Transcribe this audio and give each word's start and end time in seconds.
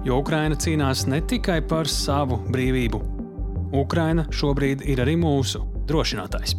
Jo 0.00 0.22
Ukraina 0.22 0.56
cīnās 0.56 1.02
ne 1.12 1.18
tikai 1.20 1.58
par 1.68 1.88
savu 1.90 2.38
brīvību. 2.48 3.00
Ukraina 3.76 4.24
šobrīd 4.32 4.86
ir 4.88 5.02
arī 5.04 5.18
mūsu 5.20 5.60
drošinātājs. 5.90 6.56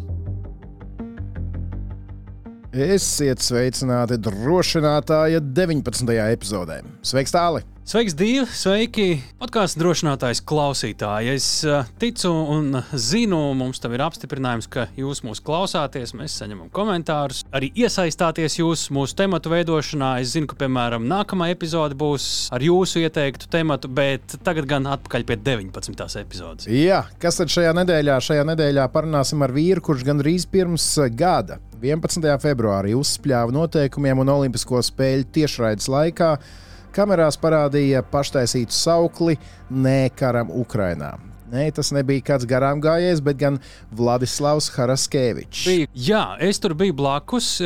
Esiet 2.72 3.42
sveicināti 3.44 4.16
drošinātāja 4.22 5.42
19. 5.42 6.14
epizodē. 6.22 6.80
Sveiks, 7.04 7.34
Tāli! 7.34 7.66
Sveiks, 7.82 8.14
Dievi! 8.14 8.44
Sveiki! 8.46 9.04
Podkāstu 9.42 9.80
drošinātājs 9.82 10.38
klausītāji. 10.46 11.32
Es 11.34 11.46
uh, 11.66 11.88
ticu 11.98 12.30
un 12.30 12.76
zinu, 12.94 13.40
mums 13.58 13.82
tam 13.82 13.96
ir 13.96 14.04
apstiprinājums, 14.04 14.68
ka 14.70 14.84
jūs 14.94 15.24
mūs 15.26 15.40
klausāties, 15.42 16.12
mēs 16.14 16.36
saņemam 16.38 16.68
komentārus, 16.70 17.40
arī 17.50 17.72
iesaistāties 17.82 18.60
jūs 18.60 18.86
mūsu 18.94 19.18
tematu 19.18 19.50
veidošanā. 19.50 20.12
Es 20.22 20.36
zinu, 20.36 20.46
ka, 20.46 20.60
piemēram, 20.62 21.10
nākamā 21.10 21.50
epizode 21.56 21.98
būs 21.98 22.46
ar 22.54 22.62
jūsu 22.62 23.02
ieteiktu 23.02 23.50
tematu, 23.50 23.90
bet 23.90 24.38
tagad 24.46 24.70
gan 24.70 24.86
atpakaļ 24.94 25.26
pie 25.26 25.40
19. 25.42 26.06
epizodes. 26.22 26.70
Jā, 26.70 27.02
kas 27.18 27.42
tad 27.42 27.50
šajā 27.50 27.74
nedēļā? 27.82 28.22
Šajā 28.30 28.46
nedēļā 28.54 28.88
parunāsim 28.94 29.42
ar 29.42 29.58
vīru, 29.58 29.82
kurš 29.90 30.06
gandrīz 30.06 30.46
pirms 30.54 30.92
gada, 31.18 31.58
11. 31.82 32.30
februārī, 32.46 32.94
uzspļāva 32.94 33.58
noteikumiem 33.58 34.22
un 34.22 34.36
Olimpisko 34.38 34.86
spēļu 34.86 35.32
tiešraides 35.34 35.90
laikā 35.90 36.36
Kamerās 36.92 37.38
parādīja 37.40 38.04
paštaisītu 38.12 38.74
saukli 38.76 39.38
Nē, 39.72 40.10
karam 40.16 40.52
Ukrainā. 40.52 41.14
Nē, 41.52 41.66
tas 41.76 41.90
nebija 41.92 42.24
kāds 42.24 42.46
garām 42.48 42.80
gājējs, 42.80 43.20
bet 43.24 43.36
gan 43.40 43.58
Vladislavs 43.92 44.70
Haraskevičs. 44.72 45.66
Bija, 45.68 45.90
jā, 45.92 46.22
es 46.48 46.60
tur 46.62 46.72
biju 46.78 46.96
blakus, 46.96 47.58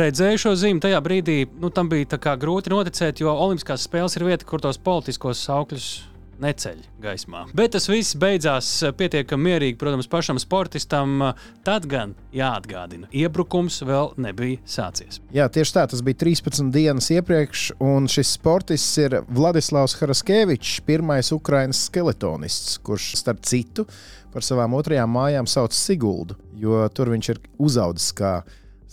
redzēju 0.00 0.40
šo 0.46 0.54
zīmi. 0.62 0.80
Tajā 0.80 1.02
brīdī 1.04 1.42
nu, 1.60 1.68
tam 1.68 1.92
bija 1.92 2.36
grūti 2.40 2.72
noticēt, 2.72 3.20
jo 3.20 3.36
Olimpiskās 3.36 3.84
spēles 3.84 4.16
ir 4.16 4.24
vieta, 4.30 4.48
kur 4.48 4.64
tos 4.64 4.80
politiskos 4.80 5.44
saukļus 5.44 5.90
neceļ 6.42 6.80
gaismā. 7.04 7.44
Bet 7.56 7.74
tas 7.76 7.88
viss 7.90 8.16
beidzās 8.18 8.70
eh, 8.82 8.94
pietiekami 8.96 9.50
mierīgi, 9.50 9.78
protams, 9.80 10.08
pašam 10.10 10.40
sportistam. 10.42 11.22
Tad 11.66 11.86
gan 11.90 12.14
jāatgādina, 12.34 13.08
iebrukums 13.14 13.80
vēl 13.86 14.12
nebija 14.20 14.60
sācies. 14.68 15.20
Jā, 15.34 15.48
tieši 15.52 15.76
tā, 15.76 15.86
tas 15.90 16.02
bija 16.04 16.20
13 16.24 16.72
dienas 16.74 17.10
iepriekš, 17.14 17.70
un 17.84 18.08
šis 18.10 18.34
sportists 18.38 18.98
ir 19.02 19.20
Vladislavs 19.28 19.96
Haraskevičs, 20.00 20.80
pirmais 20.86 21.32
Ukraiņas 21.34 21.86
skeletonists, 21.88 22.76
kurš 22.84 23.14
starp 23.20 23.44
citu 23.46 23.86
par 24.34 24.42
savām 24.42 24.74
otrajām 24.74 25.12
mājām 25.14 25.48
sauc 25.50 25.74
Siguldu, 25.76 26.36
jo 26.58 26.82
tur 26.94 27.12
viņš 27.14 27.30
ir 27.34 27.40
uzaudzis 27.62 28.10
kā 28.18 28.40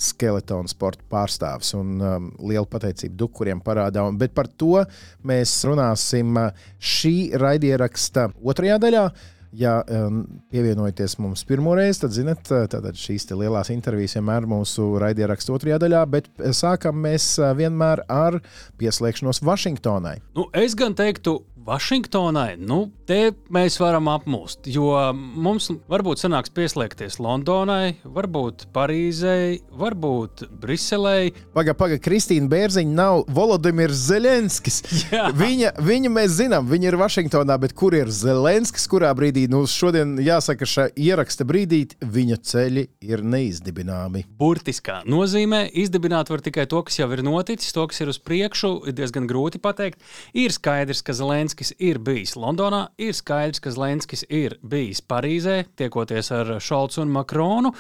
skeletonu 0.02 0.72
sporta 0.72 1.04
pārstāvis. 1.12 1.74
Un 1.78 2.00
um, 2.00 2.32
liela 2.42 2.68
pateicība 2.70 3.20
Dukuriem 3.24 3.62
parādā. 3.64 4.06
Bet 4.18 4.36
par 4.38 4.50
to 4.50 4.82
mēs 5.28 5.54
runāsim 5.68 6.34
uh, 6.40 6.66
šī 6.78 7.16
raidieraksta 7.42 8.32
otrajā 8.42 8.80
daļā. 8.82 9.06
Ja 9.52 9.82
um, 9.84 10.22
pievienojaties 10.48 11.18
mums 11.20 11.42
pirmo 11.44 11.74
reizi, 11.76 12.06
tad 12.06 12.14
zinat, 12.16 12.46
uh, 12.54 12.64
tātad 12.72 12.96
šīs 12.96 13.28
lielās 13.36 13.68
intervijas 13.74 14.16
vienmēr 14.16 14.48
mūsu 14.48 14.94
raidierakstu 15.04 15.58
otrajā 15.58 15.82
daļā, 15.84 16.06
bet 16.14 16.30
sākam 16.56 17.02
mēs 17.04 17.34
uh, 17.42 17.52
vienmēr 17.60 18.06
ar 18.08 18.40
pieslēgšanos 18.80 19.44
Vašingtonai. 19.44 20.22
Nu, 20.40 20.48
es 20.56 20.78
gan 20.80 20.96
teiktu, 20.96 21.42
Vašingtonai, 21.62 22.56
nu, 22.58 22.88
te 23.06 23.32
mēs 23.54 23.76
varam 23.78 24.08
apmūst. 24.10 24.66
Jo 24.74 25.12
mums 25.14 25.68
varbūt 25.92 26.24
sanāks 26.24 26.50
pieslēgties 26.56 27.20
Londonai, 27.22 28.00
varbūt 28.02 28.66
Parīzei, 28.74 29.60
varbūt 29.78 30.48
Briselei. 30.62 31.30
Pagaid, 31.54 31.78
pagaid, 31.78 32.02
Kristīna 32.02 32.50
Bērziņa 32.50 32.96
nav 32.98 33.22
Volodimirs 33.30 34.08
Zelenskis. 34.08 34.82
Jā. 35.12 35.28
Viņa, 35.38 35.76
viņa 35.86 36.12
mēs 36.14 36.34
zinām, 36.40 36.66
viņa 36.72 36.90
ir 36.90 36.98
Vašingtonā, 37.02 37.60
bet 37.62 37.76
kur 37.78 37.94
ir 37.98 38.10
Zelenskis, 38.10 38.88
kurā 38.90 39.12
brīdī, 39.18 39.46
nu, 39.52 39.62
šodien 39.70 40.16
jāsaka, 40.24 40.66
šajā 40.66 40.96
ieraksta 40.98 41.46
brīdī 41.46 41.84
viņa 42.02 42.40
ceļi 42.48 42.88
ir 43.06 43.26
neizdibināmi. 43.28 44.26
Burtiskā 44.40 45.02
nozīmē 45.10 45.68
izdibināt 45.84 46.34
var 46.34 46.42
tikai 46.42 46.66
to, 46.72 46.82
kas 46.88 46.98
jau 47.04 47.10
ir 47.14 47.22
noticis, 47.28 47.74
to, 47.76 47.86
kas 47.92 48.02
ir 48.02 48.10
uz 48.10 48.22
priekšu, 48.24 48.74
ir 48.90 48.98
diezgan 48.98 49.30
grūti 49.30 49.62
pateikt. 49.62 50.02
Ir 50.38 50.54
skaidrs, 50.56 51.04
ka 51.06 51.14
Zelenskis 51.18 51.51
Zelenskis 51.52 51.74
ir 51.84 51.98
bijis 52.00 52.38
Londonā, 52.40 52.94
ir 52.96 53.12
skaidrs, 53.12 53.60
ka 53.60 53.74
Zelenskis 53.76 54.22
ir 54.32 54.54
bijis 54.64 55.02
Parīzē, 55.04 55.66
tiekoties 55.76 56.30
ar 56.32 56.48
Šolcu 56.64 57.02
un 57.04 57.10
Makronu. 57.12 57.74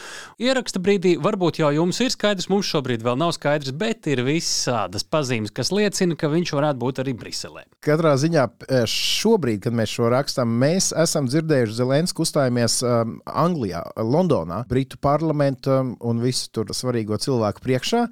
Ieraksta 0.43 0.81
brīdī 0.83 1.13
varbūt 1.15 1.61
jau 1.61 1.69
jums 1.71 2.01
ir 2.03 2.11
skaidrs, 2.11 2.49
mums 2.51 2.67
šobrīd 2.67 2.99
vēl 3.05 3.15
nav 3.21 3.31
skaidrs, 3.37 3.71
bet 3.71 4.09
ir 4.11 4.25
visādas 4.27 5.07
pazīmes, 5.07 5.53
kas 5.55 5.71
liecina, 5.71 6.17
ka 6.19 6.27
viņš 6.33 6.51
varētu 6.57 6.81
būt 6.81 6.99
arī 6.99 7.13
Briselē. 7.15 7.63
Katrā 7.79 8.11
ziņā 8.19 8.43
e, 8.67 8.81
šobrīd, 8.91 9.61
kad 9.63 9.77
mēs 9.79 9.95
šo 9.95 10.11
rakstām, 10.11 10.51
mēs 10.51 10.91
esam 10.91 11.31
dzirdējuši 11.31 11.79
Zelensku 11.79 12.25
uzstājamies 12.27 12.81
um, 12.83 13.15
Anglijā, 13.23 13.85
Londonā, 14.03 14.65
Britu 14.67 14.99
parlamentu 14.99 15.77
um, 15.77 15.95
un 16.11 16.19
visu 16.19 16.51
tur 16.51 16.75
svarīgo 16.75 17.15
cilvēku 17.23 17.63
priekšā. 17.63 18.03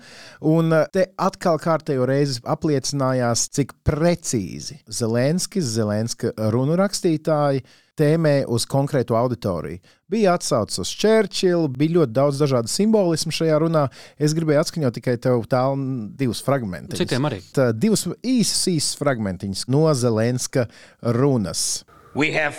Un 0.48 0.72
uh, 0.72 0.88
te 0.88 1.10
atkal 1.20 1.60
kārtējo 1.60 2.08
reizi 2.08 2.40
apliecinājās, 2.48 3.50
cik 3.60 3.76
precīzi 3.84 4.80
Zelenskis 4.88 5.49
Zelenskis, 5.50 5.74
Zelenska 5.74 6.32
runu 6.52 6.76
rakstītāji 6.78 7.64
tēmē 7.98 8.46
uz 8.48 8.66
konkrētu 8.70 9.16
auditoriju. 9.18 9.80
Bija 10.10 10.36
atsaucis 10.38 10.80
uz 10.80 10.90
Čērčilu, 11.02 11.68
bija 11.68 12.00
ļoti 12.00 12.14
daudz 12.14 12.40
dažādu 12.40 12.70
simbolismu 12.70 13.32
šajā 13.32 13.60
runā. 13.60 13.90
Es 14.18 14.34
gribēju 14.34 14.62
atskaņot 14.62 14.94
tikai 14.96 15.18
tev 15.18 15.44
tālu 15.50 16.08
divus 16.18 16.42
fragmentus. 16.42 17.00
Citiem 17.00 17.26
arī. 17.26 17.42
Tā, 17.54 17.72
divus 17.74 18.08
īsus, 18.24 18.68
īsus 18.72 18.98
fragmentiņus 19.00 19.68
no 19.68 19.88
Zelenska 19.94 20.68
runas. 21.02 21.84
We 22.16 22.32
have 22.34 22.56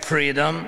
freedom, 0.00 0.66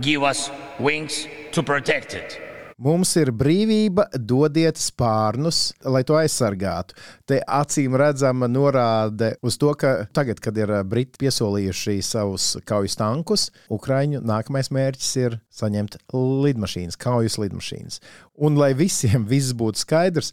give 0.00 0.22
us 0.22 0.50
wings 0.80 1.26
to 1.52 1.62
protect 1.62 2.14
it. 2.14 2.41
Mums 2.82 3.12
ir 3.20 3.30
brīvība, 3.30 4.08
dodiet 4.18 4.80
spārnus, 4.80 5.68
lai 5.86 6.00
to 6.02 6.16
aizsargātu. 6.18 6.96
Te 7.30 7.38
acīm 7.38 7.94
redzama 8.00 8.48
norāde 8.50 9.36
uz 9.46 9.54
to, 9.60 9.70
ka 9.78 10.08
tagad, 10.10 10.40
kad 10.42 10.58
ir 10.58 10.72
Briti 10.90 11.20
piesolījuši 11.22 11.94
savus 12.02 12.48
kaujas 12.66 12.98
tankus, 12.98 13.46
Ukraiņu 13.70 14.24
nākamais 14.26 14.72
mērķis 14.74 15.12
ir 15.22 15.38
saņemt 15.54 16.00
lidmašīnas, 16.10 16.98
kaujas 16.98 17.38
lidmašīnas. 17.38 18.02
Un 18.42 18.58
lai 18.58 18.72
visiem 18.74 19.30
viss 19.30 19.54
būtu 19.54 19.84
skaidrs, 19.84 20.32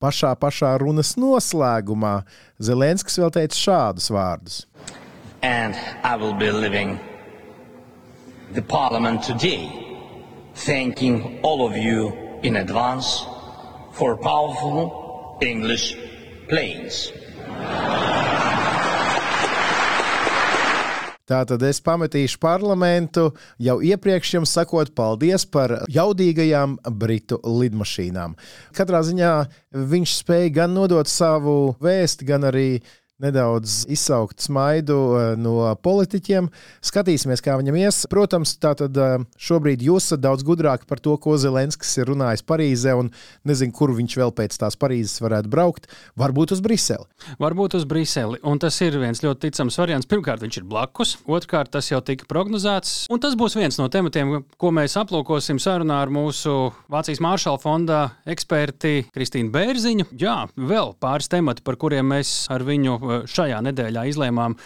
pašā, 0.00 0.32
pašā 0.40 0.72
runas 0.80 1.18
noslēgumā 1.20 2.22
Zelenskis 2.56 3.20
vēl 3.20 3.36
teica 3.36 3.64
šādus 3.66 4.08
vārdus. 4.16 4.62
And 5.42 5.76
I 6.00 6.16
will 6.16 6.32
be 6.32 6.48
leaving 6.52 6.96
the 8.54 8.62
parliament 8.62 9.20
today 9.20 9.91
thanking 10.54 11.40
all 11.42 11.66
of 11.66 11.76
you 11.76 12.12
in 12.42 12.56
advance 12.56 13.24
for 13.92 14.16
powerful 14.16 15.38
English 15.40 15.96
planes. 16.48 17.12
Tātad 21.32 21.62
es 21.64 21.78
pametīšu 21.80 22.36
parlamentu 22.42 23.28
jau 23.62 23.78
iepriekš 23.80 24.34
jums 24.34 24.52
sakot 24.52 24.90
paldies 24.92 25.46
par 25.48 25.78
jaudīgajām 25.88 26.74
britu 26.98 27.38
lidmašīnām. 27.46 28.34
Katrā 28.76 29.00
ziņā 29.06 29.30
viņš 29.92 30.16
spēja 30.18 30.50
gan 30.58 30.74
nodot 30.76 31.08
savu 31.08 31.76
vēstu, 31.80 32.26
gan 32.28 32.50
arī 32.50 32.82
nedaudz 33.22 33.82
izsaukt 33.92 34.42
smaidu 34.42 34.98
eh, 35.16 35.26
no 35.40 35.70
politiķiem. 35.82 36.48
Skatīsimies, 36.84 37.42
kā 37.44 37.56
viņam 37.60 37.78
ies. 37.80 38.02
Protams, 38.10 38.56
tātad 38.62 38.96
eh, 38.98 39.16
šobrīd 39.40 39.84
jūs 39.86 40.10
esat 40.10 40.22
daudz 40.24 40.44
gudrāki 40.46 40.88
par 40.90 41.00
to, 41.02 41.14
ko 41.22 41.36
Zelenskis 41.40 41.94
ir 42.00 42.10
runājis 42.10 42.44
Parīzē, 42.46 42.96
un 42.98 43.12
nezinu, 43.48 43.74
kur 43.76 43.94
viņš 43.96 44.16
vēl 44.18 44.34
pēc 44.36 44.58
tās 44.60 44.78
Parīzes 44.80 45.22
varētu 45.22 45.52
braukt. 45.52 45.88
Varbūt 46.18 46.56
uz 46.56 46.62
Briseli. 46.64 47.06
Varbūt 47.42 47.78
uz 47.78 47.86
Briseli. 47.88 48.40
Un 48.48 48.60
tas 48.62 48.78
ir 48.84 48.98
viens 49.00 49.22
ļoti 49.22 49.46
ticams 49.46 49.78
variants. 49.80 50.08
Pirmkārt, 50.10 50.42
viņš 50.42 50.60
ir 50.60 50.68
blakus, 50.68 51.16
otrkārt, 51.26 51.72
tas 51.72 51.90
jau 51.92 52.02
tika 52.04 52.26
prognozēts. 52.30 53.06
Un 53.12 53.22
tas 53.22 53.36
būs 53.38 53.56
viens 53.58 53.78
no 53.80 53.88
tematiem, 53.92 54.34
ko 54.58 54.72
mēs 54.74 54.98
aplūkosim 55.00 55.60
sarunā 55.62 56.02
ar 56.02 56.12
mūsu 56.12 56.72
Vācijas 56.92 57.22
Māršala 57.22 57.60
fonda 57.62 58.02
eksperti 58.28 59.06
Kristīnu 59.14 59.52
Bērziņu. 59.54 60.10
Jā, 60.20 60.36
vēl 60.56 60.94
pāris 61.02 61.30
temati, 61.32 61.64
par 61.64 61.78
kuriem 61.80 62.10
mēs 62.12 62.34
ar 62.52 62.64
viņu 62.66 62.98
šajā 63.28 63.60
nedēļā 63.68 64.06
izlēmām 64.12 64.56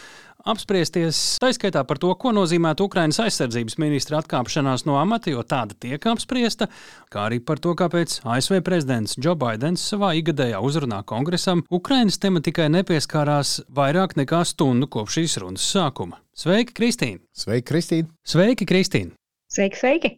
apspriesties 0.47 1.19
taiskaitā 1.43 1.83
par 1.89 1.99
to, 2.03 2.13
ko 2.21 2.33
nozīmētu 2.37 2.87
Ukrainas 2.87 3.19
aizsardzības 3.25 3.79
ministra 3.83 4.21
atkāpšanās 4.23 4.87
no 4.87 4.99
amata, 5.01 5.33
jo 5.33 5.43
tāda 5.47 5.77
tiek 5.83 6.07
apspriesta, 6.11 6.69
kā 7.13 7.27
arī 7.29 7.41
par 7.43 7.61
to, 7.63 7.75
kāpēc 7.79 8.21
ASV 8.23 8.61
prezidents 8.67 9.19
Joe 9.19 9.37
Bidenis 9.39 9.85
savā 9.91 10.13
ikgadējā 10.21 10.63
uzrunā 10.63 11.03
kongresam 11.09 11.65
Ukrainas 11.71 12.21
tematikai 12.23 12.69
nepieskārās 12.79 13.59
vairāk 13.75 14.17
nekā 14.21 14.45
stundu 14.47 14.91
kopš 14.91 15.21
šīs 15.21 15.39
runas 15.43 15.67
sākuma. 15.67 16.23
Sveiki, 16.37 16.77
Kristīne! 16.77 17.25
Sveiki, 17.35 17.67
Kristīne! 17.73 18.13
Sveiki, 18.27 18.69
Kristīne! 18.69 19.17
Sveiki, 19.51 19.83
sveiki! 19.83 20.17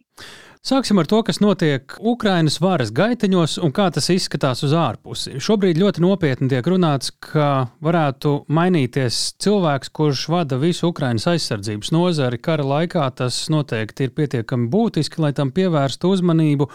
Sāksim 0.59 0.99
ar 0.99 1.07
to, 1.07 1.21
kas 1.23 1.37
notiek 1.39 1.93
Ukrainas 2.03 2.57
varas 2.59 2.89
gaiteņos 2.91 3.53
un 3.63 3.71
kā 3.71 3.85
tas 3.95 4.09
izskatās 4.11 4.59
uz 4.67 4.73
ārpusi. 4.75 5.37
Šobrīd 5.39 5.79
ļoti 5.79 6.03
nopietni 6.03 6.49
tiek 6.51 6.67
runāts, 6.67 7.13
ka 7.15 7.69
varētu 7.79 8.33
mainīties 8.51 9.21
cilvēks, 9.39 9.93
kurš 9.95 10.25
vada 10.33 10.59
visu 10.59 10.89
Ukrainas 10.91 11.29
aizsardzības 11.31 11.93
nozari 11.95 12.41
kara 12.43 12.67
laikā. 12.67 13.05
Tas 13.21 13.37
noteikti 13.47 14.09
ir 14.09 14.11
pietiekami 14.19 14.67
būtiski, 14.73 15.23
lai 15.23 15.31
tam 15.37 15.53
pievērstu 15.55 16.11
uzmanību. 16.11 16.67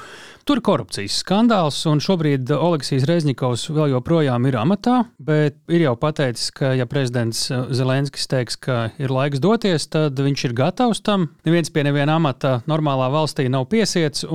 Tur 0.45 0.59
ir 0.61 0.65
korupcijas 0.67 1.15
skandāls, 1.23 1.79
un 1.89 2.03
šobrīd 2.05 2.51
Oleksijas 2.53 3.07
Rezņikovs 3.09 3.63
vēl 3.73 3.95
joprojām 3.95 4.45
ir 4.45 4.59
amatā, 4.61 4.99
bet 5.17 5.57
ir 5.73 5.87
jau 5.87 5.95
pateicis, 5.97 6.51
ka, 6.53 6.75
ja 6.77 6.85
prezidents 6.85 7.47
Zelenskis 7.73 8.29
teiks, 8.29 8.59
ka 8.61 8.91
ir 9.01 9.15
laiks 9.15 9.41
doties, 9.41 9.89
tad 9.89 10.21
viņš 10.21 10.45
ir 10.51 10.57
gatavs 10.59 11.01
tam. 11.01 11.31
Neviens 11.49 11.73
pie 11.73 11.87
neviena 11.89 12.19
amata 12.21 12.59
normālā 12.69 13.09
valstī 13.15 13.49
nav 13.49 13.71
piesiets. 13.73 14.27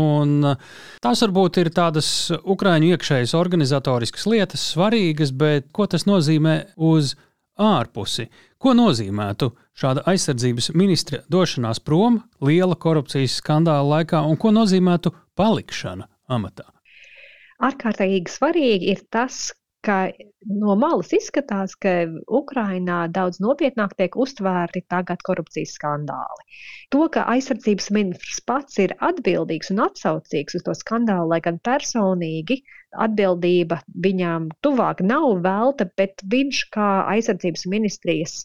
Tās 1.06 1.24
varbūt 1.28 1.62
ir 1.62 1.70
tādas 1.78 2.10
Ukrāņu 2.42 2.90
iekšējas 2.96 3.38
organizatoriskas 3.38 4.26
lietas, 4.34 4.66
svarīgas, 4.74 5.30
bet 5.30 5.70
ko 5.70 5.86
tas 5.86 6.10
nozīmē 6.10 6.64
uz 6.90 7.14
ārpusi? 7.62 8.32
Ko 8.60 8.74
nozīmētu 8.76 9.54
šāda 9.80 10.02
aizsardzības 10.10 10.74
ministra 10.76 11.22
došanās 11.32 11.80
prom 11.86 12.18
liela 12.44 12.76
korupcijas 12.76 13.38
skandāla 13.40 14.00
laikā, 14.00 14.26
un 14.26 14.42
ko 14.42 14.52
nozīmētu 14.52 15.14
palikšana 15.40 16.10
amatā? 16.36 16.68
Ārkārtīgi 17.66 18.32
svarīgi 18.32 18.94
ir 18.94 19.02
tas, 19.12 19.50
ka 19.86 19.98
no 20.62 20.76
malas 20.80 21.12
izskatās, 21.16 21.76
ka 21.84 21.92
Ukrainā 22.40 23.00
daudz 23.16 23.40
nopietnāk 23.44 23.96
tiek 24.00 24.16
uztvērti 24.20 24.84
tagad 24.92 25.24
korupcijas 25.28 25.76
skandāli. 25.78 26.46
To, 26.96 27.06
ka 27.14 27.26
aizsardzības 27.34 27.90
ministrs 27.96 28.42
pats 28.52 28.80
ir 28.84 28.96
atbildīgs 29.10 29.72
un 29.76 29.84
atsaucīgs 29.88 30.60
uz 30.60 30.66
to 30.68 30.76
skandālu, 30.82 31.32
lai 31.34 31.40
gan 31.48 31.62
personīgi 31.70 32.60
atbildība 33.08 33.80
viņām 34.08 34.50
tuvāk 34.66 35.04
nav 35.06 35.30
velta, 35.46 35.88
bet 36.00 36.26
viņš 36.36 36.64
kā 36.76 36.90
aizsardzības 37.16 37.68
ministrijas 37.72 38.40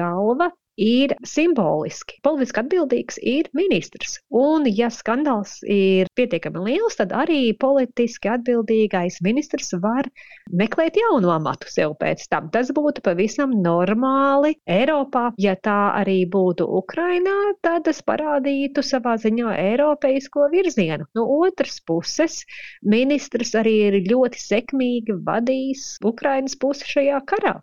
galva 0.00 0.52
ir 0.80 1.14
simboliski. 1.26 2.18
Politiski 2.24 2.62
atbildīgs 2.62 3.18
ir 3.22 3.48
ministrs. 3.56 4.18
Un, 4.32 4.66
ja 4.66 4.88
skandāls 4.92 5.58
ir 5.68 6.08
pietiekami 6.16 6.64
liels, 6.66 6.96
tad 6.98 7.12
arī 7.16 7.52
politiski 7.60 8.30
atbildīgais 8.32 9.20
ministrs 9.24 9.74
var 9.82 10.08
meklēt 10.50 10.96
jaunu 11.00 11.32
amatu 11.34 11.68
sev 11.70 11.96
pēc 12.00 12.24
tam. 12.32 12.48
Tas 12.54 12.72
būtu 12.74 13.04
pavisam 13.04 13.54
normāli 13.62 14.54
Eiropā. 14.68 15.30
Ja 15.40 15.54
tā 15.56 15.92
arī 15.98 16.22
būtu 16.30 16.66
Ukrainā, 16.80 17.36
tad 17.64 17.84
tas 17.88 18.02
parādītu 18.06 18.84
savā 18.84 19.16
ziņā 19.20 19.52
eiropeisko 19.58 20.48
virzienu. 20.52 21.06
No 21.16 21.26
otras 21.42 21.80
puses, 21.84 22.42
ministrs 22.82 23.54
arī 23.58 23.74
ir 23.88 23.98
ļoti 24.08 24.40
sekmīgi 24.40 25.18
vadījis 25.26 25.98
Ukrainas 26.06 26.56
pusi 26.60 26.88
šajā 26.88 27.20
karā. 27.28 27.56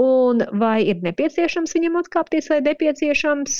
Un 0.00 0.44
vai 0.60 0.80
ir 0.88 1.02
nepieciešams 1.04 1.76
viņam 1.76 2.00
atkāpties? 2.02 2.45
Vai 2.52 2.60
nepieciešams 2.66 3.56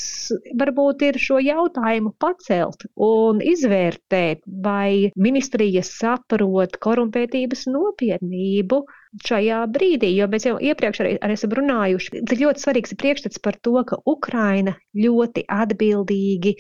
varbūt 0.61 1.05
ir 1.09 1.19
šo 1.23 1.41
jautājumu 1.43 2.13
pacelt 2.23 2.87
un 2.97 3.43
izvērtēt, 3.45 4.43
vai 4.47 5.13
ministrija 5.17 5.85
saprot 5.87 6.79
korumpētības 6.83 7.67
nopietnību 7.71 8.83
šajā 9.25 9.63
brīdī, 9.73 10.11
jo 10.17 10.27
mēs 10.31 10.47
jau 10.49 10.57
iepriekš 10.61 11.01
arī, 11.03 11.13
arī 11.25 11.37
esam 11.39 11.55
runājuši, 11.57 12.23
ka 12.29 12.39
ļoti 12.41 12.63
svarīgs 12.63 12.93
ir 12.93 13.01
priekšstats 13.01 13.43
par 13.45 13.57
to, 13.65 13.75
ka 13.89 13.99
Ukraina 14.09 14.77
ļoti 14.97 15.47
atbildīgi 15.49 16.57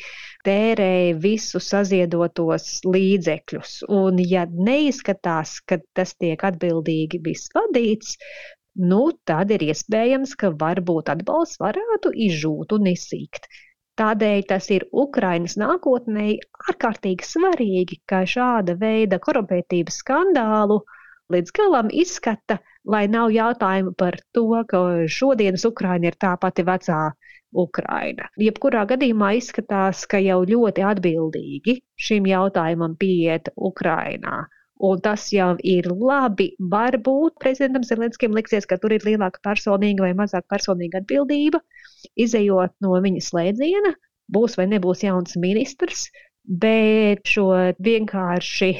tērē 0.46 1.16
visu 1.20 1.60
saziedotos 1.62 2.80
līdzekļus. 2.86 3.78
Un 3.92 4.20
ja 4.24 4.46
neizskatās, 4.48 5.58
ka 5.68 5.80
tas 5.96 6.14
tiek 6.16 6.42
atbildīgi 6.48 7.20
viss 7.24 7.52
vadīts, 7.56 8.16
nu, 8.76 9.00
tad 9.28 9.52
ir 9.54 9.64
iespējams, 9.66 10.34
ka 10.40 10.52
varbūt 10.60 11.10
atbalsts 11.12 11.60
varētu 11.62 12.12
izžūt 12.28 12.74
un 12.76 12.90
izsīkt. 12.92 13.48
Tādēļ 13.96 14.42
tas 14.50 14.66
ir 14.76 14.84
Ukrainas 14.92 15.56
nākotnē 15.60 16.26
ārkārtīgi 16.70 17.24
svarīgi, 17.24 18.00
ka 18.10 18.24
šāda 18.28 18.74
veida 18.80 19.18
korumpētības 19.26 20.02
skandālu 20.02 20.82
līdz 21.32 21.54
galam 21.56 21.88
izskata, 21.90 22.58
lai 22.84 23.06
nav 23.08 23.32
jautājumu 23.34 23.94
par 24.02 24.18
to, 24.36 24.44
ka 24.68 24.82
šodienas 25.08 25.64
Ukraina 25.70 26.12
ir 26.12 26.18
tā 26.26 26.34
pati 26.42 26.66
vecā 26.68 27.00
Ukraina. 27.56 28.28
Jebkurā 28.36 28.84
gadījumā 28.92 29.32
izskatās, 29.40 30.04
ka 30.10 30.20
jau 30.20 30.42
ļoti 30.52 30.84
atbildīgi 30.90 31.78
šim 32.08 32.28
jautājumam 32.28 32.98
pieiet 33.00 33.48
Ukrainā. 33.56 34.44
Un 34.84 35.00
tas 35.00 35.22
jau 35.32 35.54
ir 35.64 35.86
labi. 35.88 36.50
Varbūt 36.72 37.38
prezidentam 37.40 37.84
Zelenskim 37.88 38.34
liksies, 38.36 38.66
ka 38.68 38.76
tur 38.80 38.92
ir 38.92 39.06
lielāka 39.08 39.40
personīga 39.44 40.04
vai 40.04 40.12
mazāka 40.18 40.52
personīga 40.52 41.00
atbildība. 41.00 41.62
Izejot 42.16 42.74
no 42.84 42.98
viņa 43.00 43.22
slēdziena, 43.24 43.94
būs 44.32 44.58
vai 44.60 44.68
nebūs 44.68 45.06
jauns 45.06 45.38
ministrs, 45.40 46.10
bet 46.44 47.24
šo 47.24 47.48
vienkārši 47.88 48.70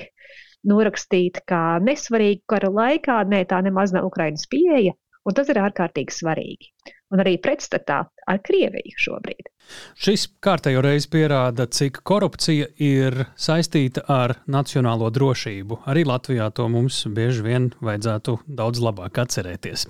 norakstīt 0.68 1.40
kā 1.48 1.78
nesvarīgu 1.80 2.44
kara 2.50 2.68
laikā, 2.68 3.22
nē, 3.32 3.46
tā 3.48 3.62
nemaz 3.64 3.94
nav 3.96 4.10
Ukrainas 4.10 4.44
pieeja, 4.50 4.92
un 5.24 5.38
tas 5.38 5.48
ir 5.48 5.62
ārkārtīgi 5.62 6.12
svarīgi 6.12 6.74
un 7.14 7.22
arī 7.22 7.36
pretstatā 7.42 8.00
ar 8.26 8.40
Krieviju 8.44 8.98
šobrīd. 9.00 9.50
Šis 9.98 10.28
kārtējo 10.42 10.82
reizi 10.84 11.10
pierāda, 11.10 11.66
cik 11.66 12.00
korupcija 12.06 12.68
ir 12.82 13.26
saistīta 13.34 14.04
ar 14.10 14.36
nacionālo 14.46 15.10
drošību. 15.14 15.82
Arī 15.90 16.06
Latvijā 16.06 16.48
to 16.54 16.68
mums 16.70 17.02
bieži 17.10 17.46
vien 17.46 17.70
vajadzētu 17.82 18.40
daudz 18.46 18.82
labāk 18.82 19.22
atcerēties. 19.26 19.86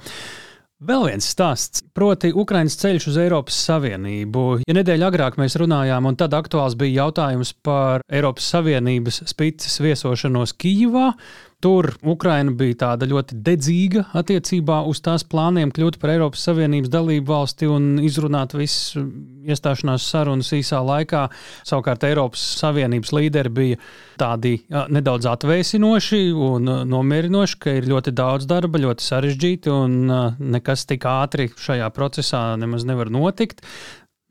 Vēl 0.87 1.07
viens 1.09 1.25
stāsts, 1.33 1.81
proti, 1.97 2.35
Ukraiņas 2.37 2.75
ceļš 2.83 3.05
uz 3.09 3.15
Eiropas 3.23 3.57
Savienību. 3.65 4.43
Ja 4.69 4.75
nedēļa 4.77 5.07
agrāk 5.09 5.39
mēs 5.41 5.57
runājām, 5.57 6.05
un 6.05 6.19
tad 6.21 6.37
aktuāls 6.37 6.77
bija 6.77 7.07
jautājums 7.07 7.55
par 7.65 8.05
Eiropas 8.13 8.51
Savienības 8.53 9.23
spīces 9.33 9.79
viesošanos 9.81 10.53
Kijivā, 10.61 11.15
Tur 11.65 11.87
Ukraina 12.05 12.53
bija 12.53 12.77
tāda 12.83 13.07
ļoti 13.09 13.39
dedzīga 13.41 14.03
attiecībā 14.21 14.83
uz 14.91 15.01
tās 15.01 15.23
plāniem 15.25 15.71
kļūt 15.73 15.97
par 16.03 16.13
Eiropas 16.13 16.43
Savienības 16.45 16.93
dalību 16.93 17.33
valsti 17.33 17.71
un 17.73 17.87
izrunāt 18.05 18.53
visas 18.53 18.99
iestāšanās 19.49 20.05
sarunas 20.05 20.53
īsā 20.53 20.83
laikā. 20.85 21.25
Savukārt 21.65 22.05
Eiropas 22.05 22.45
Savienības 22.61 23.15
līderi 23.17 23.55
bija 23.57 23.81
tādi 24.21 24.59
nedaudz 24.69 25.31
atvēsinoši 25.33 26.23
un 26.37 26.69
nomierinoši, 26.93 27.61
ka 27.65 27.79
ir 27.81 27.89
ļoti 27.89 28.13
daudz 28.21 28.45
darba, 28.53 28.83
ļoti 28.85 29.09
sarežģīti 29.09 29.73
un 29.73 30.01
nekas 30.59 30.85
tik 30.93 31.09
ātri 31.09 31.49
šajā 31.57 31.89
procesā 31.97 32.51
nemaz 32.61 32.85
nevar 32.85 33.09
notikt. 33.09 33.65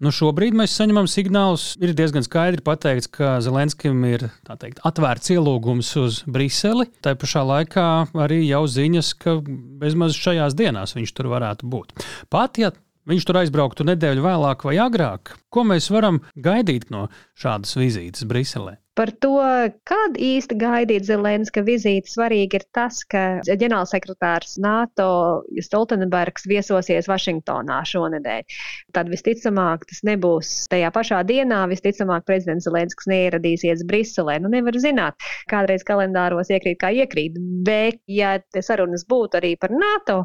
Nu, 0.06 0.12
šobrīd 0.14 0.54
mēs 0.54 0.76
saņemam 0.78 1.08
signālus. 1.10 1.72
Ir 1.82 1.96
diezgan 1.98 2.22
skaidri 2.22 2.62
pateikts, 2.62 3.10
ka 3.10 3.40
Zelenskim 3.42 4.04
ir 4.06 4.28
teikt, 4.46 4.84
atvērts 4.86 5.32
ielūgums 5.34 5.90
uz 5.98 6.20
Briseli. 6.30 6.86
Tā 7.02 7.16
pašā 7.18 7.42
laikā 7.42 7.88
arī 8.28 8.44
jau 8.44 8.62
ziņas, 8.70 9.10
ka 9.18 9.40
bezmaz 9.82 10.14
šajās 10.14 10.54
dienās 10.60 10.94
viņš 10.94 11.16
tur 11.18 11.32
varētu 11.34 11.72
būt. 11.74 12.06
Pat 12.30 12.62
ja 12.62 12.70
viņš 13.10 13.26
tur 13.26 13.42
aizbrauktu 13.42 13.88
nedēļu 13.90 14.28
vēlāk 14.28 14.68
vai 14.68 14.78
agrāk, 14.84 15.34
ko 15.56 15.64
mēs 15.68 15.92
varam 15.94 16.22
gaidīt 16.36 16.90
no 16.94 17.08
šādas 17.40 17.78
vizītes 17.80 18.28
Briselē? 18.28 18.80
Par 18.96 19.10
to, 19.20 19.36
kad 19.84 20.16
īsti 20.16 20.56
gaidīt 20.56 21.04
Zelenska 21.04 21.60
vizīti, 21.68 22.08
svarīgi 22.08 22.62
ir 22.62 22.64
tas, 22.76 23.02
ka 23.12 23.42
ģenerālsekretārs 23.44 24.54
NATO 24.64 25.08
Stoltenbergs 25.68 26.48
viesosies 26.48 27.10
Vašingtonā 27.12 27.82
šonadēļ. 27.92 28.56
Tad 28.96 29.12
visticamāk 29.12 29.84
tas 29.90 30.00
nebūs 30.08 30.54
tajā 30.72 30.94
pašā 30.96 31.20
dienā, 31.28 31.66
visticamāk 31.74 32.24
prezidents 32.30 32.70
Zelensks 32.70 33.10
neieradīsies 33.12 33.84
Briselē. 33.90 34.38
Nu, 34.40 34.54
nevar 34.54 34.80
zināt, 34.80 35.20
kādreiz 35.52 35.84
kalendāros 35.84 36.54
iekrīt 36.56 36.80
kā 36.80 36.94
iekrīt, 36.96 37.36
bet 37.68 38.00
ja 38.08 38.38
te 38.40 38.64
sarunas 38.64 39.04
būtu 39.12 39.42
arī 39.42 39.58
par 39.60 39.76
NATO, 39.76 40.22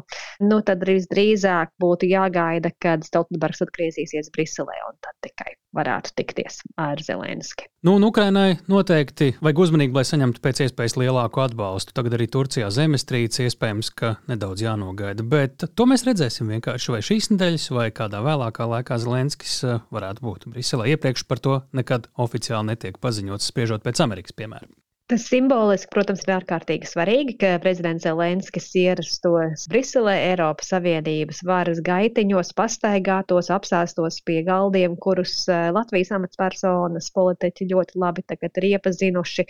nu 0.47 0.61
tad 0.63 0.87
visdrīzāk 0.87 1.75
būtu 1.83 2.07
jāgaida, 2.07 2.71
kad 2.79 3.03
Stoltenbergs 3.03 3.67
atgriezīsies 3.67 4.31
Briselē 4.31 4.79
un 4.87 4.95
tad 5.03 5.20
tikai 5.23 5.55
varētu 5.75 6.13
tikties 6.19 6.59
ar 6.81 6.99
Zelenski. 7.03 7.67
Nu, 7.85 7.95
un 7.97 8.05
Ukrainai 8.05 8.57
noteikti 8.71 9.31
vajag 9.39 9.61
uzmanīgi, 9.65 9.95
lai 9.95 10.03
saņemtu 10.07 10.43
pēc 10.43 10.63
iespējas 10.65 10.97
lielāku 10.99 11.43
atbalstu. 11.43 11.95
Tagad 11.97 12.17
arī 12.17 12.27
Turcijā 12.31 12.67
zemestrīce 12.73 13.47
iespējams, 13.47 13.93
ka 13.95 14.13
nedaudz 14.31 14.65
jānogaida. 14.65 15.25
Bet 15.27 15.65
to 15.75 15.87
mēs 15.89 16.05
redzēsim 16.07 16.51
vienkārši 16.51 16.95
vai 16.95 17.01
šīs 17.07 17.31
nedēļas, 17.33 17.69
vai 17.77 17.87
kādā 17.95 18.23
vēlākā 18.25 18.67
laikā 18.75 18.99
Zelenskis 19.01 19.57
eh, 19.63 19.81
varētu 19.95 20.27
būt 20.27 20.47
Briselē. 20.51 20.91
Iepriekš 20.93 21.25
par 21.29 21.43
to 21.43 21.61
nekad 21.77 22.11
oficiāli 22.19 22.73
netiek 22.73 22.99
paziņots, 23.01 23.51
spriežot 23.53 23.87
pēc 23.87 24.03
Amerikas 24.03 24.35
piemēra. 24.35 24.67
Tas 25.11 25.25
simboliski, 25.27 25.89
protams, 25.91 26.21
ir 26.23 26.31
ārkārtīgi 26.37 26.87
svarīgi, 26.87 27.33
ka 27.41 27.47
prezidents 27.59 28.05
Zelenskis 28.07 28.69
ierastos 28.79 29.65
Briselē, 29.67 30.13
Eiropas 30.29 30.71
Savienības 30.71 31.41
varas 31.49 31.81
gaitiņos, 31.83 32.53
pastaigātos, 32.55 33.49
apsēstos 33.51 34.21
pie 34.23 34.37
galdiem, 34.47 34.95
kurus 35.03 35.33
eh, 35.51 35.67
Latvijas 35.75 36.13
amatpersonas 36.15 37.11
politiķi 37.11 37.67
ļoti 37.73 37.99
labi 38.05 38.23
tagad 38.31 38.61
ir 38.61 38.69
iepazinuši. 38.69 39.47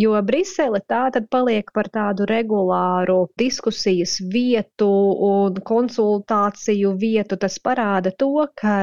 Jo 0.00 0.16
Brisele 0.24 0.80
tā 0.88 1.02
tad 1.12 1.28
paliek 1.28 1.68
par 1.76 1.92
tādu 1.92 2.24
regulāru 2.32 3.26
diskusijas 3.36 4.16
vietu 4.32 4.88
un 5.28 5.60
konsultāciju 5.72 6.96
vietu. 6.96 7.36
Tas 7.36 7.60
parāda 7.60 8.16
to, 8.16 8.32
ka 8.56 8.78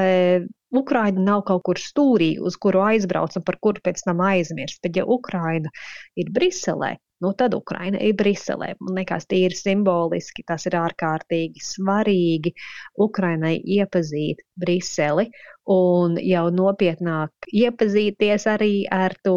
Ukraina 0.78 1.22
nav 1.22 1.44
kaut 1.48 1.62
kur 1.66 1.80
stūrī, 1.80 2.34
uz 2.40 2.58
kuru 2.60 2.82
aizbrauc 2.84 3.36
un 3.38 3.46
par 3.46 3.58
kuru 3.62 3.82
pēc 3.84 4.04
tam 4.06 4.22
aizmirst. 4.24 4.80
Bet, 4.84 4.98
ja 5.00 5.06
Ukraina 5.06 5.72
ir 6.18 6.32
Briselē, 6.34 6.94
nu 7.24 7.32
tad 7.40 7.56
Ukraina 7.56 8.00
ir 8.04 8.16
Briselē. 8.20 8.74
Man 8.84 9.00
liekas, 9.00 9.28
tīri 9.30 9.56
simboliski 9.58 10.44
tas 10.46 10.68
ir 10.68 10.78
ārkārtīgi 10.80 11.64
svarīgi 11.64 12.54
Ukrainai 13.08 13.56
iepazīt 13.78 14.44
Briseli 14.60 15.30
un 15.70 16.18
jau 16.20 16.44
nopietnāk 16.52 17.48
iepazīties 17.48 18.44
arī 18.52 18.84
ar 18.92 19.14
to 19.24 19.36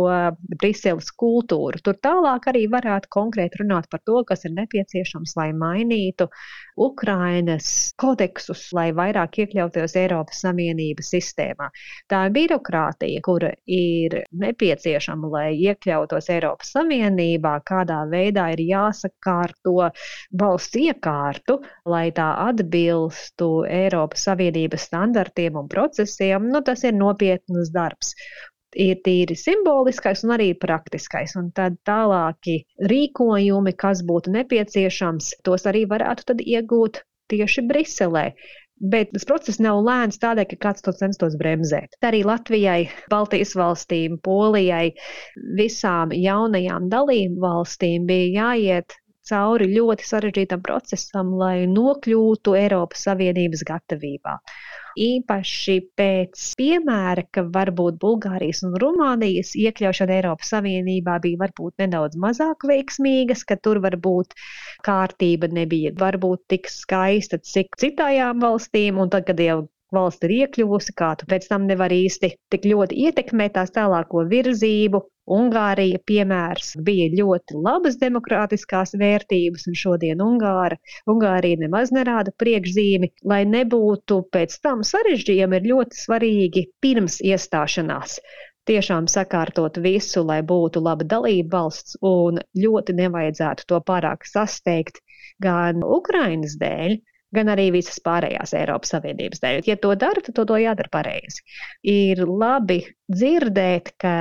Briseles 0.59 1.09
kultūru. 1.15 1.79
Tur 1.83 1.95
tālāk 2.03 2.49
arī 2.51 2.65
varētu 2.71 3.11
konkrēti 3.13 3.61
runāt 3.61 3.87
par 3.91 4.01
to, 4.05 4.23
kas 4.27 4.43
ir 4.45 4.55
nepieciešams, 4.57 5.37
lai 5.39 5.49
mainītu 5.55 6.27
Ukrainas 6.77 7.93
kodeksus, 7.97 8.67
lai 8.75 8.89
vairāk 8.97 9.39
iekļautos 9.43 9.95
Eiropas 9.97 10.43
Savienības 10.43 11.13
sistēmā. 11.15 11.69
Tā 12.11 12.25
ir 12.27 12.35
birokrātija, 12.35 13.23
kura 13.23 13.53
ir 13.65 14.19
nepieciešama, 14.31 15.31
lai 15.31 15.47
iekļautos 15.55 16.29
Eiropas 16.35 16.75
Savienībā, 16.75 17.55
kādā 17.77 18.01
veidā 18.11 18.49
ir 18.55 18.63
jāsakārto 18.65 19.89
valsts 20.41 20.81
iekārtu, 20.81 21.59
lai 21.85 22.09
tā 22.17 22.27
atbilstu 22.47 23.49
Eiropas 23.69 24.27
Savienības 24.27 24.89
standartiem 24.89 25.57
un 25.61 25.71
procesiem, 25.71 26.51
nu, 26.51 26.63
tas 26.65 26.83
ir 26.87 26.97
nopietnas 26.97 27.73
darbs. 27.73 28.13
Ir 28.77 28.99
tīri 29.05 29.33
simboliskais 29.39 30.25
un 30.25 30.35
arī 30.35 30.51
praktiskais, 30.59 31.37
un 31.39 31.49
tad 31.55 31.77
tālāki 31.87 32.59
rīkojumi, 32.91 33.73
kas 33.79 34.03
būtu 34.05 34.33
nepieciešams, 34.35 35.37
tos 35.47 35.65
arī 35.71 35.85
varētu 35.89 36.35
iegūt 36.43 37.01
tieši 37.31 37.63
Briselē. 37.69 38.25
Bet 38.79 39.09
tas 39.13 39.25
process 39.25 39.57
nav 39.63 39.79
lēns 39.85 40.19
tādēļ, 40.21 40.45
ka 40.51 40.57
kāds 40.67 40.85
to 40.85 40.93
censtos 40.93 41.37
bremzēt. 41.39 41.97
Arī 42.05 42.21
Latvijai, 42.27 42.91
Baltijas 43.09 43.55
valstīm, 43.57 44.19
Polijai, 44.21 44.91
visām 45.57 46.13
jaunajām 46.13 46.85
dalību 46.93 47.41
valstīm 47.41 48.05
bija 48.09 48.29
jāiet 48.43 48.97
cauri 49.29 49.69
ļoti 49.73 50.07
sarežģītam 50.07 50.63
procesam, 50.65 51.35
lai 51.39 51.67
nokļūtu 51.71 52.57
Eiropas 52.59 53.07
Savienības 53.09 53.65
gatavībā 53.67 54.39
īpaši 54.97 55.75
pēc 55.97 56.43
piemēra, 56.57 57.23
ka 57.33 57.43
varbūt 57.53 57.99
Bulgārijas 58.01 58.63
un 58.65 58.75
Rumānijas 58.81 59.53
iekļaušana 59.59 60.17
Eiropas 60.17 60.51
Savienībā 60.53 61.17
bija 61.23 61.41
varbūt 61.43 61.83
nedaudz 61.83 62.17
mazāk 62.23 62.65
veiksmīgas, 62.67 63.45
ka 63.47 63.59
tur 63.61 63.81
varbūt 63.83 64.33
kārtība 64.87 65.51
nebija 65.53 65.93
varbūt 65.97 66.47
tik 66.53 66.71
skaista, 66.73 67.37
cik 67.37 67.77
citām 67.79 68.41
valstīm, 68.43 68.97
un 69.01 69.13
tad, 69.13 69.27
kad 69.29 69.41
jau 69.41 69.65
valsts 69.93 70.25
ir 70.27 70.33
iekļuvusi, 70.41 70.95
kā 70.97 71.13
tu 71.19 71.29
pēc 71.29 71.47
tam 71.51 71.67
nevar 71.69 71.93
īsti 71.93 72.33
tik 72.51 72.65
ļoti 72.67 72.97
ietekmēt 73.07 73.55
tās 73.59 73.71
tālāko 73.75 74.25
virzību. 74.31 75.05
Ungārija 75.35 75.99
piemērs 76.09 76.69
bija 76.87 77.07
ļoti 77.19 77.57
labas 77.65 77.97
demokrātiskās 77.99 78.93
vērtības, 79.01 79.65
un 79.67 79.75
šodien 79.81 80.23
Ungāra, 80.23 80.77
Ungārija 81.13 81.59
nemaz 81.65 81.91
nerāda 81.95 82.31
priekšzīmi, 82.43 83.11
lai 83.31 83.41
nebūtu 83.55 84.21
pēc 84.35 84.55
tam 84.63 84.85
sarežģījumi, 84.87 85.59
ir 85.59 85.67
ļoti 85.73 85.99
svarīgi 86.03 86.63
pirms 86.85 87.19
iestāšanās. 87.31 88.21
Tiešām 88.67 89.05
sakārtot 89.11 89.77
visu, 89.83 90.23
lai 90.27 90.39
būtu 90.47 90.81
laba 90.83 91.05
dalība 91.15 91.59
valsts, 91.59 91.99
un 92.03 92.39
ļoti 92.63 92.95
nevajadzētu 92.97 93.67
to 93.67 93.83
pārāk 93.91 94.27
sasteigt 94.27 94.99
gan 95.43 95.83
Ukrainas 95.83 96.55
dēļ, 96.59 96.97
gan 97.35 97.51
arī 97.51 97.69
visas 97.75 97.99
pārējās 98.03 98.55
Eiropas 98.57 98.93
Savienības 98.95 99.43
dēļ. 99.43 99.61
Ja 99.67 99.77
to 99.81 99.93
dara, 99.99 100.23
tad 100.23 100.37
to, 100.37 100.45
to 100.47 100.59
jādara 100.61 100.91
pareizi. 100.93 101.43
Ir 101.87 102.23
labi 102.27 102.81
dzirdēt, 103.11 103.93
ka 104.01 104.15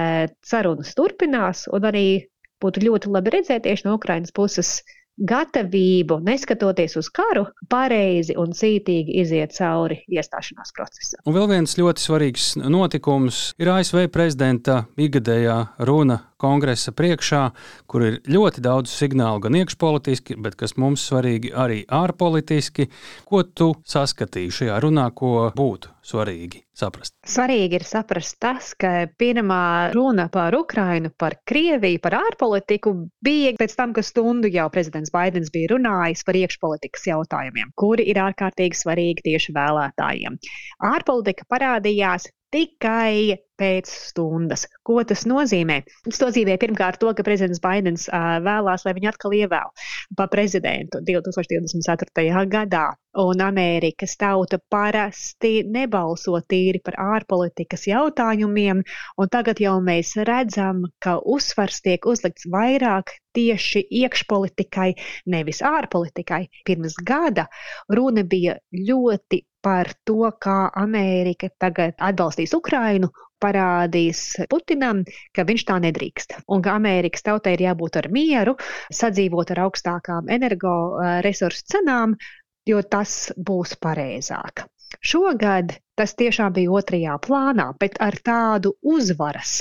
sarunas 0.46 0.94
turpinās, 0.98 1.66
un 1.72 1.88
arī 1.90 2.06
būtu 2.62 2.86
ļoti 2.86 3.12
labi 3.12 3.36
redzēt 3.38 3.66
tieši 3.66 3.88
no 3.88 3.96
Ukrainas 3.98 4.34
puses 4.34 4.78
gatavību, 5.16 6.18
neskatoties 6.25 6.96
uz 7.00 7.08
karu, 7.14 7.46
pareizi 7.72 8.36
un 8.36 8.52
cītīgi 8.56 9.16
iziet 9.22 9.54
cauri 9.56 10.02
iestāšanās 10.12 10.75
procesam. 10.76 11.22
Un 11.25 11.36
vēl 11.36 11.48
viens 11.54 11.76
ļoti 11.78 12.04
svarīgs 12.04 12.50
notikums 12.60 13.40
ir 13.60 13.72
ASV 13.72 14.10
prezidenta 14.12 14.82
ikgadējā 15.00 15.56
runa 15.88 16.20
kongresa 16.40 16.93
priekšā, 16.97 17.43
kur 17.88 18.05
ir 18.07 18.19
ļoti 18.28 18.62
daudz 18.64 18.93
signālu 18.93 19.40
gan 19.47 19.57
iekšpolitiski, 19.61 20.37
bet 20.43 20.57
kas 20.61 20.76
mums 20.81 21.05
svarīgi 21.09 21.52
arī 21.57 21.83
ārpolitiski. 21.88 22.88
Ko 23.28 23.43
tu 23.47 23.73
saskatīji 23.87 24.55
šajā 24.61 24.78
runā, 24.85 25.09
ko 25.16 25.50
būtu 25.57 25.93
svarīgi 26.07 26.62
saprast? 26.76 27.14
Svarīgi 27.26 27.81
ir 27.81 27.87
saprast 27.88 28.38
tas, 28.43 28.73
ka 28.78 29.09
pirmā 29.19 29.93
runa 29.97 30.28
par 30.33 30.55
Ukrainu, 30.59 31.11
par 31.19 31.38
Krieviju, 31.49 32.02
par 32.05 32.19
ārpolitiku 32.21 32.95
bija 33.25 33.55
pēc 33.59 33.76
tam, 33.78 33.97
ka 33.97 34.05
stundu 34.07 34.50
jau 34.52 34.69
prezidents 34.73 35.12
Baidens 35.14 35.52
bija 35.55 35.75
runājis 35.75 36.25
par 36.26 36.38
iekšpolitikas 36.38 37.09
jautājumiem, 37.11 37.73
kuri 37.78 38.09
ir 38.12 38.21
ārkārtīgi 38.28 38.83
svarīgi 38.85 39.26
tieši 39.31 39.57
vēlētājiem. 39.57 40.38
Ārpolitika 40.93 41.49
parādījās 41.50 42.28
tikai 42.55 43.46
pēc 43.60 43.90
stundas. 44.10 44.66
Ko 44.86 45.00
tas 45.08 45.25
nozīmē? 45.28 45.80
Tas 46.06 46.20
nozīmē 46.22 46.58
pirmkārt 46.62 47.00
to, 47.02 47.12
ka 47.16 47.25
prezidents 47.26 47.62
Baidens 47.64 48.06
vēlās, 48.12 48.86
lai 48.86 48.94
viņu 48.96 49.10
atkal 49.12 49.36
ievēl 49.36 49.72
pa 50.16 50.28
prezidentu 50.32 51.02
2024. 51.06 52.46
gadā. 52.52 52.86
Un 53.16 53.40
Amerikas 53.40 54.12
tauta 54.20 54.58
parasti 54.70 55.62
nebalso 55.64 56.36
tīri 56.44 56.82
par 56.84 56.98
ārpolitikas 57.00 57.86
jautājumiem, 57.88 58.82
un 59.16 59.30
tagad 59.32 59.62
jau 59.64 59.78
mēs 59.80 60.10
redzam, 60.28 60.82
ka 61.00 61.16
uzsvars 61.25 61.80
tiek 61.80 62.04
uzlikts 62.04 62.44
vairāk 62.52 63.14
tieši 63.36 63.86
iekšpolitikai, 64.02 64.90
nevis 65.32 65.62
ārpolitikai. 65.64 66.42
Pirms 66.68 67.00
gada 67.08 67.46
runa 67.88 68.25
bija 68.25 68.58
ļoti 68.72 69.40
par 69.64 69.94
to, 70.04 70.28
kā 70.36 70.58
Amerika 70.76 71.48
tagad 71.58 71.96
atbalstīs 71.96 72.52
Ukrainu, 72.54 73.08
parādīs 73.43 74.23
Putinam, 74.50 75.02
ka 75.35 75.45
viņš 75.49 75.66
tā 75.69 75.78
nedrīkst. 75.85 76.38
Un 76.52 76.64
ka 76.64 76.76
Amerikas 76.81 77.26
tautai 77.26 77.57
ir 77.57 77.66
jābūt 77.69 78.00
ar 78.02 78.11
mieru, 78.12 78.57
sadzīvot 79.00 79.52
ar 79.55 79.64
augstākām 79.66 80.33
energoresursu 80.38 81.69
cenām, 81.75 82.16
jo 82.66 82.83
tas 82.83 83.19
būs 83.37 83.76
pareizāk. 83.83 84.66
Šogad 85.02 85.75
tas 85.99 86.14
tiešām 86.19 86.55
bija 86.57 86.73
otrajā 86.78 87.16
plānā, 87.25 87.66
bet 87.81 87.97
ar 88.07 88.16
tādu 88.28 88.73
uzvaras 88.95 89.59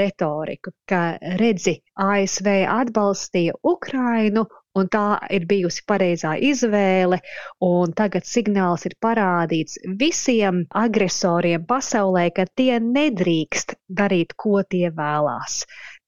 retoriku, 0.00 0.72
ka 0.88 1.02
redzi, 1.40 1.74
ASV 2.04 2.48
atbalstīja 2.74 3.56
Ukrainu 3.72 4.46
un 4.80 4.90
tā 4.92 5.18
ir 5.34 5.46
bijusi 5.50 5.84
pareizā 5.88 6.36
izvēle, 6.50 7.20
tagad 7.98 8.28
signāls 8.28 8.86
ir 8.88 8.96
parādīts 9.04 9.78
visiem 10.00 10.64
agresoriem 10.84 11.66
pasaulē, 11.68 12.28
ka 12.34 12.48
tie 12.60 12.78
nedrīkst 12.82 13.78
darīt, 14.00 14.34
ko 14.36 14.62
tie 14.62 14.88
vēlās 14.94 15.62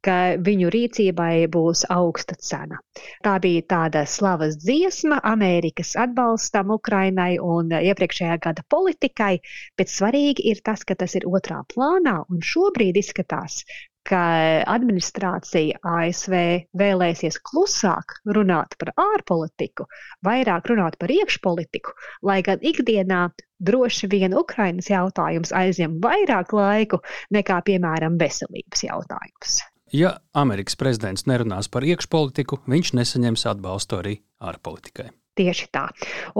ka 0.06 0.16
viņu 0.48 0.70
rīcībai 0.72 1.46
būs 1.54 1.84
augsta 1.92 2.36
cena. 2.48 2.78
Tā 3.24 3.34
bija 3.44 3.64
tāda 3.72 4.04
slavas 4.08 4.56
dziesma 4.62 5.20
Amerikas 5.32 5.92
atbalstam 6.04 6.72
Ukrainai 6.76 7.34
un 7.54 7.74
iepriekšējā 7.76 8.38
gada 8.46 8.64
politikai, 8.74 9.34
bet 9.76 9.92
svarīgi 9.92 10.48
ir 10.52 10.64
tas, 10.64 10.86
ka 10.88 10.96
tas 11.02 11.16
ir 11.20 11.28
otrā 11.28 11.60
plānā 11.74 12.16
un 12.32 12.40
šobrīd 12.52 13.00
izskatās, 13.02 13.60
ka 14.10 14.20
administrācija 14.70 15.78
ASV 15.86 16.34
vēlēsies 16.76 17.38
klusāk 17.46 18.16
runāt 18.26 18.74
par 18.80 18.92
ārpolitiku, 18.98 19.86
vairāk 20.26 20.70
runāt 20.72 20.98
par 21.00 21.12
iekšpolitiku, 21.14 21.94
lai 22.26 22.40
gan 22.46 22.62
ikdienā 22.62 23.28
droši 23.60 24.10
vien 24.10 24.34
Ukrainas 24.36 24.90
jautājums 24.90 25.54
aizņem 25.54 26.00
vairāk 26.02 26.54
laiku 26.56 27.02
nekā, 27.34 27.60
piemēram, 27.68 28.18
veselības 28.20 28.86
jautājums. 28.88 29.60
Ja 29.92 30.20
Amerikas 30.38 30.78
prezidents 30.78 31.26
nerunās 31.26 31.66
par 31.70 31.86
iekšpolitiku, 31.86 32.62
viņš 32.70 32.94
nesaņems 32.98 33.46
atbalstu 33.50 33.98
arī 33.98 34.20
ārpolitikai. 34.38 35.10
Tieši 35.40 35.66
tā. 35.72 35.86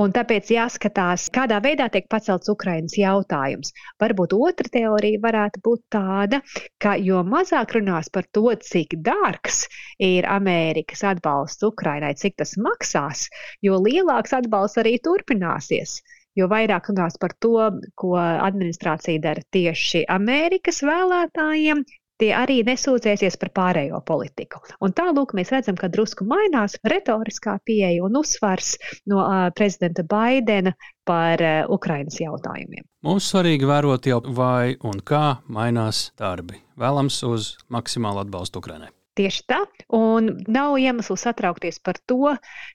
Un 0.02 0.12
tāpēc 0.12 0.50
jāskatās, 0.52 1.22
kādā 1.32 1.56
veidā 1.64 1.86
tiek 1.92 2.04
pacelts 2.12 2.50
Ukraiņas 2.52 2.98
jautājums. 3.00 3.72
Varbūt 4.02 4.34
otra 4.36 4.68
teorija 4.74 5.22
varētu 5.22 5.62
būt 5.64 5.84
tāda, 5.96 6.42
ka 6.84 6.98
jo 7.00 7.22
mazāk 7.24 7.78
runās 7.78 8.12
par 8.12 8.28
to, 8.36 8.44
cik 8.60 8.98
dārgs 9.06 9.62
ir 10.04 10.28
Amerikas 10.28 11.06
atbalsts 11.14 11.64
Ukrainai, 11.70 12.12
cik 12.20 12.36
tas 12.42 12.58
maksās, 12.60 13.28
jo 13.64 13.80
lielāks 13.80 14.36
atbalsts 14.36 14.84
arī 14.84 14.98
turpināsies 15.00 16.02
jo 16.38 16.46
vairāk 16.50 16.90
runās 16.92 17.16
par 17.20 17.32
to, 17.42 17.56
ko 17.98 18.12
administrācija 18.20 19.22
dara 19.24 19.42
tieši 19.54 20.04
Amerikas 20.12 20.78
vēlētājiem, 20.86 21.82
tie 22.20 22.30
arī 22.36 22.60
nesūdzēsies 22.66 23.38
par 23.40 23.52
pārējo 23.56 24.00
politiku. 24.06 24.60
Un 24.84 24.94
tālūk 24.96 25.34
mēs 25.38 25.52
redzam, 25.54 25.78
ka 25.80 25.90
drusku 25.92 26.26
mainās 26.28 26.76
retoriskā 26.86 27.58
pieeja 27.64 28.04
un 28.06 28.20
uzsvars 28.20 28.76
no 29.10 29.24
uh, 29.24 29.48
prezidenta 29.56 30.04
Baidena 30.06 30.74
par 31.08 31.42
uh, 31.42 31.64
Ukrainas 31.72 32.20
jautājumiem. 32.20 32.84
Mums 33.06 33.32
svarīgi 33.32 33.68
vērot 33.68 34.06
jau, 34.10 34.20
vai 34.36 34.76
un 34.86 35.00
kā 35.00 35.40
mainās 35.48 36.10
darbi. 36.20 36.60
Vēlams 36.80 37.22
uz 37.28 37.54
maksimālu 37.72 38.24
atbalstu 38.26 38.60
Ukrainai. 38.60 38.92
Tieši 39.18 39.42
tā, 39.50 39.58
un 39.92 40.28
nav 40.48 40.76
iemeslu 40.78 41.16
satraukties 41.18 41.80
par 41.84 41.98
to, 42.08 42.30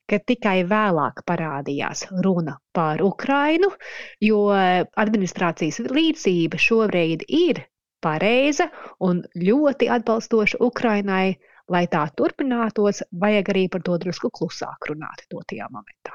ka 0.05 0.19
tikai 0.19 0.65
vēlāk 0.67 1.23
parādījās 1.25 2.03
runa 2.25 2.57
par 2.75 3.01
Ukrainu, 3.01 3.71
jo 4.21 4.41
administrācijas 4.51 5.79
līdzība 5.87 6.59
šobrīd 6.59 7.23
ir 7.31 7.63
pareiza 8.05 8.69
un 9.03 9.23
ļoti 9.35 9.89
atbalstoša 9.97 10.61
Ukrainai. 10.63 11.35
Lai 11.65 11.87
tā 11.89 12.03
turpinātos, 12.13 12.99
vajag 13.17 13.47
arī 13.49 13.63
par 13.73 13.81
to 13.81 13.95
drusku 13.97 14.29
klusāk 14.29 14.85
runāt 14.91 15.23
dotajā 15.33 15.65
momentā. 15.73 16.13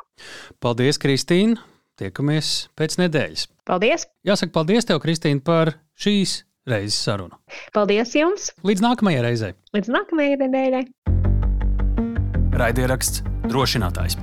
Paldies, 0.62 1.00
Kristīne! 1.02 1.58
Tiekamies 1.98 2.70
pēc 2.78 2.94
nedēļas. 3.02 3.48
Paldies! 3.66 4.06
Jāsaka, 4.22 4.54
paldies 4.54 4.86
tev, 4.86 5.02
Kristīne, 5.02 5.42
par 5.42 5.74
šīs 5.98 6.44
reizes 6.70 7.02
sarunu. 7.02 7.34
Paldies 7.74 8.14
jums! 8.14 8.52
Līdz 8.62 8.86
nākamajai 8.86 9.26
reizei! 9.26 9.52
Līdz 9.74 9.94
nākamajai 9.98 10.40
nedēļai! 10.46 10.84
Raidieraksts 12.60 13.24
drošinātājs. 13.50 14.20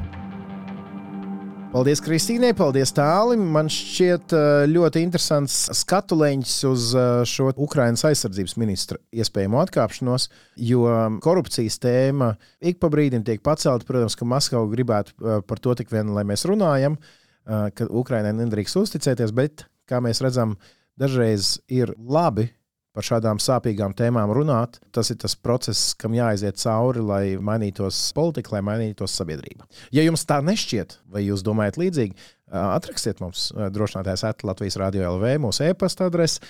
Paldies, 1.77 1.99
Kristīnai, 2.01 2.55
paldies 2.57 2.89
tālim. 2.97 3.43
Man 3.53 3.67
šķiet 3.69 4.33
ļoti 4.71 5.03
interesants 5.05 5.57
skatuleņš 5.77 6.53
uz 6.65 6.85
šo 7.29 7.51
Ukraiņas 7.53 8.01
aizsardzības 8.09 8.55
ministra 8.57 8.97
iespējamo 9.13 9.59
atkāpšanos, 9.61 10.25
jo 10.57 10.87
korupcijas 11.21 11.77
tēma 11.83 12.31
ik 12.65 12.79
pa 12.81 12.89
brīdim 12.89 13.21
tiek 13.27 13.45
pacelta. 13.45 13.85
Protams, 13.85 14.17
ka 14.17 14.25
Maskava 14.25 14.65
gribētu 14.71 15.13
par 15.45 15.61
to 15.61 15.77
tik 15.77 15.93
vien, 15.93 16.09
lai 16.17 16.25
mēs 16.25 16.47
runājam, 16.49 16.97
ka 17.45 17.91
Ukraiņai 18.01 18.33
nedrīkst 18.39 18.81
uzticēties, 18.81 19.35
bet, 19.37 19.67
kā 19.85 20.01
mēs 20.01 20.23
redzam, 20.25 20.57
dažreiz 20.97 21.59
ir 21.69 21.93
labi 22.01 22.47
par 22.97 23.05
šādām 23.05 23.37
sāpīgām 23.41 23.93
tēmām 23.97 24.33
runāt. 24.33 24.79
Tas 24.95 25.11
ir 25.13 25.19
tas 25.21 25.37
process, 25.37 25.93
kam 25.99 26.17
jāaiziet 26.17 26.57
cauri, 26.57 27.03
lai 27.05 27.23
mainītos 27.37 27.99
politika, 28.17 28.55
lai 28.55 28.63
mainītos 28.65 29.13
sabiedrība. 29.19 29.69
Ja 29.93 30.05
jums 30.07 30.25
tā 30.25 30.41
nešķiet, 30.41 30.97
vai 31.13 31.27
jūs 31.27 31.45
domājat 31.45 31.77
līdzīgi, 31.77 32.17
atrakstiet 32.57 33.21
mums 33.21 33.51
drošinātājs 33.53 34.25
atklāt 34.31 34.57
Latvijas 34.57 34.79
Rādio 34.81 35.05
LV, 35.11 35.35
mūsu 35.45 35.67
e-pasta 35.69 36.09
adrese. 36.09 36.41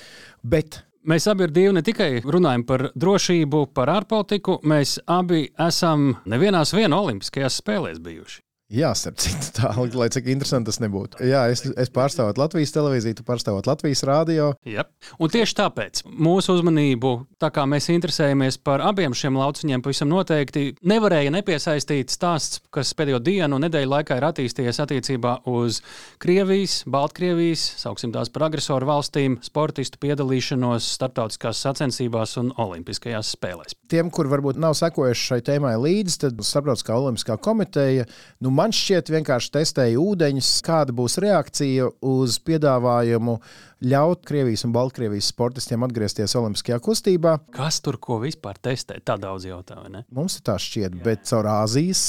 Bet 0.44 0.84
Mēs 1.08 1.24
abi 1.32 1.46
ar 1.46 1.52
Dievu 1.56 1.72
ne 1.78 1.84
tikai 1.88 2.10
runājam 2.26 2.66
par 2.68 2.82
drošību, 3.00 3.62
par 3.72 3.88
ārpolitiku, 3.94 4.58
mēs 4.68 4.98
abi 5.08 5.46
esam 5.64 6.10
nevienās 6.28 6.74
viena 6.76 7.00
olimpiskajās 7.00 7.62
spēlēs 7.62 8.02
bijuši. 8.04 8.42
Jā, 8.68 8.90
starp 9.00 9.16
citu, 9.24 9.48
tā, 9.56 9.70
lai 9.96 10.10
cik 10.12 10.26
interesanti 10.28 10.68
tas 10.68 10.82
nebūtu. 10.84 11.22
Jā, 11.24 11.46
es, 11.48 11.62
es 11.80 11.88
pārstāvu 11.94 12.34
Latvijas 12.36 12.74
televīziju, 12.76 13.16
tu 13.16 13.24
pārstāvi 13.24 13.62
Latvijas 13.64 14.02
rādio. 14.04 14.50
Jā, 14.68 14.84
un 15.24 15.32
tieši 15.32 15.56
tāpēc 15.56 16.02
mūsu 16.12 16.58
uzmanību, 16.58 17.12
tā 17.40 17.48
kā 17.56 17.64
mēs 17.64 17.88
interesējamies 17.94 18.60
par 18.68 18.84
abiem 18.84 19.16
šiem 19.16 19.40
lauciņiem, 19.40 19.84
pavisam 19.86 20.12
noteikti 20.12 20.74
nevarēja 20.84 21.32
nepiesaistīt 21.38 22.12
stāsts, 22.12 22.60
kas 22.76 22.92
pēdējo 23.00 23.22
dienu 23.24 23.56
un 23.56 23.64
nedēļu 23.70 23.94
laikā 23.94 24.18
ir 24.20 24.28
attīstījies 24.34 24.82
attiecībā 24.84 25.38
uz 25.48 25.80
Krievijas, 26.20 26.82
Baltkrievijas, 26.92 27.64
sauksim 27.86 28.12
tās 28.12 28.34
par 28.36 28.50
agresoru 28.50 28.92
valstīm, 28.92 29.40
sportistu 29.48 30.04
piedalīšanos 30.04 30.92
starptautiskās 30.98 31.64
sacensībās 31.64 32.36
un 32.44 32.52
olimpiskajās 32.60 33.32
spēlēs. 33.40 33.80
Tiem, 33.88 34.12
kur 34.12 34.28
varbūt 34.28 34.60
nav 34.60 34.76
sekojuši 34.76 35.32
šai 35.32 35.42
tēmai 35.54 35.78
līdzi, 35.80 36.20
tad 36.26 36.44
Starptautiskā 36.44 37.00
olimpiskā 37.00 37.40
komiteja. 37.40 38.04
Nu, 38.44 38.52
man 38.58 38.74
šķiet, 38.76 39.12
vienkārši 39.14 39.54
testēja 39.54 40.02
ūdeņus, 40.02 40.52
kāda 40.66 40.94
būs 40.96 41.18
reakcija 41.24 41.92
uz 42.06 42.38
piedāvājumu 42.48 43.38
ļaut 43.86 44.24
Krievijas 44.26 44.64
un 44.66 44.72
Baltkrievijas 44.74 45.28
sportistiem 45.30 45.84
atgriezties 45.86 46.34
Olimpiskajā 46.40 46.80
kustībā. 46.82 47.36
Kas 47.54 47.78
tur 47.86 48.00
ko 48.02 48.18
vispār 48.24 48.58
testē? 48.64 48.98
Tā 49.06 49.20
daudz 49.22 49.46
jautājumu. 49.46 50.02
Mums 50.18 50.40
tā 50.46 50.56
šķiet, 50.62 50.98
Jā. 50.98 51.04
bet 51.06 51.26
caur 51.30 51.50
Āzijas 51.52 52.04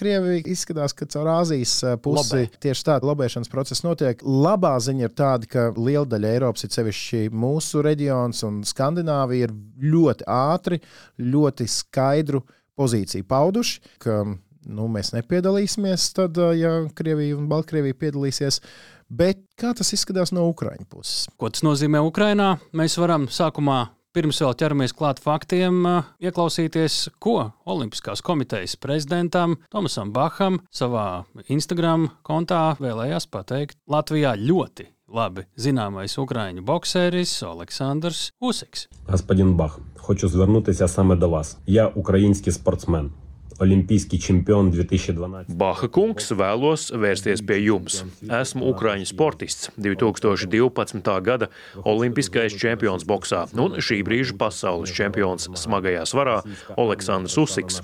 Krieviju 0.00 0.44
izskatās, 0.54 0.96
ka 0.96 1.08
caur 1.12 1.28
Āzijas 1.34 1.74
pusi 2.04 2.24
Lobē. 2.40 2.60
tieši 2.64 2.86
tāda 2.88 3.10
lobēšanas 3.10 3.52
process 3.52 3.84
notiek. 3.84 4.24
Labā 4.24 4.72
ziņa 4.80 5.08
ir 5.08 5.16
tāda, 5.16 5.50
ka 5.50 5.66
liela 5.76 6.06
daļa 6.08 6.34
Eiropas, 6.36 6.64
ir 6.64 6.72
sevišķi 6.78 7.24
mūsu 7.36 7.84
reģions 7.84 8.44
un 8.48 8.62
Skandināvija, 8.68 9.50
ir 9.50 9.56
ļoti 9.92 10.28
ātri, 10.30 10.80
ļoti 11.20 11.68
skaidru 11.68 12.44
pozīciju 12.80 13.28
pauduši. 13.28 13.82
Ka, 14.00 14.22
nu, 14.65 14.87
mēs 14.91 15.13
nepiedalīsimies, 15.15 16.09
tad, 16.17 16.39
ja 16.57 16.77
Krievija 16.97 17.37
un 17.37 17.49
Baltkrievija 17.51 17.97
piedalīsies. 18.05 18.61
Bet 19.09 19.43
kā 19.59 19.75
tas 19.77 19.93
izskatās 19.93 20.33
no 20.33 20.47
Ukraiņu 20.49 20.87
puses? 20.89 21.27
Ko 21.37 21.51
tas 21.53 21.61
nozīmē 21.65 22.01
Ukraiņā? 22.07 22.49
Mēs 22.73 22.97
varam 22.97 23.29
sākumā 23.29 23.83
pirms 24.15 24.39
vēl 24.41 24.55
ķeramies 24.57 24.95
klāt 24.95 25.19
faktiem, 25.21 25.83
ieklausīties, 26.23 27.09
ko 27.19 27.51
Olimpiskās 27.67 28.23
komitejas 28.25 28.77
prezidentam 28.79 29.57
Tomasam 29.73 30.13
Baham 30.15 30.61
savā 30.73 31.25
Instagram 31.51 32.09
kontā 32.25 32.77
vēlējās 32.79 33.27
pateikt. 33.29 33.77
Latvijā 33.91 34.33
ļoti 34.39 34.87
labi 35.11 35.45
zināmais 35.59 36.17
український 36.17 36.65
боксеріс 36.65 37.43
Олександр 37.43 38.11
Усикс. 38.39 38.87
Господин 39.07 39.53
Бах, 39.53 39.79
хочу 39.95 40.27
звернутися 40.27 40.87
саме 40.87 41.15
до 41.15 41.29
вас. 41.29 41.57
Я 41.65 41.87
український 41.87 42.53
спортсмен. 42.53 43.11
Olimpijski 43.60 44.20
čempions 44.20 44.72
2012. 44.74 45.52
Baha 45.60 45.88
kungs 45.92 46.30
vēlos 46.32 46.86
vērsties 46.96 47.42
pie 47.44 47.58
jums. 47.60 47.98
Esmu 48.24 48.70
Ukrāņu 48.70 49.04
sportists, 49.10 49.68
2012. 49.76 51.10
gada 51.26 51.50
olimpiskais 51.84 52.56
čempions 52.56 53.04
boksā 53.04 53.42
un 53.60 53.76
šī 53.76 53.98
brīža 54.06 54.38
pasaules 54.40 54.94
čempions 54.96 55.50
smagajā 55.60 56.06
svarā 56.08 56.38
Aleksandrs 56.80 57.36
Usiks. 57.42 57.82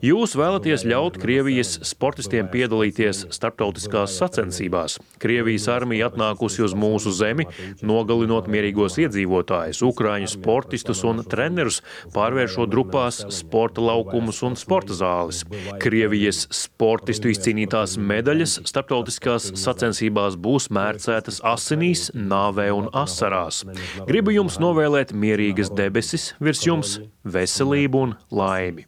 Jūs 0.00 0.32
vēlaties 0.40 0.86
ļaut 0.88 1.20
Krievijas 1.20 1.74
sportistiem 1.90 2.48
piedalīties 2.48 3.26
starptautiskās 3.28 4.16
sacensībās. 4.22 4.96
Krievijas 5.20 5.68
armija 5.76 6.08
atnākusi 6.08 6.64
uz 6.64 6.72
mūsu 6.72 7.12
zemi, 7.12 7.44
nogalinot 7.84 8.48
mierīgos 8.48 8.96
iedzīvotājus, 9.04 9.84
Ukrāņu 9.92 10.32
sportistus 10.38 11.04
un 11.04 11.20
trenerus, 11.28 11.82
pārvēršot 12.16 12.72
drupās 12.72 13.20
sporta 13.42 13.84
laukumus 13.84 14.40
un 14.48 14.56
sporta 14.56 14.96
zāles 14.96 15.17
zāles. 15.17 15.43
Krievijas 15.83 16.45
sportistu 16.53 17.31
izcīnītās 17.33 17.97
medaļas 17.97 18.59
starptautiskās 18.69 19.51
sacensībās 19.59 20.37
būs 20.39 20.69
mērcētas 20.73 21.41
asinīs, 21.53 22.09
nāvē 22.13 22.69
un 22.75 22.89
asarās. 23.03 23.63
Gribu 24.07 24.33
jums 24.37 24.59
novēlēt 24.63 25.13
mierīgas 25.13 25.73
debesis 25.73 26.31
virs 26.39 26.65
jums, 26.67 26.97
veselību 27.23 28.07
un 28.07 28.17
laimi. 28.31 28.87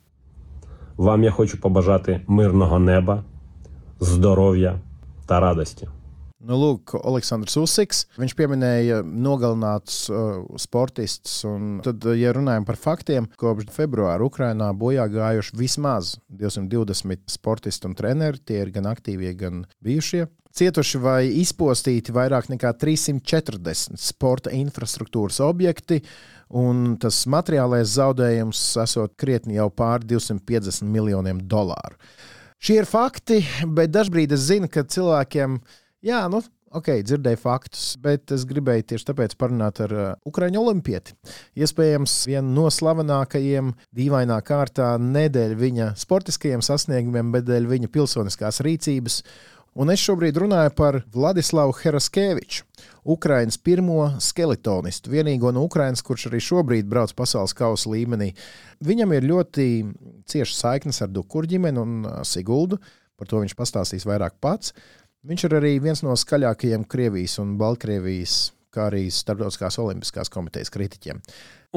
Вам 0.98 1.24
я 1.24 1.32
хочу 1.32 1.58
побажати 1.58 2.22
мирного 2.28 2.80
неба, 2.80 3.24
здоров'я 4.00 4.80
та 5.26 5.39
радості. 5.39 5.88
Nu, 6.40 6.57
lūk, 6.57 6.94
Aleksandrs 7.05 7.59
Usiks. 7.61 8.07
Viņš 8.16 8.33
pieminēja 8.38 9.03
nogalinātus 9.05 10.07
uh, 10.09 10.38
sportistus. 10.61 11.42
Tad, 11.85 12.07
ja 12.16 12.33
runājam 12.33 12.64
par 12.68 12.79
faktiem, 12.81 13.26
kopš 13.40 13.68
februāra 13.74 14.24
Ukrainā 14.24 14.70
bojā 14.72 15.05
gājuši 15.12 15.59
vismaz 15.61 16.14
220 16.33 17.29
sportisti 17.29 17.90
un 17.90 17.96
treneri. 17.98 18.40
Tie 18.40 18.62
ir 18.62 18.72
gan 18.72 18.88
aktīvie, 18.88 19.35
gan 19.37 19.66
bijušie. 19.85 20.24
Cietuši 20.57 20.98
vai 20.98 21.20
izpostīti 21.38 22.11
vairāk 22.16 22.48
nekā 22.50 22.72
340 22.81 24.00
sporta 24.00 24.50
infrastruktūras 24.57 25.38
objekti, 25.46 26.00
un 26.59 26.96
tas 26.98 27.20
materiālais 27.31 27.92
zaudējums 27.92 28.64
esot 28.83 29.14
krietni 29.20 29.61
jau 29.61 29.68
pār 29.70 30.03
250 30.03 30.88
miljoniem 30.90 31.44
dolāru. 31.46 32.00
Šie 32.61 32.81
ir 32.81 32.88
fakti, 32.88 33.38
bet 33.76 33.92
dažkārt 33.94 34.35
es 34.35 34.48
zinu, 34.50 34.66
ka 34.72 34.83
cilvēkiem, 34.83 35.61
jā, 36.07 36.23
nu, 36.33 36.41
ok, 36.77 36.91
dzirdēju 37.07 37.41
faktus, 37.43 37.85
bet 38.03 38.33
es 38.35 38.47
gribēju 38.49 38.89
tieši 38.93 39.09
tāpēc 39.13 39.37
parunāt 39.41 39.83
ar 39.85 39.95
uh, 39.97 40.11
Ukrāņu 40.29 40.65
olimpieti. 40.65 41.17
Iespējams, 41.61 42.17
vienu 42.31 42.57
no 42.57 42.67
slavenākajiem, 42.73 43.73
dīvainā 43.97 44.41
kārtā, 44.47 44.93
ne 45.01 45.29
dēļ 45.33 45.57
viņa 45.61 45.95
sportiskajiem 46.01 46.65
sasniegumiem, 46.65 47.33
bet 47.35 47.49
dēļ 47.51 47.71
viņa 47.75 47.95
pilsoniskās 47.95 48.63
rīcības 48.67 49.23
Un 49.79 49.91
es 49.93 50.03
šobrīd 50.03 50.35
runāju 50.43 50.73
par 50.75 50.97
Vladislavu 51.15 51.77
Heraskeviču, 51.79 52.65
Ukraiņas 53.15 53.59
pirmo 53.63 54.09
skeletonistu, 54.19 55.13
vienīgo 55.13 55.53
no 55.55 55.63
Ukraiņas, 55.69 56.03
kurš 56.03 56.27
arī 56.31 56.41
šobrīd 56.43 56.89
brauc 56.91 57.15
pasaules 57.15 57.55
kausa 57.55 57.93
līmenī. 57.93 58.33
Viņam 58.83 59.15
ir 59.15 59.29
ļoti 59.31 59.67
cieša 60.27 60.57
saiknes 60.57 60.99
ar 61.07 61.13
Dukuru 61.15 61.47
ģimeni 61.53 61.79
un 61.79 62.09
Siguldu. 62.27 62.81
Par 63.21 63.29
to 63.31 63.43
viņš 63.45 63.55
pastāstīs 63.55 64.09
vairāk 64.09 64.39
pats. 64.43 64.73
Viņš 65.21 65.43
ir 65.45 65.53
arī 65.59 65.75
viens 65.85 66.01
no 66.01 66.15
skaļākajiem 66.17 66.87
Krievijas 66.89 67.35
un 67.43 67.59
Baltkrievijas, 67.61 68.55
kā 68.73 68.87
arī 68.89 69.03
Starptautiskās 69.13 69.77
Olimpiskās 69.83 70.33
komitejas 70.33 70.73
kritiķiem. 70.73 71.21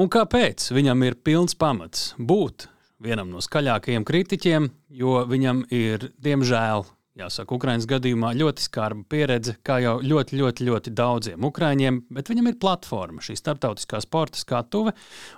Un 0.00 0.08
kāpēc 0.08 0.70
viņam 0.72 1.04
ir 1.04 1.18
pilns 1.20 1.52
pamats 1.52 2.14
būt 2.16 2.70
vienam 3.04 3.28
no 3.28 3.42
skaļākajiem 3.44 4.06
kritiķiem? 4.08 4.70
Jo 4.96 5.26
viņam 5.28 5.60
ir, 5.76 6.08
diemžēl, 6.24 6.86
Jāsaka, 7.14 7.54
Ukraiņas 7.54 7.84
gadījumā 7.86 8.32
ļoti 8.34 8.64
skarba 8.64 9.04
pieredze, 9.06 9.52
kā 9.62 9.76
jau 9.78 10.00
ļoti, 10.02 10.34
ļoti, 10.34 10.64
ļoti 10.66 10.92
daudziem 10.98 11.44
ukrāņiem, 11.46 12.00
bet 12.10 12.26
viņam 12.26 12.48
ir 12.50 12.56
platforma, 12.58 13.22
šī 13.22 13.36
starptautiskā 13.38 14.00
sporta 14.02 14.40
skatuve. 14.40 14.96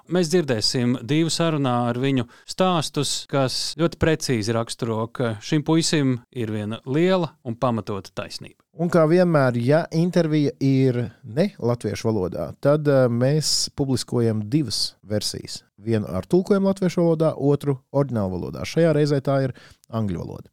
Mēs 0.08 0.30
dzirdēsim 0.32 0.94
divu 1.04 1.28
sarunā 1.34 1.74
ar 1.90 2.00
viņu 2.00 2.24
stāstus, 2.48 3.12
kas 3.28 3.74
ļoti 3.76 4.00
precīzi 4.00 4.56
raksturo, 4.56 5.02
ka 5.12 5.34
šim 5.44 5.66
puisim 5.68 6.16
ir 6.32 6.54
viena 6.56 6.80
liela 6.88 7.34
un 7.44 7.60
pamatota 7.60 8.14
taisnība. 8.22 8.56
Un 8.80 8.88
kā 8.92 9.04
vienmēr, 9.12 9.60
ja 9.60 9.84
intervija 9.92 10.56
ir 10.64 11.02
ne 11.28 11.50
latviešu 11.60 12.08
valodā, 12.08 12.50
tad 12.64 12.88
uh, 12.88 13.04
mēs 13.12 13.68
publiskojam 13.76 14.46
divas 14.48 14.94
versijas. 15.04 15.60
Vienu 15.76 16.08
ar 16.08 16.24
tulkojumu 16.24 16.72
latviešu 16.72 17.04
valodā, 17.04 17.36
otru 17.36 17.82
oriģinālu 17.92 18.36
valodā. 18.40 18.64
Šajā 18.64 18.96
reizē 18.96 19.20
tā 19.20 19.42
ir 19.50 19.58
angļu 19.92 20.24
valoda. 20.24 20.48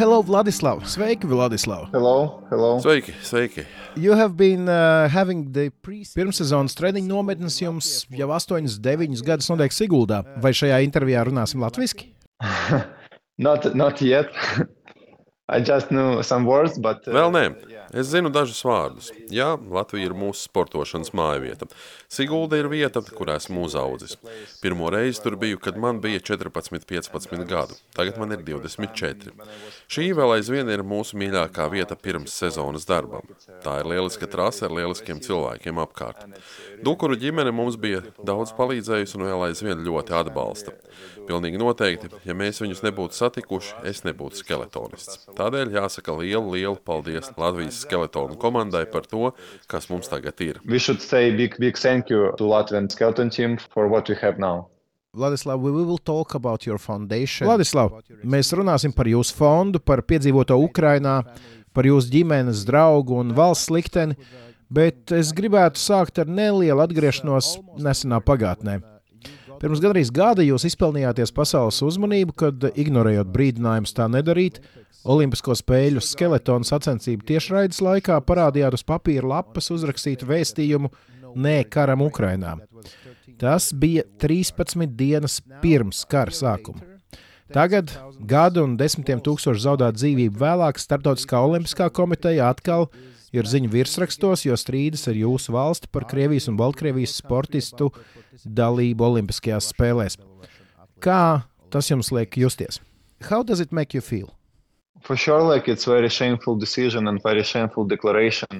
Hello, 0.00 0.22
Vladislav. 0.22 0.80
Sveiki, 0.88 1.26
Vladislav. 1.28 1.90
Hello, 1.92 2.42
hello. 2.48 2.78
Sveiki, 2.80 3.12
sveiki. 3.22 3.66
You 3.96 4.14
have 4.16 4.34
been 4.34 4.64
uh, 4.64 5.10
having 5.12 5.52
the 5.52 5.68
pirmssezonas 5.84 6.72
treniņu 6.78 7.10
nometnes 7.10 7.58
jums 7.60 7.90
jau 8.08 8.30
8, 8.32 8.78
9 8.80 9.20
gadus 9.26 9.50
notiek 9.52 9.76
Siguldā. 9.76 10.22
Vai 10.40 10.54
šajā 10.56 10.78
intervijā 10.86 11.26
runāsim 11.28 11.60
latviešu? 11.60 12.08
not, 13.46 13.68
not 13.76 14.00
yet. 14.00 14.32
But. 16.78 17.06
Uh, 17.08 17.16
Vēl 17.18 17.34
nē. 17.34 17.44
Es 17.90 18.06
zinu 18.12 18.30
dažus 18.30 18.60
vārdus. 18.62 19.08
Jā, 19.34 19.56
Latvija 19.58 20.06
ir 20.06 20.12
mūsu 20.14 20.44
sportošanas 20.44 21.10
mājvieta. 21.16 21.66
Sigulda 22.06 22.60
ir 22.60 22.68
vieta, 22.70 23.02
kur 23.02 23.32
esmu 23.34 23.64
uzaudzis. 23.66 24.14
Pirmo 24.62 24.92
reizi 24.94 25.24
tur 25.24 25.34
biju, 25.40 25.58
kad 25.58 25.74
man 25.74 25.98
bija 26.02 26.20
14, 26.22 26.86
15 26.86 27.42
gadu. 27.50 27.74
Tagad 27.98 28.20
man 28.22 28.36
ir 28.36 28.44
24. 28.46 29.34
Šī 29.90 30.06
vēl 30.14 30.36
aizvien 30.36 30.70
ir 30.70 30.84
mūsu 30.86 31.18
mīļākā 31.18 31.66
vieta 31.72 31.98
pirms 31.98 32.36
sezonas 32.38 32.86
darbam. 32.86 33.26
Tā 33.64 33.80
ir 33.82 33.90
lieliska 33.90 34.30
trase 34.30 34.68
ar 34.68 34.76
lieliskiem 34.78 35.18
cilvēkiem 35.26 35.82
apkārt. 35.82 36.28
Dukuru 36.86 37.18
ģimene 37.18 37.50
mums 37.50 37.74
bija 37.74 38.04
daudz 38.22 38.54
palīdzējusi 38.54 39.18
un 39.18 39.26
vēl 39.32 39.48
aizvien 39.48 39.82
ļoti 39.82 40.14
atbalsta. 40.14 40.78
Pilnīgi 41.26 41.58
noteikti, 41.60 42.08
ja 42.26 42.34
mēs 42.38 42.62
viņus 42.62 42.84
nebūtu 42.86 43.18
satikuši, 43.18 43.82
es 43.90 44.04
nebūtu 44.06 44.40
skeletonists. 44.40 45.26
Tādēļ 45.40 45.70
jāsaka 45.72 46.12
lielu, 46.18 46.52
lielu 46.52 46.76
paldies 46.84 47.30
Latvijas 47.40 47.78
skeletonu 47.86 48.36
komandai 48.40 48.82
par 48.92 49.06
to, 49.08 49.30
kas 49.70 49.88
mums 49.88 50.10
tagad 50.12 50.40
ir. 50.44 50.58
Big, 50.68 51.56
big 51.56 51.78
thank 51.80 52.12
you 52.12 52.34
to 52.36 52.44
Latvian 52.44 52.90
skeleton 52.92 53.30
team 53.30 53.56
for 53.72 53.88
what 53.88 54.08
we 54.08 54.18
have 54.20 54.38
now. 54.38 54.68
Vladislav, 55.16 55.58
we 55.58 55.72
will 55.72 55.98
talk 55.98 56.34
about 56.34 56.66
your 56.66 56.78
foundation. 56.78 57.48
Vladislav, 57.48 57.96
mēs 58.22 58.52
runāsim 58.54 58.92
par 58.94 59.08
jūsu 59.10 59.34
fondu, 59.34 59.80
par 59.80 60.04
piedzīvoto 60.06 60.54
Ukrainā, 60.60 61.22
par 61.74 61.88
jūsu 61.88 62.12
ģimenes 62.12 62.62
draugu 62.68 63.16
un 63.18 63.32
valsts 63.34 63.72
likteni, 63.72 64.14
bet 64.70 65.10
es 65.16 65.32
gribētu 65.34 65.80
sākt 65.80 66.20
ar 66.20 66.30
nelielu 66.30 66.84
atgriešanos 66.84 67.56
nesenā 67.80 68.20
pagātnē. 68.22 68.78
Pirms 69.60 69.80
gandrīz 69.82 70.08
gada 70.14 70.44
jūs 70.44 70.64
izpelnījāties 70.70 71.34
pasaules 71.36 71.82
uzmanību, 71.84 72.32
kad, 72.42 72.64
ignorējot 72.80 73.28
brīdinājumus 73.34 73.92
tā 73.96 74.06
nedarīt, 74.08 74.62
Olimpisko 75.00 75.54
spēļu 75.56 76.02
skeletonu 76.04 76.66
sacensību 76.68 77.24
tiešraides 77.28 77.78
laikā 77.84 78.18
parādījāt 78.28 78.76
uz 78.76 78.84
papīra 78.84 79.30
lapas 79.30 79.70
uzrakstītu 79.72 80.28
vēstījumu 80.28 80.90
Nē, 81.40 81.62
karam 81.70 82.02
Ukrainā. 82.02 82.56
Tas 83.40 83.70
bija 83.72 84.02
13 84.20 84.96
dienas 84.98 85.38
pirms 85.62 86.02
kara 86.10 86.34
sākuma. 86.34 86.82
Tagad, 87.50 87.90
gadu 88.30 88.64
un 88.66 88.76
desmitiem 88.78 89.22
tūkstošu 89.24 89.62
zaudētu 89.64 89.98
dzīvību 89.98 90.38
vēlāk, 90.38 90.78
Startautiskā 90.78 91.40
olimpiskā 91.42 91.88
komiteja 91.94 92.50
atkal 92.52 92.88
ir 93.34 93.46
ziņu 93.46 93.70
virsrakstos, 93.72 94.44
jo 94.46 94.58
strīdas 94.58 95.08
ar 95.10 95.18
jūsu 95.18 95.54
valsti 95.54 95.90
par 95.90 96.06
Krievijas 96.10 96.50
un 96.50 96.58
Baltkrievijas 96.60 97.16
sportistu 97.22 97.90
dalību 98.44 99.06
Olimpiskajās 99.12 99.72
spēlēs. 99.74 100.18
Kā 101.00 101.46
tas 101.70 101.90
jums 101.90 102.12
liek 102.12 102.36
justies? 102.36 102.80
How 103.30 103.42
does 103.42 103.60
it 103.60 103.72
make 103.72 103.94
you 103.94 104.00
feel? 104.00 104.30
Sure, 105.16 105.42
like 105.42 105.66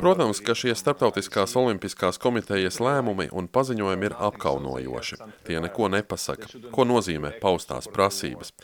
Protams, 0.00 0.40
ka 0.40 0.54
šie 0.56 0.72
starptautiskās 0.74 1.52
olimpiskās 1.56 2.18
komitejas 2.18 2.80
lēmumi 2.80 3.28
un 3.36 3.46
paziņojumi 3.46 4.08
ir 4.08 4.16
apkaunojoši. 4.16 5.20
Tie 5.46 5.60
neko 5.60 5.90
nepasaka. 5.92 6.48
Ko 6.72 6.88
nozīmē 6.88 7.36
paustās 7.42 7.86
prasības? 7.92 8.54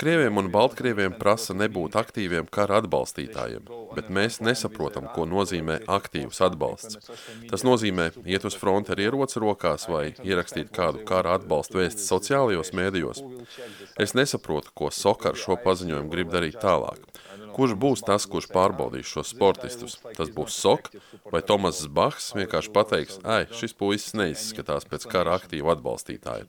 Krieviem 0.00 0.38
un 0.40 0.46
Baltkrieviem 0.48 1.12
prasa 1.20 1.52
nebūt 1.52 1.98
aktīviem 2.00 2.46
kara 2.48 2.78
atbalstītājiem, 2.80 3.66
bet 3.92 4.06
mēs 4.08 4.38
nesaprotam, 4.40 5.10
ko 5.12 5.26
nozīmē 5.28 5.76
aktīvs 5.92 6.40
atbalsts. 6.46 7.10
Tas 7.50 7.66
nozīmē 7.68 8.06
iet 8.24 8.46
uz 8.48 8.56
fronti 8.56 8.94
ar 8.94 9.02
ieroci 9.04 9.42
rokās 9.44 9.84
vai 9.92 10.06
ierakstīt 10.24 10.72
kādu 10.72 11.04
kara 11.04 11.36
atbalstu 11.36 11.82
vēsti 11.82 12.06
sociālajos 12.06 12.72
mēdījos. 12.80 13.20
Es 14.00 14.16
nesaprotu, 14.16 14.72
ko 14.72 14.88
Sokar 14.88 15.36
šo 15.36 15.60
paziņojumu 15.60 16.08
grib 16.16 16.32
darīt 16.32 16.56
tālāk. 16.64 17.09
Kurš 17.54 17.74
būs 17.80 18.04
tas, 18.06 18.26
kurš 18.30 18.48
pārbaudīs 18.54 19.08
šos 19.10 19.32
sportistus? 19.34 19.98
Tas 20.16 20.30
būs 20.34 20.56
Sok 20.60 20.90
vai 21.32 21.42
Tomas 21.46 21.82
Bahs 21.90 22.30
vienkārši 22.36 22.72
pateiks, 22.74 23.18
ai, 23.24 23.44
šis 23.56 23.74
puisis 23.78 24.14
neizskatās 24.18 24.86
pēc 24.90 25.06
kara 25.10 25.36
aktīva 25.38 25.74
atbalstītāja. 25.76 26.48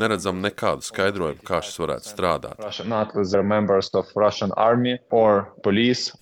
Neredzam 0.00 0.42
nekādu 0.44 0.86
skaidrojumu, 0.86 1.44
kā 1.46 1.60
šis 1.64 1.80
varētu 1.82 2.12
strādāt. 2.12 2.62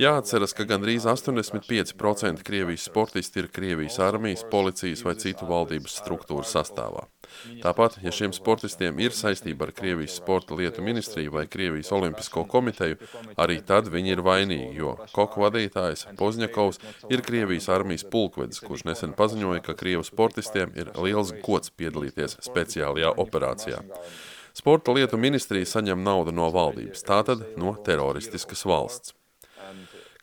Jāatceras, 0.02 0.56
ka 0.56 0.68
gandrīz 0.68 1.08
85% 1.10 2.46
Krievijas 2.46 2.86
sportisti 2.90 3.42
ir 3.42 3.50
Krievijas 3.52 3.98
armijas, 4.02 4.46
policijas 4.50 5.04
vai 5.06 5.16
citu 5.20 5.48
valdības 5.50 6.00
struktūru 6.02 6.46
sastāvā. 6.46 7.06
Tāpat, 7.62 7.98
ja 8.04 8.12
šiem 8.14 8.34
sportistiem 8.36 9.00
ir 9.02 9.14
saistība 9.16 9.68
ar 9.68 9.72
Krievijas 9.76 10.16
sporta 10.20 10.56
lietu 10.58 10.84
ministriju 10.84 11.34
vai 11.36 11.46
Krievijas 11.50 11.92
olimpisko 11.94 12.44
komiteju, 12.50 12.98
arī 13.40 13.58
tad 13.66 13.90
viņi 13.92 14.14
ir 14.16 14.22
vainīgi, 14.26 14.70
jo 14.80 14.94
koku 15.14 15.44
vadītājs 15.44 16.06
Pozņakovs 16.18 16.80
ir 17.12 17.24
Krievijas 17.26 17.68
armijas 17.72 18.06
pulkvedis, 18.12 18.62
kurš 18.64 18.86
nesen 18.88 19.16
paziņoja, 19.18 19.64
ka 19.66 19.76
Krievu 19.78 20.06
sportistiem 20.06 20.74
ir 20.78 20.92
liels 20.96 21.34
gods 21.42 21.74
piedalīties 21.74 22.38
speciālajā 22.46 23.12
operācijā. 23.26 23.82
Sporta 24.56 24.94
lietu 24.96 25.18
ministrija 25.20 25.68
saņem 25.68 26.00
naudu 26.00 26.32
no 26.32 26.48
valdības, 26.54 27.04
tātad 27.04 27.44
no 27.60 27.76
teroristiskas 27.84 28.64
valsts. 28.64 29.12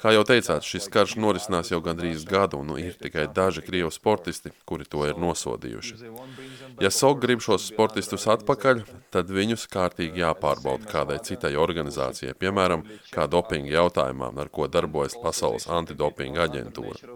Kā 0.04 0.12
jau 0.12 0.26
teicāt, 0.28 0.66
šis 0.68 0.90
karš 0.92 1.14
norisinās 1.16 1.70
jau 1.72 1.78
gandrīz 1.80 2.26
gadu, 2.28 2.58
un 2.60 2.74
ir 2.82 2.98
tikai 3.00 3.24
daži 3.32 3.62
krievu 3.64 3.88
sportisti, 3.94 4.52
kuri 4.68 4.84
to 4.84 5.06
ir 5.08 5.16
nosodījuši. 5.22 5.96
Ja 6.82 6.90
SOG 6.92 7.20
grib 7.22 7.42
šos 7.44 7.68
sportistus 7.70 8.26
atpakaļ, 8.32 8.84
tad 9.14 9.30
viņus 9.34 9.68
kārtīgi 9.74 10.24
jāpārbauda 10.24 10.90
kādai 10.90 11.20
citai 11.26 11.54
organizācijai, 11.60 12.34
piemēram, 12.40 12.86
kā 13.14 13.28
dopinga 13.30 13.74
jautājumā, 13.76 14.32
ar 14.42 14.50
ko 14.54 14.68
darbojas 14.72 15.18
Pasaules 15.22 15.70
antidopinga 15.70 16.48
aģentūra. 16.48 17.14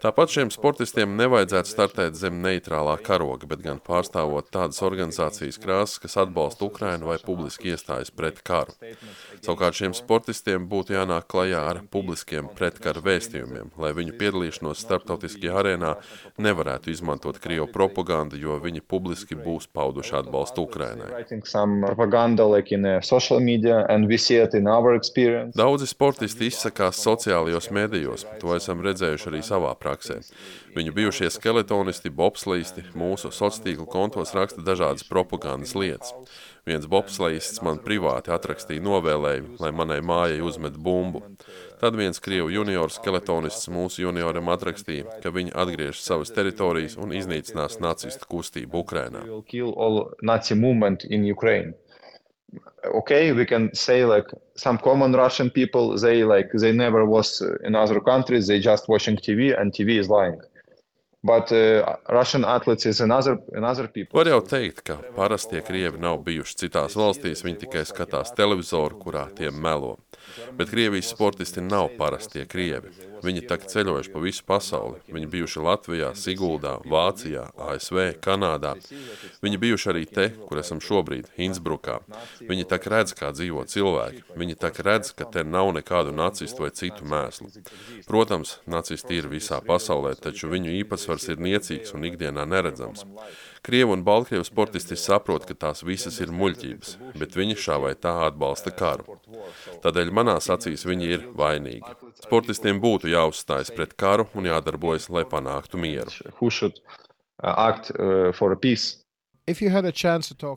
Tāpat 0.00 0.32
šiem 0.32 0.48
sportistiem 0.48 1.12
nevajadzētu 1.18 1.68
startēt 1.68 2.14
zem 2.16 2.38
neitrālā 2.40 2.94
karoga, 3.04 3.44
bet 3.50 3.60
gan 3.60 3.82
pārstāvot 3.84 4.46
tādas 4.48 4.80
organizācijas 4.86 5.60
krāsas, 5.60 5.98
kas 6.00 6.16
atbalsta 6.22 6.64
Ukrainu 6.64 7.10
vai 7.10 7.18
publiski 7.20 7.74
iestājas 7.74 8.08
pret 8.08 8.40
karu. 8.40 8.72
Savukārt 9.44 9.76
šiem 9.76 9.92
sportistiem 9.96 10.64
būtu 10.72 10.96
jānāk 10.96 11.28
klajā 11.28 11.60
ar 11.74 11.82
publiskiem 11.92 12.48
pretkara 12.56 13.02
vēstījumiem, 13.04 13.74
lai 13.76 13.92
viņu 13.98 14.16
piedalīšanos 14.22 14.80
starptautiskajā 14.86 15.60
arēnā 15.60 15.92
nevarētu 16.40 16.94
izmantot 16.94 17.36
Krievu 17.44 17.68
propagandu, 17.68 18.40
jo 18.40 18.56
viņi 18.56 18.79
publiski 18.80 19.36
būs 19.36 19.68
pauduši 19.72 20.16
atbalstu 20.22 20.64
Ukrainai. 20.64 21.10
Daudzi 25.56 25.90
sportisti 25.90 26.48
izsakās 26.48 27.02
sociālajos 27.04 27.70
medijos, 27.74 28.26
to 28.40 28.56
esam 28.56 28.80
redzējuši 28.84 29.30
arī 29.32 29.44
savā 29.44 29.74
praksē. 29.76 30.20
Viņu 30.76 30.94
bijušie 30.94 31.30
skeletonisti, 31.34 32.12
bobslīsti 32.14 32.88
mūsu 32.94 33.28
sociālo 33.34 33.48
tīklu 33.50 33.86
kontos 33.90 34.34
raksta 34.36 34.62
dažādas 34.62 35.06
propagandas 35.08 35.74
lietas. 35.74 36.12
Viens 36.68 36.86
bobslējists 36.86 37.62
man 37.66 37.80
privāti 37.82 38.30
atrakstīja 38.34 38.84
novēlējumu, 38.84 39.56
lai 39.62 39.70
manai 39.74 40.00
mājai 40.04 40.42
uzmet 40.44 40.76
bumbu. 40.76 41.24
Tad 41.80 41.96
viens 41.96 42.20
krievu 42.20 42.50
junioru 42.52 42.92
skeletonists 42.92 43.70
mūsu 43.72 44.04
junioram 44.04 44.50
atrakstīja, 44.52 45.20
ka 45.22 45.32
viņi 45.32 45.54
atgriež 45.56 46.02
savas 46.04 46.32
teritorijas 46.36 46.98
un 47.00 47.14
iznīcinās 47.16 47.78
nacistu 47.80 48.28
kustību 48.28 48.84
Ukrainā. 48.84 49.24
okay 52.94 53.32
we 53.32 53.44
can 53.46 53.70
say 53.74 54.04
like 54.04 54.26
some 54.56 54.78
common 54.78 55.12
russian 55.14 55.50
people 55.50 55.96
they 55.96 56.24
like 56.24 56.48
they 56.58 56.72
never 56.72 57.04
was 57.04 57.42
in 57.64 57.76
other 57.76 58.00
countries 58.00 58.46
they 58.46 58.58
just 58.58 58.88
watching 58.88 59.16
tv 59.16 59.54
and 59.56 59.72
tv 59.72 59.98
is 59.98 60.08
lying 60.08 60.40
But, 61.22 61.52
uh, 61.52 61.96
Russian 62.08 62.44
athletes 62.44 62.86
is 62.86 63.00
another, 63.00 63.36
another 63.52 63.86
people. 63.88 64.16
Var 64.16 64.30
jau 64.32 64.40
teikt, 64.40 64.80
ka 64.88 64.94
parastie 65.12 65.60
krievi 65.60 66.00
nav 66.00 66.22
bijuši 66.24 66.56
citās 66.62 66.96
valstīs, 66.96 67.42
viņi 67.44 67.66
tikai 67.66 67.82
skatās 67.84 68.32
televizoru, 68.38 68.96
kurā 69.02 69.26
tiem 69.36 69.58
melo. 69.60 69.98
Bet 70.58 70.70
Krievijas 70.70 71.10
sportisti 71.10 71.60
nav 71.60 71.88
parastie 71.98 72.46
krievi. 72.46 72.88
Viņi 73.24 73.44
tak 73.50 73.66
ceļojuši 73.70 74.12
pa 74.14 74.22
visu 74.22 74.44
pasauli. 74.48 75.00
Viņi 75.12 75.28
bijuši 75.34 75.64
Latvijā, 75.64 76.10
Siguldā, 76.16 76.76
Vācijā, 76.88 77.46
ASV, 77.68 78.00
Kanādā. 78.24 78.74
Viņi 79.44 79.60
bijuši 79.60 79.90
arī 79.92 80.06
te, 80.08 80.28
kur 80.48 80.60
esam 80.62 80.80
šobrīd, 80.84 81.28
Innsbrukā. 81.40 81.98
Viņi 82.48 82.68
tak 82.70 82.88
redz, 82.92 83.14
kā 83.18 83.32
dzīvo 83.36 83.66
cilvēki. 83.70 84.24
Viņi 84.40 84.58
tak 84.60 84.80
redz, 84.86 85.12
ka 85.16 85.28
te 85.28 85.44
nav 85.44 85.72
nekādu 85.76 86.14
nacistu 86.16 86.64
vai 86.64 86.72
citu 86.76 87.04
mēslu. 87.08 87.50
Protams, 88.08 88.58
nacisti 88.66 89.20
ir 89.20 89.30
visā 89.32 89.60
pasaulē, 89.64 90.16
taču 90.16 90.50
viņu 90.52 90.74
īpatsvars 90.80 91.28
ir 91.32 91.44
niecīgs 91.44 91.94
un 91.96 92.08
ikdienā 92.10 92.48
neredzams. 92.48 93.06
Krievu 93.62 93.92
un 93.92 94.04
Baltkrievu 94.04 94.44
sportisti 94.44 94.96
saprot, 94.96 95.44
ka 95.44 95.54
tās 95.54 95.82
visas 95.84 96.16
ir 96.24 96.30
muļķības, 96.32 96.94
bet 97.20 97.36
viņi 97.36 97.58
šā 97.60 97.76
vai 97.82 97.92
tā 97.92 98.14
atbalsta 98.30 98.72
karu. 98.72 99.18
Tādēļ 99.84 100.12
manās 100.16 100.48
acīs 100.54 100.86
viņi 100.88 101.10
ir 101.12 101.26
vainīgi. 101.36 101.92
Sportistiem 102.20 102.80
būtu 102.82 103.08
jāuzstājas 103.10 103.72
pret 103.74 103.94
karu 103.98 104.26
un 104.36 104.48
jādarbojas, 104.50 105.08
lai 105.12 105.24
panāktu 105.28 105.80
mieru. 105.80 106.10
Uh, 107.40 107.56
uh, 107.96 108.34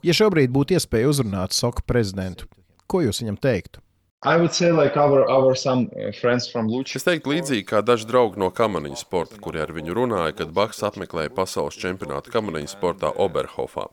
ja 0.04 0.14
šobrīd 0.14 0.52
būtu 0.52 0.76
iespēja 0.76 1.08
uzrunāt 1.08 1.56
Soka 1.56 1.82
prezidentu, 1.86 2.46
ko 2.86 3.00
jūs 3.06 3.22
viņam 3.24 3.40
teiktu? 3.40 3.80
Like 4.24 4.96
our, 4.96 5.20
our 5.28 5.52
uh, 5.52 6.84
es 6.96 7.04
teiktu, 7.04 7.32
līdzīgi 7.34 7.66
kā 7.68 7.82
daži 7.84 8.08
draugi 8.08 8.40
no 8.40 8.48
kamaniņu 8.48 8.96
sporta, 8.96 9.36
kuri 9.36 9.60
ar 9.60 9.72
viņu 9.76 9.96
runāja, 9.98 10.32
kad 10.38 10.54
Baks 10.56 10.80
apmeklēja 10.88 11.32
pasaules 11.36 11.76
čempionātu 11.76 12.32
kamaniņu 12.32 12.72
sportā 12.72 13.12
Oberhofā. 13.20 13.90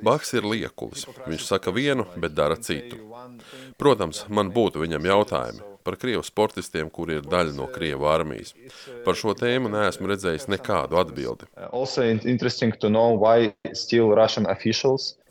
Baks 0.00 0.32
ir 0.32 0.48
liekulis. 0.48 1.04
Viņš 1.28 1.44
saka 1.44 1.76
vienu, 1.76 2.08
bet 2.16 2.32
dara 2.32 2.56
citu. 2.56 3.02
Protams, 3.76 4.24
man 4.32 4.48
būtu 4.56 4.80
viņam 4.80 5.12
jautājumi 5.12 5.75
par 5.86 5.98
krievu 6.02 6.24
sportistiem, 6.26 6.90
kuri 6.90 7.20
ir 7.20 7.28
daļa 7.30 7.54
no 7.56 7.68
krievu 7.70 8.08
armijas. 8.10 8.54
Par 9.06 9.18
šo 9.18 9.36
tēmu 9.38 9.70
neesmu 9.72 10.10
redzējis 10.10 10.48
nekādu 10.50 10.98
atbildi. 10.98 11.46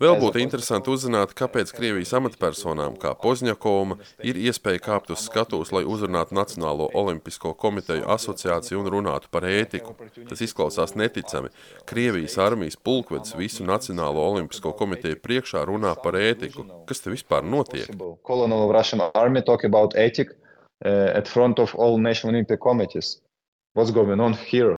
Vēl 0.00 0.16
būtu 0.20 0.40
interesanti 0.42 0.90
uzzināt, 0.92 1.32
kāpēc 1.36 1.72
Krievijas 1.76 2.12
amatpersonām, 2.18 2.96
kā 3.00 3.14
Pozņakoma, 3.20 3.98
ir 4.28 4.36
iespēja 4.36 4.82
kāpt 4.88 5.12
uz 5.14 5.24
skatuves, 5.24 5.72
lai 5.72 5.84
uzrunātu 5.88 6.36
Nacionālo 6.36 6.88
olimpisko 6.96 7.54
komiteju 7.56 8.04
asociāciju 8.16 8.82
un 8.82 8.90
runātu 8.92 9.30
par 9.32 9.48
ētiku. 9.48 9.96
Tas 10.28 10.44
izklausās 10.44 10.96
neticami. 11.00 11.52
Krievijas 11.88 12.36
armijas 12.44 12.76
pulkvedis 12.76 13.36
visu 13.40 13.64
Nacionālo 13.64 14.24
olimpisko 14.32 14.74
komiteju 14.76 15.20
priekšā 15.24 15.64
runā 15.68 15.94
par 16.02 16.20
ētiku. 16.20 16.66
Kas 16.88 17.04
te 17.04 17.12
vispār 17.14 17.44
notiek? 17.44 17.88
uh, 20.34 20.45
at 20.84 21.28
front 21.28 21.58
of 21.58 21.74
all 21.74 21.98
national 21.98 22.34
Olympic 22.34 22.60
committees. 22.60 23.20
What's 23.74 23.90
going 23.90 24.20
on 24.20 24.34
here? 24.34 24.76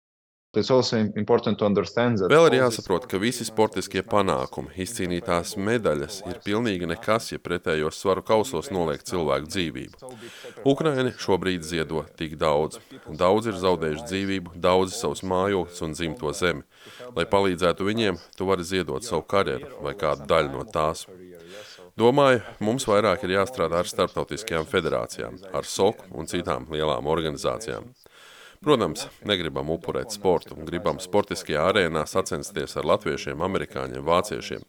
Vēl 0.57 2.47
ir 2.49 2.55
jāsaprot, 2.57 3.05
ka 3.05 3.19
visi 3.21 3.45
sportiskie 3.45 4.01
panākumi, 4.01 4.73
izcīnītās 4.81 5.53
medaļas 5.61 6.23
ir 6.25 6.39
pilnīgi 6.41 6.89
nekas, 6.89 7.27
ja 7.35 7.39
pretējos 7.39 7.99
svaru 8.01 8.25
kausos 8.25 8.71
noliek 8.73 9.05
cilvēku 9.05 9.51
dzīvību. 9.53 10.09
Ukraini 10.65 11.13
šobrīd 11.21 11.69
ziedo 11.69 12.01
tik 12.17 12.39
daudz. 12.41 12.81
Daudz 13.07 13.53
ir 13.53 13.61
zaudējuši 13.61 14.09
dzīvību, 14.09 14.57
daudzi 14.57 14.97
savus 14.97 15.21
mājokļus 15.21 15.85
un 15.85 15.93
dzimto 15.99 16.33
zemi. 16.33 16.65
Lai 17.13 17.29
palīdzētu 17.29 17.85
viņiem, 17.85 18.17
tu 18.41 18.49
vari 18.49 18.65
ziedot 18.65 19.05
savu 19.05 19.29
karjeru 19.29 19.85
vai 19.85 19.93
kādu 20.01 20.25
daļu 20.33 20.55
no 20.57 20.65
tās. 20.65 21.05
Domāju, 21.99 22.45
mums 22.63 22.85
vairāk 22.87 23.25
ir 23.27 23.33
jāstrādā 23.35 23.81
ar 23.83 23.89
starptautiskajām 23.91 24.67
federācijām, 24.71 25.41
ar 25.51 25.67
SOK 25.67 26.05
un 26.15 26.29
citām 26.31 26.69
lielām 26.71 27.09
organizācijām. 27.11 27.89
Protams, 28.63 29.09
negribam 29.27 29.73
upurēt 29.75 30.15
sportu 30.15 30.55
gribam 30.69 31.01
sportiskajā 31.03 31.65
arēnā 31.73 32.05
sacensties 32.07 32.77
ar 32.79 32.87
latviešiem, 32.87 33.43
amerikāņiem, 33.43 34.05
vāciešiem. 34.07 34.63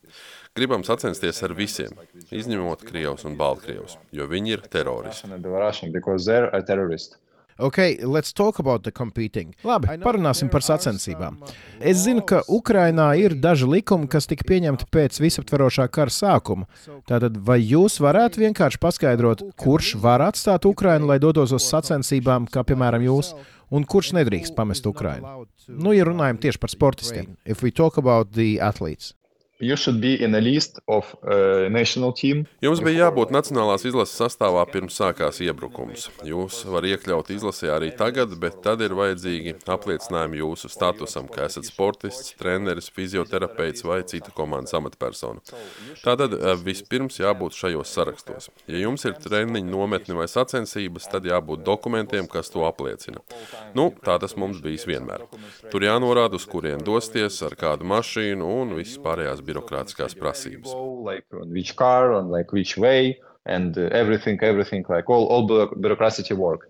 Gribam 0.57 0.85
sacensties 0.87 1.43
ar 1.45 1.53
visiem, 1.57 1.93
izņemot 2.33 2.85
Krievus 2.89 3.27
un 3.29 3.37
Baltkrievus, 3.37 3.99
jo 4.09 4.25
viņi 4.29 4.55
ir 4.55 4.65
teroristi. 4.65 5.29
Okay, 7.59 7.97
let's 8.05 8.31
talk 8.31 8.59
about 8.59 8.83
the 8.83 8.91
competing. 8.91 9.51
Labi, 9.67 9.97
parunāsim 9.99 10.47
par 10.51 10.63
sacensībām. 10.63 11.35
Es 11.83 12.05
zinu, 12.05 12.23
ka 12.23 12.39
Ukrainā 12.47 13.09
ir 13.19 13.35
daži 13.35 13.67
likumi, 13.67 14.07
kas 14.07 14.29
tika 14.31 14.47
pieņemti 14.47 14.87
pēc 14.87 15.19
visaptverošā 15.19 15.89
kara 15.91 16.13
sākuma. 16.13 16.69
Tātad, 17.09 17.35
vai 17.43 17.59
jūs 17.59 17.99
varētu 17.99 18.45
vienkārši 18.45 18.79
paskaidrot, 18.79 19.43
kurš 19.59 19.97
var 19.99 20.23
atstāt 20.29 20.69
Ukrainu, 20.71 21.11
lai 21.11 21.19
dotos 21.19 21.51
uz 21.51 21.67
sacensībām, 21.67 22.47
kā 22.47 22.63
piemēram 22.63 23.03
jūs, 23.09 23.35
un 23.75 23.83
kurš 23.83 24.13
nedrīkst 24.21 24.55
pamest 24.55 24.87
Ukrainu? 24.87 25.43
Nu, 25.67 25.91
ja 25.91 26.07
runājam 26.07 26.39
tieši 26.39 26.63
par 26.63 26.71
sportistiem, 26.71 27.35
if 27.43 27.59
we 27.61 27.75
talk 27.75 27.99
about 27.99 28.31
the 28.39 28.55
athletes. 28.63 29.18
Uh, 31.19 31.65
Jums 32.63 32.79
bija 32.79 33.09
jābūt 33.09 33.33
nacionālās 33.35 33.83
izlases 33.83 34.15
sastāvā 34.15 34.61
pirms 34.71 34.95
sākās 34.95 35.41
iebrukums. 35.43 36.05
Jūs 36.23 36.61
varat 36.63 36.93
iekļaut 36.93 37.31
izlasē 37.35 37.73
arī 37.75 37.89
tagad, 37.99 38.31
bet 38.39 38.61
tad 38.63 38.79
ir 38.85 38.95
vajadzīgi 38.95 39.57
apliecinājumi 39.67 40.39
jūsu 40.39 40.71
statusam, 40.71 41.27
ka 41.27 41.49
esat 41.49 41.67
sportists, 41.67 42.31
treneris, 42.39 42.87
fizioterapeits 42.95 43.83
vai 43.83 43.99
cita 44.07 44.31
komandas 44.31 44.77
amatpersona. 44.79 45.43
Tātad 46.05 46.37
uh, 46.37 46.53
vispirms 46.55 47.19
jābūt 47.19 47.59
šajos 47.59 47.91
sarakstos. 47.99 48.47
Ja 48.71 48.79
jums 48.85 49.03
ir 49.11 49.19
treniņu 49.19 49.67
nometni 49.73 50.15
vai 50.15 50.29
sacensības, 50.31 51.09
tad 51.11 51.27
jābūt 51.27 51.67
dokumentiem, 51.67 52.31
kas 52.31 52.47
to 52.55 52.63
apliecina. 52.63 53.19
Nu, 53.75 53.89
tā 54.07 54.15
tas 54.23 54.39
mums 54.39 54.63
bijis 54.63 54.87
vienmēr. 54.87 55.27
Tur 55.67 55.83
jānorāda, 55.83 56.39
uz 56.39 56.47
kurien 56.47 56.79
dosties, 56.79 57.43
ar 57.43 57.59
kādu 57.59 57.91
mašīnu 57.91 58.55
un 58.63 58.75
viss 58.79 58.95
pārējās 59.03 59.43
birokrātiskās 59.49 60.15
prasības. 60.19 60.73
And 63.45 63.77
uh, 63.77 63.87
everything, 63.91 64.37
everything, 64.43 64.85
like 64.89 65.09
all, 65.09 65.25
all 65.31 65.47
bureaucracy 65.47 66.35
work. 66.35 66.67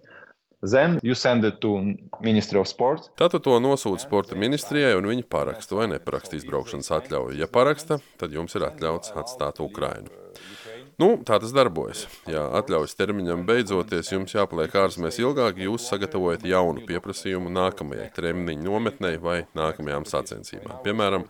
Then 0.61 0.99
you 1.03 1.15
send 1.15 1.45
it 1.45 1.61
to 1.61 1.95
Ministry 2.21 2.59
of 2.59 2.67
Sport. 2.67 3.09
Tātad 3.19 3.43
to 3.45 3.55
nosūta 3.63 4.03
sporta 4.03 4.35
ministrijai, 4.35 4.91
un 4.99 5.07
viņi 5.07 5.23
paraksta 5.31 5.77
vai 5.77 5.87
neparaksta 5.93 6.35
izbraukšanas 6.35 6.91
atļauju. 6.99 7.37
Ja 7.39 7.47
paraksta, 7.47 8.01
tad 8.19 8.35
jums 8.35 8.55
ir 8.59 8.67
atļauts 8.67 9.15
atstāt 9.15 9.63
Ukrainu. 9.63 10.11
Nu, 10.99 11.13
tā 11.23 11.37
tas 11.39 11.53
darbojas. 11.55 12.01
Ja 12.27 12.41
atļaujas 12.59 12.97
termiņam 12.99 13.45
beidzoties, 13.47 14.09
jums 14.11 14.33
jāpaliek 14.35 14.73
ārzemēs 14.81 15.21
ilgāk, 15.21 15.61
jūs 15.63 15.85
sagatavojat 15.87 16.43
jaunu 16.43 16.83
pieprasījumu 16.89 17.51
nākamajai 17.55 18.09
treniņu 18.17 18.65
nometnei 18.65 19.15
vai 19.23 19.37
nākamajām 19.55 20.03
sacensībām. 20.09 20.81
Piemēram, 20.83 21.23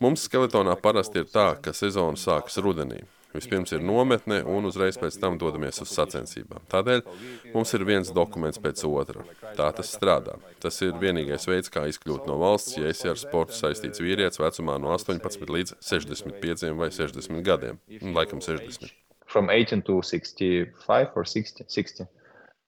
mums 0.00 0.24
skeletonā 0.24 0.78
parasti 0.80 1.20
ir 1.20 1.28
tā, 1.28 1.50
ka 1.60 1.76
sezona 1.76 2.16
sākas 2.16 2.56
rudenī. 2.64 3.02
Vispirms 3.34 3.70
ir 3.76 3.84
nometne, 3.84 4.40
un 4.48 4.64
uzreiz 4.66 4.96
pēc 4.98 5.20
tam 5.22 5.36
dodamies 5.38 5.78
uz 5.84 5.92
sacensībām. 5.94 6.64
Tādēļ 6.72 7.04
mums 7.52 7.74
ir 7.76 7.84
viens 7.86 8.10
dokuments 8.16 8.58
pēc 8.58 8.82
otra. 8.88 9.22
Tā 9.54 9.68
tas 9.76 9.92
strādā. 9.94 10.38
Tas 10.64 10.80
ir 10.82 10.96
vienīgais 10.98 11.46
veids, 11.46 11.70
kā 11.70 11.84
izkļūt 11.92 12.26
no 12.26 12.40
valsts, 12.40 12.78
ja 12.80 12.90
esi 12.90 13.12
ar 13.12 13.20
sportu 13.20 13.54
saistīts 13.54 14.02
vīrietis 14.02 14.42
vecumā 14.42 14.80
no 14.82 14.96
18 14.96 15.54
līdz 15.58 15.76
65 15.92 16.74
vai 16.80 16.90
60 16.96 17.46
gadiem. 17.46 17.78
Laikam 18.16 18.42
60. 18.42 18.99
From 19.30 19.50
18 19.50 19.82
to 19.86 20.02
65 20.02 21.08
or 21.14 21.24
60. 21.24 21.64
60. 21.68 22.06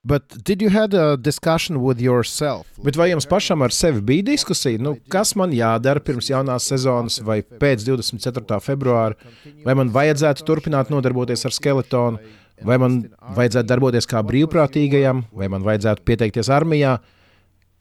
But 0.04 0.42
did 0.42 0.60
you 0.60 0.68
had 0.68 0.94
a 0.94 1.16
discussion 1.16 1.80
with 1.80 2.00
yourself? 2.00 2.66
Bet 2.82 2.96
vai 2.98 3.12
jums 3.12 3.26
pašam 3.30 3.62
ar 3.62 3.70
sevi 3.70 4.00
bija 4.02 4.24
diskusija, 4.32 4.80
nu, 4.82 4.96
kas 5.10 5.36
man 5.38 5.54
jādara 5.54 6.02
pirms 6.02 6.26
jaunās 6.26 6.66
sezonas 6.66 7.20
vai 7.22 7.38
pēc 7.42 7.84
24. 7.86 8.58
februāra? 8.66 9.14
Vai 9.62 9.76
man 9.78 9.92
vajadzētu 9.94 10.42
turpināt 10.48 10.90
nodarboties 10.90 11.46
ar 11.46 11.54
skeletonu, 11.54 12.18
vai 12.66 12.80
man 12.82 12.98
vajadzētu 13.38 13.70
darboties 13.70 14.10
kā 14.10 14.24
brīvprātīgajam, 14.26 15.22
vai 15.30 15.50
man 15.54 15.62
vajadzētu 15.62 16.02
pieteikties 16.10 16.50
armijā? 16.50 16.96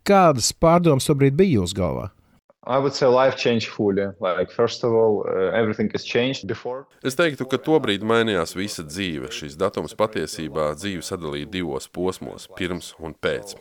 Kādas 0.05 0.53
pārdomas 0.53 1.09
tobrīd 1.09 1.33
bija 1.41 1.57
jūsu 1.57 1.81
galvā? 1.81 2.11
I 2.63 2.77
would 2.77 2.93
say 2.93 3.07
life 3.07 3.35
changed 3.37 3.69
fully. 3.69 4.05
Like, 4.19 4.51
first 4.51 4.83
of 4.83 4.93
all, 4.93 5.25
uh, 5.27 5.49
everything 5.49 5.89
has 5.93 6.03
changed 6.03 6.45
before. 6.47 6.85
Es 7.03 7.17
teiktu, 7.17 7.47
ka 7.49 7.57
tobrīd 7.57 8.05
mainījās 8.05 8.53
visa 8.53 8.85
dzīve. 8.85 9.31
Šis 9.33 9.57
datums 9.57 9.97
patiesībā 9.97 10.67
dzīvi 10.77 11.01
sadalīja 11.01 11.49
divos 11.49 11.89
posmos- 11.89 12.45
pirms 12.59 12.93
un 13.01 13.15
pēc. 13.17 13.55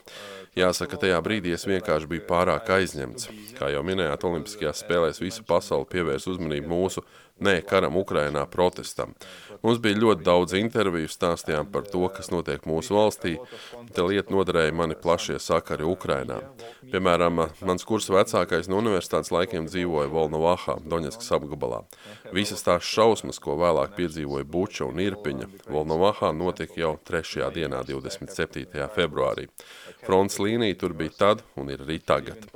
Jāsaka, 0.53 1.01
tajā 1.01 1.17
brīdī 1.25 1.55
es 1.57 1.65
vienkārši 1.65 2.11
biju 2.11 2.27
pārāk 2.29 2.69
aizņemts. 2.77 3.31
Kā 3.57 3.73
jau 3.73 3.81
minējāt, 3.87 4.27
Olimpiskajās 4.29 4.85
spēlēs 4.85 5.21
visa 5.25 5.43
pasaule 5.49 5.89
pievērs 5.89 6.29
uzmanību 6.29 6.69
mūsu 6.69 7.01
Nē, 7.41 7.61
karam 7.65 7.97
Ukrainā 7.97 8.43
protestam. 8.53 9.15
Mums 9.65 9.79
bija 9.81 9.97
ļoti 9.97 10.25
daudz 10.25 10.53
interviju, 10.59 11.09
stāstījām 11.09 11.71
par 11.73 11.87
to, 11.89 12.03
kas 12.13 12.29
notiek 12.33 12.67
mūsu 12.69 12.93
valstī. 12.97 13.35
Te 13.97 14.05
lieta 14.05 14.33
noderēja 14.33 14.75
mani 14.77 14.97
plašie 14.97 15.39
sakari 15.41 15.87
Ukrainā. 15.89 16.43
Piemēram, 16.93 17.41
mans 17.65 17.87
kursa 17.89 18.13
vecākais 18.19 18.69
no 18.69 18.81
universitātes 18.81 19.33
laikiem 19.33 19.71
dzīvoja 19.71 20.13
Volnovahā, 20.13 20.79
Doņetskas 20.85 21.33
apgabalā. 21.39 21.81
Visas 22.37 22.65
tās 22.67 22.85
šausmas, 22.85 23.41
ko 23.41 23.57
vēlāk 23.61 23.97
piedzīvoja 23.97 24.45
Buča 24.45 24.89
un 24.89 25.01
Irpiņa, 25.01 25.49
Volnovahā 25.69 26.35
notika 26.37 26.77
jau 26.81 26.95
3. 27.09 27.49
dienā, 27.57 27.81
27. 27.89 28.69
februārī. 28.97 29.49
Fronts 30.05 30.41
līnija 30.41 30.77
tur 30.81 30.97
bija 30.97 31.17
tad 31.25 31.45
un 31.57 31.73
ir 31.73 31.85
arī 31.85 32.01
tagad. 32.05 32.49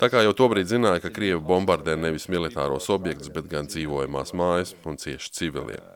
Tā 0.00 0.10
kā 0.10 0.22
jau 0.24 0.34
tobrīd 0.36 0.68
zināja, 0.70 1.02
ka 1.04 1.12
Krievi 1.14 1.40
bombardē 1.44 1.94
nevis 1.98 2.26
militāros 2.32 2.90
objektus, 2.90 3.30
bet 3.34 3.50
gan 3.50 3.68
dzīvojamās 3.70 4.34
mājas 4.36 4.74
un 4.88 4.98
cieši 5.00 5.34
civiliem. 5.38 5.92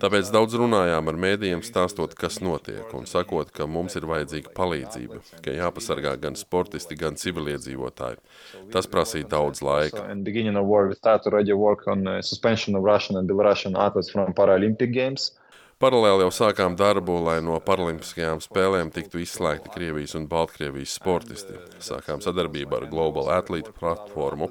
Tāpēc 0.00 0.28
daudz 0.28 0.52
runājām 0.60 1.08
ar 1.08 1.18
mēdījiem, 1.20 1.62
stāstot, 1.64 2.12
kas 2.18 2.42
notiek, 2.44 2.90
un 2.96 3.06
sakot, 3.08 3.48
ka 3.56 3.64
mums 3.70 3.96
ir 3.96 4.04
vajadzīga 4.08 4.52
palīdzība, 4.56 5.22
ka 5.44 5.54
jāpasargā 5.56 6.12
gan 6.20 6.36
sportisti, 6.36 6.98
gan 7.00 7.16
civiliedzīvotāji. 7.16 8.20
Tas 8.74 8.88
prasīja 8.92 9.30
daudz 9.32 9.64
laika. 9.64 10.04
So 15.16 15.45
Paralēli 15.76 16.24
jau 16.24 16.30
sākām 16.32 16.72
darbu, 16.72 17.18
lai 17.20 17.34
no 17.44 17.58
paralimpiskajām 17.60 18.38
spēlēm 18.40 18.88
tiktu 18.94 19.18
izslēgti 19.20 19.68
Krievijas 19.74 20.14
un 20.16 20.24
Baltkrievijas 20.30 20.94
sportisti. 20.96 21.58
Sākām 21.84 22.22
sadarbību 22.24 22.78
ar 22.78 22.86
Global 22.88 23.28
Athlete 23.34 23.74
platformu. 23.76 24.48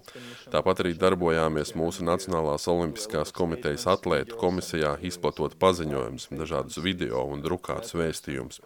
Tāpat 0.53 0.83
arī 0.83 0.91
darbojāmies 1.01 1.73
mūsu 1.73 2.05
Nacionālās 2.05 2.67
olimpiskās 2.69 3.33
komitejas 3.33 3.88
atlētu 3.89 4.38
komisijā, 4.38 4.91
izplatot 5.01 5.55
paziņojumus, 5.57 6.27
dažādus 6.29 6.77
video 6.85 7.23
un 7.33 7.41
drukātus 7.41 7.97
vēstījumus. 7.97 8.61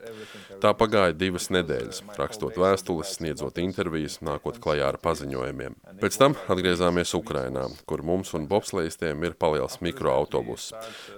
Tā 0.60 0.74
pagāja 0.76 1.16
divas 1.16 1.48
nedēļas, 1.56 2.04
rakstot 2.20 2.60
vēstules, 2.60 3.16
sniedzot 3.22 3.64
intervijas, 3.64 4.20
nākot 4.20 4.60
klajā 4.60 4.92
ar 4.92 5.00
paziņojumiem. 5.00 5.80
Pēc 6.04 6.20
tam 6.20 6.36
atgriezāmies 6.52 7.16
Ukrainā, 7.16 7.70
kur 7.88 8.04
mums 8.04 8.36
un 8.36 8.52
bobslējistiem 8.52 9.24
ir 9.30 9.40
paliels 9.40 9.80
mikroautobus. 9.80 10.74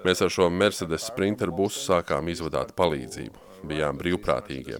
Mēs 0.06 0.22
ar 0.22 0.38
šo 0.38 0.52
Mercedes 0.54 1.10
Sprint 1.10 1.31
interbūsu 1.32 1.88
sākām 1.88 2.30
izvadāt 2.32 2.76
palīdzību. 2.78 3.48
Bijām 3.68 3.98
brīvprātīgie. 4.00 4.80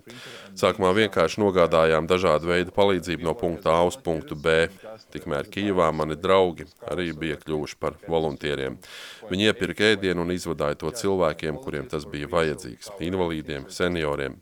Sākumā 0.58 0.90
vienkārši 0.98 1.42
nogādājām 1.42 2.08
dažādu 2.10 2.50
veidu 2.50 2.74
palīdzību 2.76 3.28
no 3.28 3.36
punkta 3.38 3.76
A 3.76 3.84
uz 3.86 3.98
punktu 4.02 4.36
B. 4.36 4.68
Tikmēr 5.14 5.50
Kijavā 5.54 5.92
mani 5.96 6.18
draugi 6.18 6.66
arī 6.90 7.12
bija 7.18 7.38
kļuvuši 7.44 7.78
par 7.82 8.00
voluntieriem. 8.10 8.80
Viņi 9.30 9.48
iepirka 9.52 9.92
ēdienu 9.94 10.26
un 10.26 10.34
izvadāja 10.34 10.80
to 10.82 10.92
cilvēkiem, 10.98 11.60
kuriem 11.64 11.88
tas 11.92 12.08
bija 12.10 12.30
vajadzīgs- 12.32 12.92
invalīdiem, 13.10 13.70
senioriem. 13.70 14.40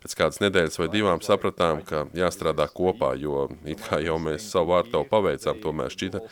Pēc 0.00 0.16
kādas 0.16 0.40
nedēļas 0.40 0.78
vai 0.78 0.88
divām 0.88 1.20
sapratām, 1.20 1.84
ka 1.84 2.06
jāstrādā 2.16 2.68
kopā, 2.72 3.12
jo 3.20 3.48
it 3.64 3.82
kā 3.84 4.00
jau 4.04 4.18
mēs 4.18 4.46
savu 4.54 4.72
vārtu 4.72 5.02
paveicām, 5.10 5.60
tomēr 5.60 5.90
šķita, 5.90 6.22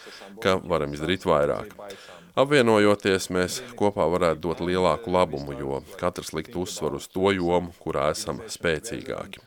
ka 0.41 0.57
varam 0.63 0.95
izdarīt 0.95 1.27
vairāk. 1.27 1.75
Apvienojoties, 2.39 3.25
mēs 3.35 3.57
kopā 3.79 4.05
varētu 4.13 4.45
dot 4.45 4.61
lielāku 4.63 5.11
labumu, 5.11 5.57
jo 5.59 5.81
katrs 5.99 6.31
likt 6.37 6.55
uzsvaru 6.55 7.01
uz 7.01 7.09
to 7.11 7.33
jomu, 7.35 7.73
kurā 7.83 8.13
esam 8.15 8.39
spēcīgāki. 8.47 9.43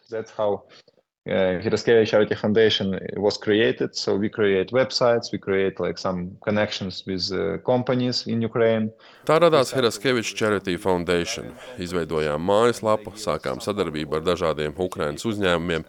Uh, 1.31 1.63
Hiraskevich 1.63 2.09
Charity 2.09 2.35
Foundation 2.35 2.99
was 3.15 3.37
created, 3.37 3.95
so 3.95 4.17
we 4.17 4.27
create 4.27 4.71
websites, 4.71 5.31
we 5.31 5.37
create 5.37 5.79
like 5.79 5.97
some 5.97 6.35
connections 6.43 7.05
with 7.07 7.31
uh, 7.31 7.57
companies 7.63 8.27
in 8.27 8.41
Ukraine. 8.41 8.91
Tā 9.23 9.37
radās 9.39 9.71
Hiraskevich 9.71 10.33
Charity 10.35 10.75
Foundation. 10.75 11.53
Izveidojām 11.79 12.43
mājaslapu, 12.43 13.13
sākām 13.15 13.61
sadarbību 13.63 14.17
ar 14.19 14.25
dažādiem 14.27 14.75
Ukrainas 14.75 15.23
uzņēmumiem, 15.29 15.85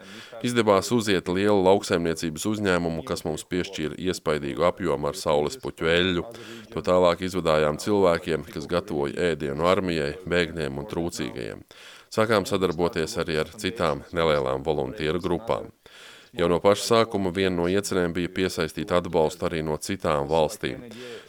izdevās 0.47 0.93
uziet 0.95 1.27
lielu 1.27 1.59
lauksaimniecības 1.65 2.45
uzņēmumu, 2.53 3.03
kas 3.03 3.25
mums 3.27 3.43
piešķīra 3.43 3.99
iespaidīgu 3.99 4.63
apjomu 4.69 5.11
ar 5.11 5.19
saules 5.19 5.59
puķu 5.59 5.91
eļļu. 5.91 6.23
To 6.71 6.85
tālāk 6.87 7.25
izvadājām 7.27 7.81
cilvēkiem, 7.83 8.47
kas 8.53 8.69
gatavoja 8.71 9.33
ēdienu 9.33 9.67
armijai, 9.67 10.13
bēgļiem 10.23 10.79
un 10.79 10.87
trūcīgajiem. 10.87 11.67
Sākām 12.13 12.45
sadarboties 12.45 13.15
arī 13.17 13.39
ar 13.41 13.47
citām 13.57 14.03
nelielām 14.13 14.61
voluntieru 14.61 15.17
grupām. 15.21 15.71
Jau 16.37 16.45
no 16.49 16.59
paša 16.61 16.83
sākuma 16.85 17.29
viena 17.33 17.55
no 17.55 17.65
iecerēm 17.69 18.13
bija 18.13 18.29
piesaistīt 18.33 18.91
atbalstu 18.93 19.47
arī 19.47 19.63
no 19.65 19.77
citām 19.81 20.27
valstīm. 20.29 20.83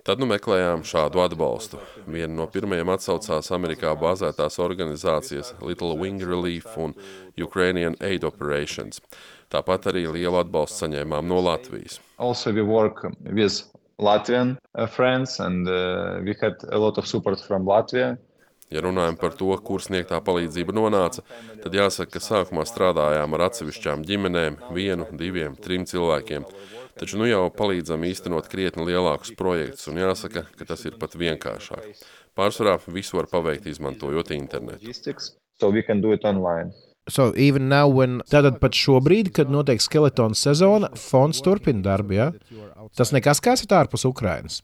Tad 0.05 0.21
nu 0.21 0.29
meklējām 0.29 0.85
šādu 0.85 1.23
atbalstu. 1.25 1.81
Viena 2.05 2.33
no 2.37 2.47
pirmajiem 2.53 2.93
atsaucās 2.93 3.49
Amerikā 3.57 3.95
bāzētās 4.01 4.61
organizācijas 4.65 5.55
Little 5.61 5.97
Wing 6.01 6.25
Relief 6.25 6.77
un 6.81 6.93
Ukrainian 7.41 7.97
Aid 8.01 8.25
Operations. 8.29 9.01
Tāpat 9.53 9.89
arī 9.93 10.05
lielu 10.09 10.41
atbalstu 10.41 10.85
saņēmām 10.85 11.29
no 11.33 11.41
Latvijas. 11.49 12.01
Latvian 14.01 14.57
uh, 14.75 14.87
friends 14.87 15.39
and 15.39 15.69
uh, 15.69 16.19
we 16.25 16.35
had 16.41 16.57
a 16.73 16.79
lot 16.79 16.99
of 16.99 17.07
support 17.07 17.41
from 17.41 17.65
Latvia. 17.65 18.19
Ja 18.73 18.81
runājam 18.83 19.17
par 19.21 19.35
to, 19.39 19.51
kur 19.63 19.83
sniegtā 19.85 20.19
palīdzība 20.25 20.75
nonāca, 20.75 21.23
tad 21.63 21.77
jāsaka, 21.77 22.17
ka 22.17 22.23
sākumā 22.25 22.65
strādājām 22.67 23.37
ar 23.37 23.47
atsevišķām 23.51 24.07
ģimenēm, 24.09 24.57
vienu, 24.75 25.07
diviem, 25.21 25.55
trim 25.61 25.85
cilvēkiem. 25.89 26.47
Taču 26.99 27.19
nu 27.19 27.29
jau 27.29 27.45
palīdzam 27.55 28.07
īstenot 28.07 28.49
krietni 28.51 28.87
lielākus 28.89 29.35
projektus, 29.39 29.89
un 29.91 30.01
jāsaka, 30.03 30.47
ka 30.59 30.67
tas 30.69 30.85
ir 30.87 30.99
pat 30.99 31.17
vienkāršāk. 31.19 32.03
Pārsvarā 32.39 32.79
visu 32.87 33.19
var 33.19 33.29
paveikt 33.31 33.69
izmantojot 33.71 34.33
internetu. 34.35 34.95
So 35.61 35.71
we 35.71 35.83
can 35.83 36.01
do 36.03 36.13
it 36.13 36.25
online. 36.25 36.73
So 37.09 37.35
even 37.37 37.69
now, 37.69 37.87
when 37.87 38.23
tātad 38.33 38.57
pat 38.63 38.73
šobrīd, 38.79 39.29
kad 39.37 39.51
notiek 39.53 39.83
skeletona 39.83 40.39
sezona, 40.39 40.89
fonds 40.97 41.43
turpina 41.45 41.85
darbu, 41.85 42.17
ja? 42.17 42.31
Tas 42.97 43.13
nekas, 43.13 43.43
kas 43.45 43.67
ir 43.67 43.75
ārpus 43.77 44.07
Ukrainas. 44.09 44.63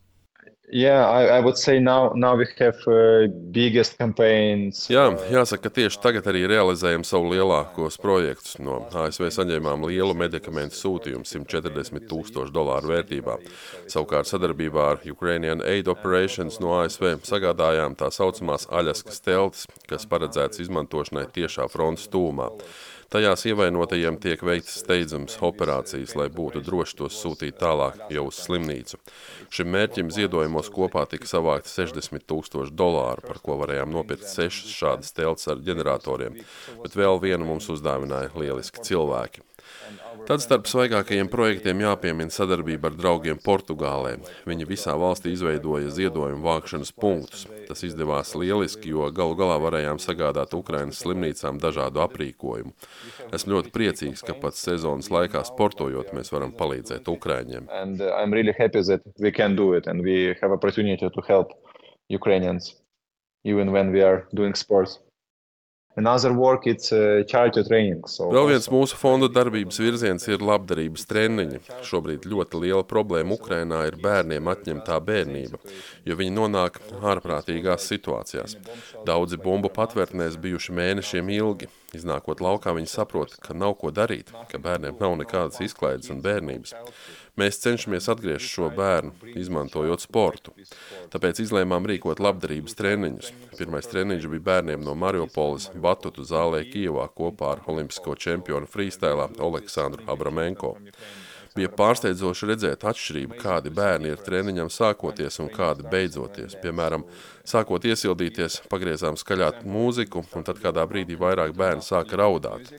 Yeah, 0.72 1.08
I, 1.08 1.38
I 1.38 1.78
now, 1.80 2.12
now 2.14 2.36
have 2.58 2.76
uh. 2.86 3.26
Jā, 4.90 5.06
jāsaka, 5.32 5.64
ka 5.66 5.70
tieši 5.74 5.98
tagad 6.02 6.28
arī 6.30 6.44
realizējam 6.46 7.02
savu 7.06 7.32
lielākos 7.32 7.98
projektus. 7.98 8.54
No 8.62 8.84
ASV 8.94 9.32
saņēmām 9.34 9.82
lielu 9.88 10.14
medikamentu 10.14 10.78
sūtījumu 10.78 11.26
140 11.26 12.06
tūkstošu 12.10 12.54
dolāru 12.54 12.92
vērtībā. 12.92 13.38
Savukārt 13.90 14.30
sadarbībā 14.30 14.86
ar 14.92 15.02
Ukrainian 15.10 15.64
Aid 15.66 15.90
Operations 15.90 16.60
no 16.62 16.76
ASV 16.78 17.18
sagādājām 17.26 17.98
tā 17.98 18.12
saucamās 18.14 18.68
Aļaskas 18.70 19.24
teltis, 19.26 19.66
kas 19.90 20.06
paredzētas 20.06 20.62
izmantošanai 20.62 21.26
tiešā 21.34 21.66
frontes 21.72 22.06
tūmā. 22.14 22.52
Tajās 23.10 23.42
ievainotajiem 23.50 24.20
tiek 24.22 24.42
veiktas 24.46 24.76
steidzams 24.84 25.32
operācijas, 25.42 26.12
lai 26.14 26.28
būtu 26.30 26.60
droši 26.62 26.94
tos 27.00 27.16
sūtīt 27.18 27.56
tālāk 27.58 27.96
jau 28.14 28.28
uz 28.28 28.38
slimnīcu. 28.44 29.00
Šim 29.50 29.72
mērķim 29.74 30.12
ziedojumos 30.14 30.70
kopā 30.70 31.02
tika 31.10 31.26
savākti 31.26 31.72
60 31.72 32.22
tūkstoši 32.30 32.76
dolāru, 32.78 33.26
par 33.26 33.42
ko 33.42 33.58
varējām 33.64 33.90
nopirkt 33.96 34.30
sešas 34.30 34.70
šādas 34.78 35.10
telts 35.16 35.50
ar 35.50 35.58
ģeneratoriem, 35.58 36.38
bet 36.84 36.94
vēl 37.02 37.18
vienu 37.26 37.50
mums 37.50 37.66
uzdāvināja 37.74 38.30
lieliski 38.38 38.86
cilvēki. 38.86 39.42
Tad 40.28 40.42
starp 40.44 40.68
svaigākajiem 40.70 41.28
projektiem 41.30 41.80
jāpiemina 41.82 42.32
sadarbība 42.34 42.90
ar 42.90 42.96
draugiem 42.98 43.38
Portugālē. 43.42 44.12
Viņi 44.46 44.66
visā 44.68 44.94
valstī 44.98 45.32
izveidoja 45.34 45.90
ziedojumu 45.94 46.44
vākšanas 46.44 46.92
punktus. 46.94 47.46
Tas 47.68 47.82
izdevās 47.86 48.34
lieliski, 48.38 48.92
jo 48.94 49.08
galu 49.14 49.34
galā 49.38 49.56
varējām 49.62 49.98
sagādāt 50.02 50.54
Ukrainas 50.58 51.00
slimnīcām 51.02 51.58
dažādu 51.62 52.02
aprīkojumu. 52.04 52.74
Esmu 53.34 53.56
ļoti 53.56 53.74
priecīgs, 53.74 54.22
ka 54.26 54.36
pat 54.38 54.58
sezonas 54.58 55.10
laikā 55.10 55.42
sportojot 55.48 56.12
mēs 56.16 56.30
varam 56.34 56.54
palīdzēt 56.54 57.10
Ukraiņiem. 57.10 57.70
And 57.70 58.00
uh, 58.00 58.14
Ukrainians 62.10 62.74
even 63.44 63.72
when 63.72 63.92
we 63.92 64.02
are 64.02 64.26
doing 64.34 64.54
sports. 64.54 64.98
Work, 65.96 66.66
uh, 66.66 68.06
so 68.06 68.28
Vēl 68.30 68.46
viens 68.46 68.68
mūsu 68.70 68.94
fonda 68.94 69.26
darbības 69.26 69.80
virziens 69.82 70.28
ir 70.30 70.38
labdarības 70.38 71.02
treniņi. 71.10 71.58
Šobrīd 71.82 72.28
ļoti 72.30 72.60
liela 72.62 72.84
problēma 72.86 73.34
Ukrainā 73.34 73.82
ir 73.88 73.98
bērniem 73.98 74.46
atņemtā 74.52 75.00
bērnība, 75.02 75.58
jo 76.06 76.16
viņi 76.20 76.36
nonāk 76.36 76.78
ārprātīgās 77.02 77.88
situācijās. 77.90 78.54
Daudzi 79.02 79.40
bumbu 79.42 79.72
patvērtnēs 79.74 80.38
bijuši 80.38 80.78
mēnešiem 80.78 81.34
ilgi. 81.34 81.68
Iznākot 81.98 82.38
laukā, 82.38 82.70
viņi 82.76 82.86
saprot, 82.86 83.34
ka 83.42 83.58
nav 83.58 83.74
ko 83.82 83.90
darīt, 83.90 84.30
ka 84.46 84.62
bērniem 84.62 84.94
nav 85.02 85.18
nekādas 85.24 85.58
izklaides 85.66 86.14
un 86.14 86.22
bērnības. 86.22 86.76
Mēs 87.40 87.60
cenšamies 87.62 88.08
atgriezt 88.12 88.50
šo 88.52 88.68
bērnu, 88.74 89.14
izmantojot 89.40 90.02
sportu. 90.04 90.52
Tāpēc 91.12 91.40
izlēmām 91.44 91.86
rīkot 91.88 92.20
labdarības 92.20 92.76
treniņus. 92.76 93.30
Pirmais 93.56 93.88
treniņš 93.88 94.26
bija 94.34 94.46
bērniem 94.50 94.84
no 94.84 94.96
Mariupoles 94.98 95.70
Batutu 95.80 96.26
zālē 96.28 96.66
Kijavā 96.68 97.06
kopā 97.16 97.54
ar 97.54 97.64
olimpisko 97.70 98.18
čempionu 98.20 98.68
freestēlā 98.68 99.30
Aleksandru 99.40 100.04
Abramenko. 100.12 100.76
Bija 101.56 101.70
pārsteidzoši 101.74 102.46
redzēt 102.46 102.84
atšķirību, 102.86 103.38
kādi 103.40 103.72
bērni 103.74 104.12
ir 104.12 104.20
treniņam 104.22 104.68
sākoties 104.70 105.40
un 105.42 105.48
kādi 105.50 105.86
beidzoties. 105.90 106.54
Piemēram, 106.62 107.02
sākot 107.50 107.84
iesildīties, 107.90 108.62
pagriezām 108.70 109.18
skaļāk 109.20 109.62
mūziku, 109.66 110.24
un 110.36 110.46
tad 110.46 110.62
kādā 110.62 110.86
brīdī 110.90 111.18
vairāk 111.20 111.56
bērni 111.58 111.86
sāka 111.86 112.20
raudāt 112.20 112.74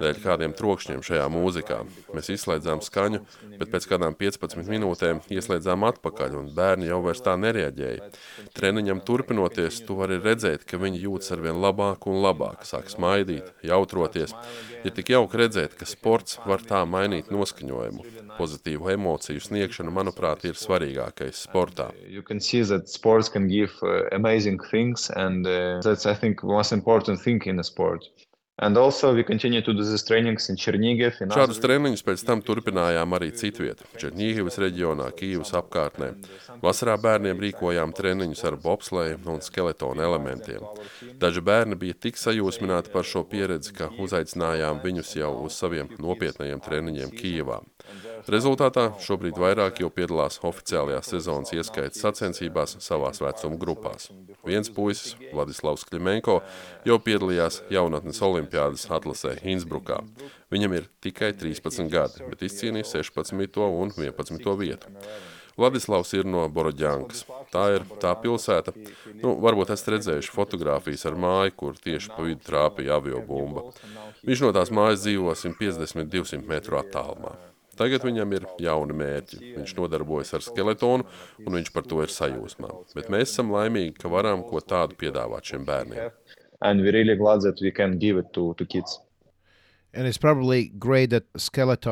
dēļ 0.00 0.20
kādiem 0.22 0.54
trokšņiem 0.56 1.02
šajā 1.04 1.26
mūzikā. 1.32 1.78
Mēs 2.16 2.30
izslēdzām 2.34 2.82
skaņu, 2.84 3.22
bet 3.60 3.72
pēc 3.72 3.86
kādām 3.90 4.16
15 4.18 4.68
minūtēm 4.68 5.22
ieslēdzām 5.32 5.86
atpakaļ, 5.90 6.36
un 6.40 6.50
bērni 6.56 6.88
jau 6.90 7.00
vairs 7.04 7.22
tā 7.24 7.36
nereaģēja. 7.40 8.10
Treniņam 8.56 9.02
turpinoties, 9.06 9.82
tu 9.86 9.96
vari 9.98 10.20
redzēt, 10.22 10.66
ka 10.68 10.80
viņi 10.82 11.02
jūtas 11.04 11.34
arvien 11.36 11.60
labāk 11.62 12.08
un 12.10 12.20
labāk, 12.24 12.66
sāk 12.68 12.90
smaidīt, 12.92 13.52
jautroties. 13.66 14.34
Ir 14.82 14.94
tik 14.96 15.12
jauki 15.14 15.40
redzēt, 15.42 15.76
ka 15.78 15.88
sports 15.88 16.40
var 16.48 16.64
tā 16.66 16.82
mainīt 16.88 17.30
noskaņojumu. 17.32 18.06
Pozitīvu 18.38 18.88
emociju 18.94 19.42
sniegšana, 19.44 19.92
manuprāt, 19.92 20.46
ir 20.48 20.56
svarīgākais 20.58 21.44
sportā. 21.44 21.90
Sports 22.92 23.28
can 23.28 23.46
give 23.48 23.72
uh, 23.82 24.08
amazing 24.12 24.58
things, 24.70 25.10
and 25.10 25.46
uh, 25.46 25.80
that's, 25.80 26.06
I 26.06 26.14
think, 26.14 26.42
most 26.42 26.72
important 26.72 27.20
thing 27.20 27.42
in 27.46 27.58
a 27.58 27.64
sport. 27.64 28.08
Šādus 31.32 31.58
treniņus 31.64 32.04
pēc 32.04 32.22
tam 32.28 32.42
turpinājām 32.44 33.16
arī 33.16 33.30
citviet- 33.32 33.80
Černīgivas 34.00 34.58
reģionā, 34.60 35.08
Kīvas 35.16 35.54
apkārtnē. 35.56 36.10
Vasarā 36.62 36.98
bērniem 37.00 37.40
rīkojām 37.42 37.94
treniņus 37.96 38.44
ar 38.44 38.58
bobsleju 38.60 39.18
un 39.26 39.40
skeletonu 39.40 40.04
elementiem. 40.04 40.62
Daži 41.18 41.40
bērni 41.40 41.74
bija 41.80 41.94
tik 42.06 42.20
sajūsmināti 42.20 42.92
par 42.92 43.08
šo 43.08 43.24
pieredzi, 43.24 43.72
ka 43.72 43.88
uzaicinājām 43.88 44.84
viņus 44.84 45.16
jau 45.16 45.32
uz 45.46 45.56
saviem 45.56 45.88
nopietnajiem 45.98 46.60
treniņiem 46.60 47.10
Kīvā. 47.18 47.62
Rezultātā 48.30 48.84
šobrīd 49.02 49.38
vairāk 49.40 49.80
jau 49.82 49.88
piedalās 49.90 50.38
oficiālajās 50.46 51.08
sezonas 51.10 51.50
ieskaitas 51.56 52.02
sacensībās 52.04 52.76
savās 52.84 53.18
vecuma 53.22 53.58
grupās. 53.58 54.12
Viens 54.46 54.70
puisis, 54.70 55.16
Vladislavs 55.32 55.82
Klimenko, 55.88 56.38
jau 56.86 56.98
piedalījās 57.02 57.62
jaunatnes 57.72 58.22
olimpiādas 58.22 58.86
atlasē 58.94 59.36
Innsbrukā. 59.42 59.98
Viņam 60.54 60.78
ir 60.78 60.88
tikai 61.02 61.32
13 61.34 61.90
gadi, 61.90 62.22
bet 62.30 62.46
izcīnīja 62.46 62.86
16. 62.94 63.60
un 63.66 63.94
11. 63.96 64.56
vietu. 64.60 64.94
Vladislavs 65.58 66.14
ir 66.16 66.24
no 66.24 66.46
Borodjankas. 66.48 67.26
Tā 67.52 67.66
ir 67.74 67.84
tā 68.00 68.14
pilsēta. 68.22 68.72
Nu, 69.20 69.34
varbūt 69.42 69.74
esat 69.74 69.96
redzējuši 69.96 70.32
fotogrāfijas 70.32 71.04
ar 71.10 71.18
māju, 71.20 71.56
kur 71.58 71.76
tieši 71.76 72.14
pa 72.14 72.24
vidu 72.24 72.40
trāpīja 72.46 72.96
avio 72.96 73.20
bumba. 73.26 73.68
Viņš 74.24 74.46
no 74.46 74.52
tās 74.56 74.72
mājas 74.72 75.04
dzīvo 75.04 75.34
150-200 75.36 76.46
metru 76.48 76.80
attālumā. 76.80 77.34
Tagad 77.78 78.04
viņam 78.04 78.34
ir 78.36 78.46
jauni 78.60 78.96
mērķi. 78.96 79.40
Viņš 79.56 79.76
nodarbojas 79.78 80.34
ar 80.36 80.44
skeletonu, 80.44 81.06
un 81.42 81.58
viņš 81.58 81.70
par 81.74 81.86
to 81.88 82.02
ir 82.04 82.12
sajūsmā. 82.12 82.72
Bet 82.96 83.08
mēs 83.12 83.32
esam 83.32 83.52
laimīgi, 83.54 83.96
ka 84.00 84.12
varam 84.12 84.44
ko 84.48 84.60
tādu 84.60 84.98
piedāvāt 85.00 85.52
šiem 85.52 85.64
bērniem. 85.68 86.12
And 86.62 86.80
we're 86.80 86.92
really 86.92 87.16
glad 87.16 87.40
that 87.42 87.60
we 87.60 87.72
can 87.72 87.98
give 87.98 88.18
it 88.18 88.32
to, 88.34 88.54
to 88.54 88.64
kids. 88.64 89.00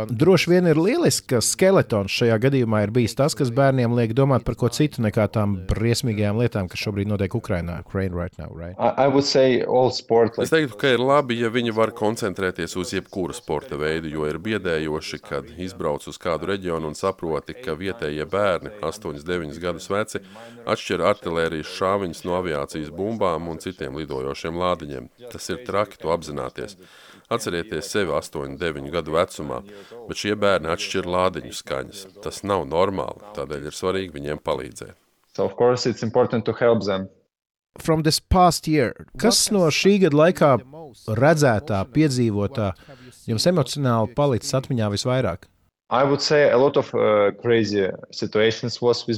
Droši 0.09 0.51
vien 0.51 0.67
ir 0.71 0.79
lieliski, 0.81 1.27
ka 1.35 1.41
skeletons 1.45 2.15
šajā 2.17 2.39
gadījumā 2.41 2.79
ir 2.87 2.93
bijis 2.97 3.13
tas, 3.19 3.35
kas 3.37 3.51
bērniem 3.53 3.93
liek 3.93 4.15
domāt 4.17 4.47
par 4.47 4.57
ko 4.57 4.71
citu 4.73 5.03
nekā 5.05 5.27
tām 5.35 5.59
briesmīgajām 5.69 6.41
lietām, 6.41 6.71
kas 6.73 6.81
šobrīd 6.81 7.11
notiek 7.11 7.35
Ukrajinā. 7.37 7.83
Right 7.93 8.39
now, 8.39 8.49
right? 8.57 8.79
Sport, 9.93 10.39
like... 10.39 10.47
Es 10.47 10.55
teiktu, 10.55 10.79
ka 10.81 10.95
ir 10.95 11.05
labi, 11.05 11.37
ja 11.43 11.51
viņi 11.53 11.75
var 11.77 11.93
koncentrēties 11.97 12.79
uz 12.81 12.95
jebkuru 12.97 13.37
sporta 13.37 13.77
veidu, 13.77 14.09
jo 14.09 14.25
ir 14.31 14.41
biedējoši, 14.41 15.21
kad 15.27 15.53
izbrauc 15.61 16.09
uz 16.09 16.17
kādu 16.21 16.49
reģionu 16.55 16.89
un 16.89 16.97
saproti, 16.97 17.59
ka 17.61 17.77
vietējie 17.77 18.25
bērni, 18.33 18.73
8, 18.81 19.21
9 19.29 19.61
gadus 19.61 19.91
veci, 19.93 20.23
atšķir 20.65 21.05
artērijas 21.13 21.77
šāviņus 21.77 22.25
no 22.25 22.41
aviācijas 22.41 22.89
bumbām 22.97 23.53
un 23.53 23.61
citiem 23.61 24.01
lidojošiem 24.01 24.57
lādiņiem. 24.65 25.13
Tas 25.29 25.53
ir 25.53 25.65
traki 25.69 26.01
to 26.01 26.17
apzināties. 26.17 26.79
Atcerieties 27.31 27.87
sevi 27.93 28.11
8, 28.11 28.57
9 28.59 28.91
gadu 28.91 29.15
vecumā, 29.15 29.61
bet 30.09 30.19
šie 30.19 30.35
bērni 30.35 30.73
atšķir 30.73 31.07
lādiņu 31.15 31.55
skaņas. 31.55 32.01
Tas 32.25 32.43
nav 32.43 32.65
normāli, 32.67 33.23
tādēļ 33.37 33.69
ir 33.71 33.77
svarīgi 33.77 34.17
viņiem 34.17 34.43
palīdzēt. 34.43 34.97
So 35.37 35.47
of 35.47 35.55
course 35.57 35.87
it's 35.87 36.03
important 36.03 36.45
to 36.45 36.53
help 36.59 36.83
them. 36.85 37.09
Year, 38.67 39.07
kas 39.17 39.51
no 39.55 39.69
šī 39.71 39.93
gada 40.03 40.19
laikā 40.19 40.51
redzētā, 41.23 41.85
piedzīvotā, 41.95 42.73
jums 43.31 43.47
emocionāli 43.47 44.11
palicis 44.19 44.59
atmiņā 44.59 44.91
visvairāk? 44.91 45.47
Uh, 45.91 46.07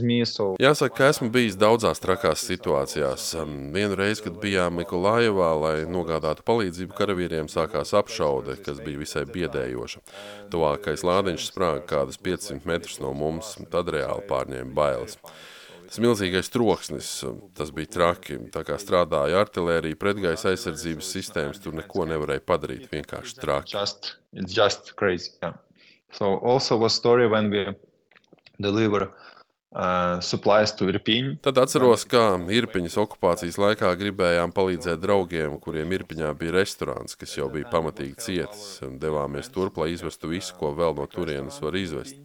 me, 0.00 0.24
so... 0.24 0.44
Jāsaka, 0.56 0.94
ka 0.96 1.08
esmu 1.12 1.26
bijis 1.34 1.58
daudzās 1.60 2.00
trakās 2.00 2.44
situācijās. 2.48 3.26
Vienu 3.74 3.98
reizi, 3.98 4.22
kad 4.24 4.38
bijām 4.40 4.78
Mikulājevā, 4.80 5.50
lai 5.60 5.74
nogādātu 5.84 6.40
palīdzību 6.48 6.96
karavīriem, 6.96 7.50
sākās 7.52 7.92
apšaude, 7.98 8.56
kas 8.64 8.80
bija 8.80 9.02
visai 9.02 9.26
biedējoša. 9.28 10.00
Tuvākais 10.54 11.04
lādiņš 11.04 11.50
sprāga 11.50 11.82
kādas 11.90 12.16
500 12.24 12.64
metrus 12.70 13.02
no 13.04 13.12
mums, 13.12 13.52
tad 13.74 13.92
reāli 13.92 14.24
pārņēma 14.30 14.72
bailes. 14.78 15.18
Tas 15.90 16.00
milzīgais 16.00 16.48
troksnis, 16.54 17.10
tas 17.52 17.68
bija 17.76 17.90
traki. 17.98 18.38
Tā 18.54 18.62
kā 18.64 18.78
strādāja 18.80 19.42
artilērija, 19.44 19.98
pretgaisa 20.00 20.54
aizsardzības 20.54 21.12
sistēmas, 21.18 21.60
tur 21.60 21.76
neko 21.76 22.08
nevarēja 22.08 22.46
padarīt. 22.48 22.88
Vienkārši 22.96 23.36
traki. 23.44 23.76
Just, 23.76 24.14
it's 24.32 24.56
just 24.56 24.94
crazy, 24.96 25.34
yeah. 25.44 25.52
So 26.12 26.36
also 26.44 26.76
was 26.76 26.94
story 26.94 27.26
when 27.26 27.50
we 27.50 27.66
deliver 28.60 29.10
uh. 29.74 30.20
Tad 31.40 31.58
atceros, 31.62 32.04
kā 32.04 32.24
Irpiņas 32.52 32.98
okupācijas 33.00 33.56
laikā 33.56 33.92
gribējām 33.96 34.52
palīdzēt 34.52 35.00
draugiem, 35.00 35.56
kuriem 35.64 35.94
Irpiņā 35.96 36.34
bija 36.36 36.58
restorāns, 36.58 37.16
kas 37.16 37.32
jau 37.38 37.48
bija 37.52 37.70
pamatīgi 37.72 38.18
cietis, 38.20 38.66
un 38.84 38.98
devāmies 39.00 39.48
turp, 39.52 39.80
lai 39.80 39.94
izvestu 39.94 40.28
visu, 40.34 40.52
ko 40.60 40.74
vēl 40.76 40.98
no 40.98 41.08
turienes 41.08 41.56
var 41.64 41.78
izvest. 41.80 42.20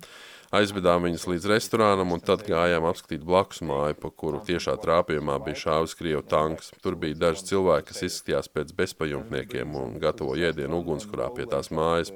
Aizvedām 0.57 1.03
viņus 1.03 1.25
līdz 1.27 1.45
restorānam 1.51 2.13
un 2.15 2.21
tad 2.23 2.45
gājām 2.47 2.85
apskatīt 2.87 3.23
blakus 3.27 3.59
māju, 3.67 3.97
pa 3.99 4.11
kuru 4.11 4.39
tiešā 4.47 4.77
trāpījumā 4.79 5.39
bija 5.43 5.63
šāvis 5.63 5.95
Krievu 5.99 6.23
tanks. 6.27 6.71
Tur 6.83 6.95
bija 6.99 7.19
daži 7.19 7.49
cilvēki, 7.49 7.89
kas 7.89 8.05
izskatījās 8.07 8.47
pēc 8.55 8.71
bezpajumtniekiem 8.77 9.75
un 9.75 9.97
gatavo 10.03 10.37
ēdienu 10.39 10.79
ugunskurā 10.79 11.27
pie 11.35 11.47
tās 11.51 11.67
mājas. 11.67 12.13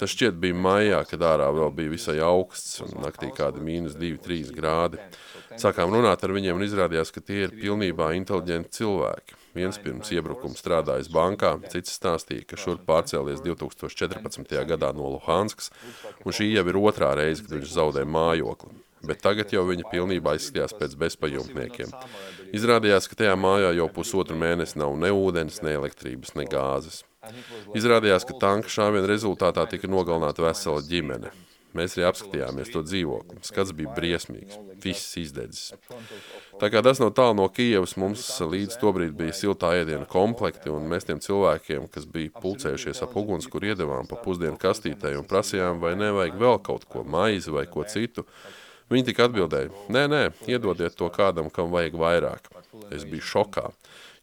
Tas 0.00 0.10
šķiet 0.10 0.40
bija 0.42 0.56
maijā, 0.58 1.00
kad 1.06 1.22
ārā 1.22 1.46
vēl 1.54 1.70
bija 1.76 1.92
visai 1.92 2.16
augsts, 2.24 2.80
un 2.82 2.96
naktī 3.04 3.30
kādi 3.34 3.62
mīnus 3.62 3.94
2-3 4.00 4.50
grādi. 4.56 4.98
Sākām 5.60 5.92
runāt 5.94 6.24
ar 6.26 6.34
viņiem 6.34 6.58
un 6.58 6.66
izrādījās, 6.66 7.12
ka 7.14 7.22
tie 7.22 7.44
ir 7.46 7.54
pilnībā 7.54 8.10
inteliģenti 8.18 8.74
cilvēki. 8.80 9.38
Viens 9.54 9.78
pirms 9.78 10.10
iebrukuma 10.10 10.58
strādājis 10.58 11.12
bankā, 11.14 11.52
cits 11.70 11.94
stāstīja, 11.94 12.42
ka 12.50 12.58
šurp 12.58 12.82
pārcēlies 12.88 13.44
2014. 13.44 14.56
gadā 14.66 14.90
no 14.98 15.12
Luhanskas, 15.14 15.70
un 16.24 16.34
šī 16.34 16.50
jau 16.56 16.66
ir 16.72 16.80
otrā 16.80 17.12
reize, 17.14 17.46
kad 17.46 17.54
viņš 17.60 17.76
zaudē 17.76 18.02
mājokli. 18.02 18.74
Bet 19.04 19.20
tagad 19.22 19.52
jau 19.52 19.62
viņi 19.68 19.86
pilnībā 19.92 20.34
izskatījās 20.38 20.74
pēc 20.78 20.94
bezpajumtniekiem. 21.04 21.92
Izrādījās, 22.56 23.06
ka 23.06 23.20
tajā 23.20 23.34
mājā 23.38 23.74
jau 23.78 23.88
pusotru 23.92 24.36
mēnesi 24.40 24.80
nav 24.80 24.96
ne 24.98 25.12
ūdens, 25.14 25.60
ne 25.62 25.76
elektrības, 25.76 26.34
ne 26.38 26.48
gāzes. 26.50 27.02
Izrādījās, 27.76 28.26
ka 28.28 28.38
tanka 28.40 28.70
šāviena 28.72 29.08
rezultātā 29.10 29.66
tika 29.70 29.90
nogalināta 29.90 30.44
vesela 30.46 30.84
ģimene. 30.84 31.32
Mēs 31.74 31.96
arī 31.96 32.04
apskatījāmies 32.06 32.70
to 32.70 32.84
dzīvokli. 32.86 33.40
Skats 33.42 33.72
bija 33.74 33.90
briesmīgs, 33.96 34.60
viss 34.82 35.16
izdedzis. 35.18 35.72
Tā 36.60 36.68
kā 36.70 36.84
tas 36.86 37.00
nav 37.02 37.10
tālu 37.18 37.34
no 37.40 37.48
Kijavas, 37.50 37.96
mums 37.98 38.28
līdz 38.38 38.78
tobrīd 38.78 39.16
bija 39.18 39.34
siltā 39.34 39.72
ēdiena 39.80 40.06
komplekti, 40.10 40.70
un 40.70 40.86
mēs 40.90 41.08
tiem 41.08 41.18
cilvēkiem, 41.24 41.88
kas 41.90 42.06
bija 42.06 42.30
pulcējušies 42.38 43.02
ap 43.02 43.16
uguns, 43.18 43.50
kur 43.50 43.66
iedevām 43.66 44.06
pa 44.06 44.20
pusdienu 44.22 44.54
kastītē 44.60 45.16
un 45.18 45.26
prasījām, 45.26 45.82
vai 45.82 45.96
nevajag 45.98 46.38
vēl 46.38 46.60
kaut 46.62 46.86
ko 46.86 47.02
maizi 47.02 47.50
vai 47.54 47.66
ko 47.66 47.82
citu, 47.90 48.22
viņi 48.94 49.08
tik 49.10 49.24
atbildēja, 49.26 49.74
nē, 49.90 50.06
nē, 50.14 50.22
iedodiet 50.46 50.94
to 50.94 51.10
kādam, 51.10 51.50
kam 51.50 51.74
vajag 51.74 51.98
vairāk. 51.98 52.52
Es 52.94 53.02
biju 53.02 53.26
šokā. 53.34 53.66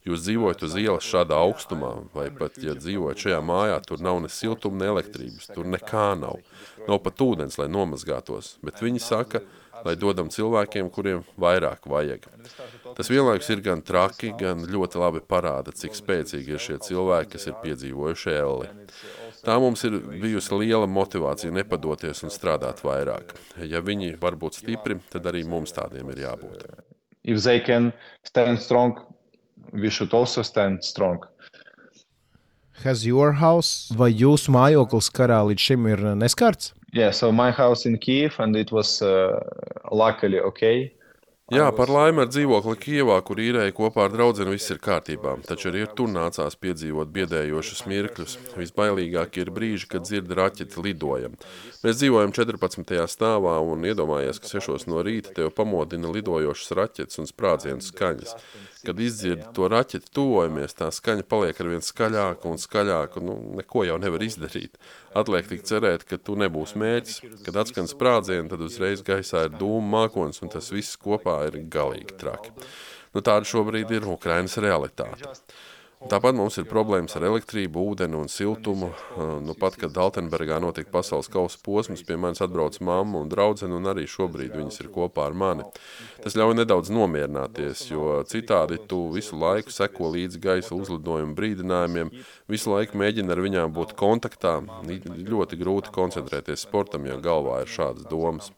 Jūs 0.02 0.24
dzīvojat 0.24 0.64
uz 0.66 0.72
ielas 0.80 1.06
šādā 1.06 1.36
augstumā, 1.38 1.92
vai 2.10 2.26
pat, 2.34 2.56
ja 2.58 2.74
dzīvojat 2.74 3.20
šajā 3.22 3.38
mājā, 3.46 3.76
tur 3.86 4.00
nav 4.02 4.18
ne 4.24 4.30
siltuma, 4.32 4.80
ne 4.80 4.88
elektrības, 4.96 5.52
tur 5.54 5.68
nekā 5.70 6.08
nav. 6.18 6.40
Nav 6.88 6.98
pat 7.04 7.22
ūdens, 7.22 7.58
lai 7.60 7.68
nomazgātos, 7.70 8.56
bet 8.66 8.82
viņi 8.82 9.02
saka, 9.02 9.44
lai 9.86 9.94
dodam 9.98 10.30
cilvēkiem, 10.32 10.90
kuriem 10.94 11.22
vairāk 11.40 11.86
vajag. 11.90 12.26
Tas 12.98 13.10
vienlaikus 13.12 13.50
ir 13.54 13.62
gan 13.62 13.82
traki, 13.86 14.32
gan 14.38 14.66
ļoti 14.66 14.98
labi 14.98 15.22
parāda, 15.22 15.74
cik 15.74 15.94
spēcīgi 15.98 16.56
ir 16.56 16.62
šie 16.62 16.80
cilvēki, 16.82 17.32
kas 17.36 17.48
ir 17.50 17.58
piedzīvojuši 17.62 18.34
elli. 18.34 18.70
Tā 19.42 19.56
mums 19.62 19.82
ir 19.86 19.96
bijusi 20.22 20.58
liela 20.58 20.86
motivācija 20.90 21.54
nepadoties 21.54 22.22
un 22.26 22.30
strādāt 22.30 22.82
vairāk. 22.86 23.34
Ja 23.66 23.82
viņi 23.82 24.16
var 24.22 24.34
būt 24.38 24.60
stipri, 24.60 24.98
tad 25.10 25.26
arī 25.30 25.42
mums 25.46 25.74
tādiem 25.74 26.10
ir 26.14 26.26
jābūt. 26.26 26.66
If 27.22 27.42
they 27.42 27.62
can 27.62 27.92
stand 28.26 28.58
strong, 28.58 28.98
we 29.72 29.90
should 29.90 30.14
also 30.14 30.42
stand 30.42 30.84
strong. 30.84 31.24
Has 32.84 33.06
your 33.06 33.32
house 33.32 33.92
vai 33.94 34.10
jūsu 34.10 34.50
mājoklis 34.50 35.10
karā 35.14 35.42
līdz 35.46 35.68
šim 35.68 35.86
ir 35.86 36.00
neskarts? 36.18 36.72
Yeah, 36.92 37.10
so 37.10 37.32
my 37.32 37.50
house 37.50 37.86
in 37.86 37.96
Kiev 37.98 38.34
and 38.38 38.56
it 38.56 38.72
was 38.72 39.00
uh, 39.02 39.40
luckily 39.90 40.40
okay. 40.40 40.92
Jā, 41.52 41.66
par 41.76 41.90
laimi 41.92 42.22
ar 42.22 42.28
dzīvokli 42.30 42.78
Kijavā, 42.80 43.18
kur 43.28 43.40
īrēja 43.42 43.74
kopā 43.76 44.06
ar 44.06 44.12
draugu, 44.14 44.46
viss 44.48 44.72
ir 44.72 44.78
kārtībā. 44.80 45.34
Taču 45.44 45.68
arī 45.68 45.82
tur 45.98 46.08
nācās 46.08 46.56
piedzīvot 46.56 47.10
biedējošus 47.12 47.82
mirkļus. 47.90 48.36
Visbailīgākie 48.56 49.42
ir 49.44 49.50
brīži, 49.52 49.88
kad 49.92 50.06
dzird 50.06 50.32
raķeti 50.38 50.80
lidojam. 50.80 51.36
Mēs 51.84 51.98
dzīvojam 52.00 52.32
14. 52.32 52.94
stāvā 53.12 53.58
un 53.68 53.84
iedomājies, 53.84 54.40
ka 54.40 54.48
6 54.48 54.88
no 54.88 55.04
rīta 55.04 55.34
tev 55.36 55.52
pamodina 55.58 56.14
lidojošas 56.14 56.72
raķetes 56.78 57.20
un 57.20 57.28
sprādzienu 57.28 57.84
skaņas. 57.84 58.32
Kad 58.82 58.98
izdzirdi 58.98 59.46
to 59.54 59.68
raķeti, 59.70 60.10
tuvojamies, 60.14 60.74
tā 60.74 60.88
skaņa 60.94 61.26
paliek 61.30 61.58
ar 61.62 61.68
vien 61.70 61.84
skaļāka 61.86 62.48
un 62.50 62.58
skaļāka. 62.58 63.22
Nu, 63.22 63.36
neko 63.60 63.84
jau 63.86 63.98
nevar 64.02 64.24
izdarīt. 64.26 64.78
Atliek 65.18 65.46
tik 65.50 65.62
cerēt, 65.68 66.06
ka 66.08 66.18
tu 66.18 66.34
nebūsi 66.40 66.80
mērķis. 66.82 67.20
Kad 67.46 67.60
atskan 67.62 67.90
sprādzieni, 67.90 68.50
tad 68.50 68.64
uzreiz 68.66 69.04
gaisā 69.06 69.46
ir 69.46 69.54
dūma 69.60 69.86
mākonis, 69.96 70.42
un 70.42 70.50
tas 70.52 70.72
viss 70.74 70.98
kopā 70.98 71.38
ir 71.50 71.60
galīgi 71.70 72.18
traki. 72.18 72.54
Nu, 73.12 73.20
tāda 73.20 73.46
šobrīd 73.46 73.92
ir 73.92 74.08
Ukrainas 74.08 74.56
realitāte. 74.62 75.30
Tāpat 76.10 76.34
mums 76.34 76.56
ir 76.58 76.66
problēmas 76.66 77.14
ar 77.16 77.24
elektrību, 77.28 77.82
ūdeni 77.92 78.16
un 78.18 78.28
siltumu. 78.30 78.88
Nu, 79.46 79.54
pat, 79.58 79.76
kad 79.80 79.96
Altenbergā 80.02 80.58
notika 80.62 80.90
pasaules 80.96 81.30
kausa 81.32 81.60
posms, 81.62 82.02
pie 82.06 82.16
manis 82.20 82.42
atbrauc 82.42 82.78
mamma 82.84 83.20
un 83.22 83.30
draudzene, 83.30 83.76
un 83.78 83.86
arī 83.92 84.08
šobrīd 84.10 84.56
viņas 84.58 84.82
ir 84.82 84.90
kopā 84.94 85.28
ar 85.30 85.36
mani. 85.38 85.66
Tas 86.24 86.36
ļauj 86.38 86.56
nedaudz 86.58 86.90
nomierināties, 86.92 87.84
jo 87.92 88.18
citādi 88.28 88.80
tu 88.90 89.04
visu 89.14 89.38
laiku 89.38 89.74
seko 89.74 90.10
līdzi 90.16 90.42
gaisa 90.42 90.74
uzlidojumu 90.76 91.36
brīdinājumiem, 91.38 92.10
visu 92.50 92.74
laiku 92.74 92.98
mēģini 92.98 93.32
ar 93.32 93.44
viņām 93.46 93.76
būt 93.76 93.94
kontaktā. 93.98 94.58
Ļoti 95.32 95.60
grūti 95.60 95.94
koncentrēties 95.94 96.66
sportam, 96.66 97.06
ja 97.06 97.20
galvā 97.22 97.62
ir 97.62 97.72
šādas 97.72 98.10
domas. 98.10 98.52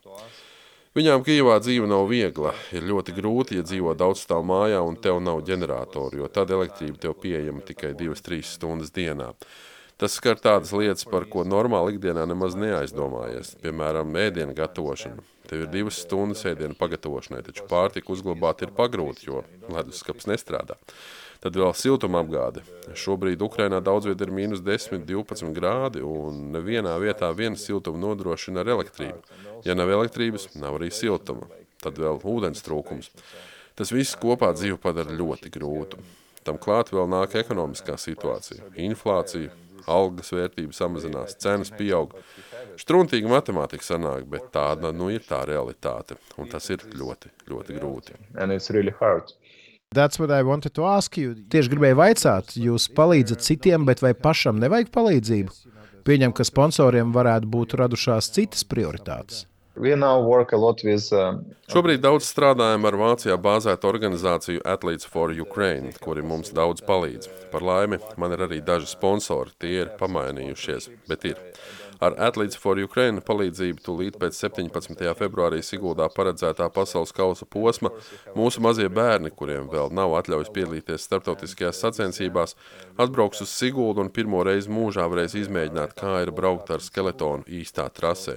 Viņām 0.94 1.24
Kijavā 1.26 1.56
dzīve 1.58 1.88
nav 1.90 2.04
viegla. 2.06 2.52
Ir 2.70 2.84
ļoti 2.86 3.16
grūti, 3.16 3.56
ja 3.58 3.64
dzīvo 3.66 3.96
daudz 3.98 4.20
stāv 4.22 4.44
mājā 4.46 4.78
un 4.86 4.94
tev 4.94 5.16
nav 5.18 5.40
ģeneratoru, 5.42 6.20
jo 6.20 6.28
tad 6.30 6.52
elektrība 6.54 7.00
tev 7.02 7.16
pieejama 7.18 7.64
tikai 7.66 7.90
2-3 7.98 8.38
stundas 8.46 8.94
dienā. 8.94 9.32
Tas 9.98 10.14
skar 10.14 10.38
tādas 10.38 10.70
lietas, 10.70 11.02
par 11.10 11.26
ko 11.30 11.42
normāli 11.42 11.96
ikdienā 11.96 12.28
nemaz 12.30 12.54
neaizdomājies. 12.54 13.56
Piemēram, 13.64 14.14
ēdienu 14.22 14.54
gatavošana. 14.54 15.26
Tev 15.50 15.64
ir 15.66 15.72
divas 15.72 15.98
stundas 15.98 16.46
ēdienu 16.46 16.78
pagatavošanai, 16.78 17.42
taču 17.42 17.66
pārtiku 17.70 18.14
uzglabāt 18.14 18.62
ir 18.62 18.70
pagrūti, 18.78 19.26
jo 19.32 19.42
leduskapis 19.74 20.30
nestrādā. 20.30 20.78
Tad 21.42 21.58
vēl 21.58 21.74
siltuma 21.76 22.22
apgāde. 22.22 22.62
Šobrīd 22.96 23.42
Ukrainā 23.44 23.82
daudz 23.84 24.06
vietā 24.08 24.24
ir 24.24 24.32
mīnus 24.32 24.62
10, 24.64 25.02
12 25.10 25.50
grādi, 25.58 26.06
un 26.06 26.54
nevienā 26.54 26.94
vietā 27.02 27.28
viena 27.36 27.58
siltuma 27.58 28.00
nodrošina 28.00 28.62
ar 28.62 28.70
elektrību. 28.78 29.42
Ja 29.64 29.76
nav 29.76 29.90
elektrības, 29.90 30.50
nav 30.60 30.78
arī 30.78 30.90
siltuma. 30.92 31.48
Tad 31.84 31.98
vēl 32.00 32.20
ūdens 32.20 32.64
trūkums. 32.64 33.10
Tas 33.74 33.90
viss 33.92 34.16
kopā 34.20 34.52
dzīvi 34.54 34.78
padara 34.80 35.14
ļoti 35.16 35.50
grūtu. 35.52 35.98
Tam 36.44 36.58
klāt 36.60 36.92
vēl 36.92 37.08
nāk 37.08 37.34
ekonomiskā 37.40 37.96
situācija. 37.98 38.68
Inflācija, 38.84 39.52
algas 39.88 40.32
vērtība 40.32 40.76
samazinās, 40.76 41.36
cenas 41.40 41.72
pieaug. 41.74 42.12
Struntīga 42.80 43.30
matemātika 43.30 43.86
sanāk, 43.86 44.26
bet 44.28 44.50
tāda 44.54 44.92
nu 44.92 45.08
ir 45.14 45.24
tā 45.24 45.40
realitāte. 45.48 46.18
Un 46.40 46.50
tas 46.52 46.68
ir 46.70 46.84
ļoti, 46.92 47.32
ļoti 47.50 47.78
grūti. 47.78 48.18
And 48.36 48.52
it's 48.52 48.70
really 48.74 48.94
hard. 49.00 49.32
Tieši 49.94 51.70
gribēju 51.70 51.98
vaicāt, 52.00 52.56
jūs 52.58 52.88
palīdzat 52.96 53.44
citiem, 53.46 53.84
bet 53.86 54.02
vai 54.02 54.10
pašam 54.14 54.58
nevajag 54.58 54.90
palīdzību? 54.94 55.54
Pieņem, 56.04 56.34
ka 56.36 56.44
sponsoriem 56.44 57.12
varētu 57.14 57.48
būt 57.48 57.76
radušās 57.80 58.32
citas 58.34 58.66
prioritātes. 58.68 59.44
With, 59.74 59.98
uh, 59.98 61.38
Šobrīd 61.66 62.02
daudz 62.04 62.28
strādājam 62.30 62.84
ar 62.86 62.96
Vācijā 63.00 63.34
bāzētu 63.42 63.88
organizāciju 63.90 64.62
Athletes 64.62 65.08
for 65.10 65.34
Ukraine, 65.34 65.90
kuri 65.98 66.22
mums 66.22 66.52
daudz 66.54 66.84
palīdz. 66.86 67.26
Par 67.50 67.66
laimi, 67.66 67.98
man 68.16 68.36
ir 68.36 68.44
arī 68.46 68.60
daži 68.62 68.86
sponsori, 68.92 69.50
tie 69.58 69.80
ir 69.82 69.90
pamainījušies, 69.98 70.92
bet 71.10 71.26
ir. 71.32 71.42
Ar 72.00 72.16
Athletes 72.18 72.58
for 72.60 72.78
Ukraine 72.80 73.22
palīdzību 73.24 73.82
tūlīt 73.84 74.18
pēc 74.20 74.36
17. 74.38 75.02
februārī 75.18 75.60
Siguldā 75.64 76.08
paredzētā 76.12 76.68
pasaules 76.74 77.12
kausa 77.14 77.46
posma 77.46 77.92
mūsu 78.36 78.62
mazie 78.64 78.88
bērni, 78.92 79.30
kuriem 79.30 79.68
vēl 79.72 79.92
nav 79.94 80.16
atļaujas 80.20 80.52
piedalīties 80.54 81.06
starptautiskajās 81.08 81.80
sacensībās, 81.84 82.56
atbrauks 83.00 83.44
uz 83.44 83.52
Siguldu 83.54 84.04
un 84.04 84.12
pirmo 84.14 84.42
reizi 84.46 84.72
mūžā 84.72 85.06
varēs 85.10 85.36
izmēģināt, 85.44 85.94
kā 85.98 86.16
ir 86.24 86.32
braukt 86.34 86.72
ar 86.74 86.82
skeletonu 86.84 87.46
īstā 87.60 87.86
trasē. 87.94 88.36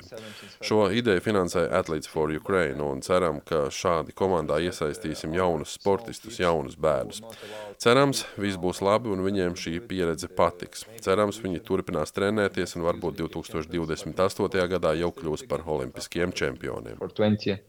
Šo 0.62 0.88
ideju 0.94 1.24
finansē 1.26 1.68
Athletes 1.80 2.12
for 2.12 2.32
Ukraine 2.34 2.84
un 2.84 3.02
ceram, 3.06 3.42
ka 3.46 3.68
šādi 3.74 4.16
komandā 4.18 4.60
iesaistīsim 4.64 5.36
jaunus 5.38 5.78
sportistus, 5.78 6.40
jaunus 6.42 6.78
bērnus. 6.80 7.24
Cerams, 7.78 8.24
viss 8.42 8.58
būs 8.58 8.82
labi 8.82 9.12
un 9.14 9.22
viņiem 9.22 9.54
šī 9.60 9.76
pieredze 9.86 10.30
patiks. 10.34 10.86
Cerams, 11.04 11.38
viņi 11.44 11.62
turpinās 11.66 12.14
trenēties 12.16 12.74
un 12.78 12.88
varbūt 12.88 13.20
2028. 13.22 14.66
gadā 14.74 14.96
jau 14.98 15.12
kļūs 15.14 15.46
par 15.50 15.62
olimpiskiem 15.62 16.34
čempioniem. 16.34 16.98
20, 16.98 17.62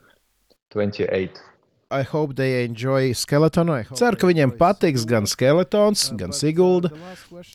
28. 2.77 3.97
Ceru, 3.97 4.17
ka 4.21 4.29
viņiem 4.29 4.51
patiks 4.61 5.05
gan 5.09 5.29
skeletons, 5.29 6.11
gan 6.21 6.33
sigulda. 6.37 6.91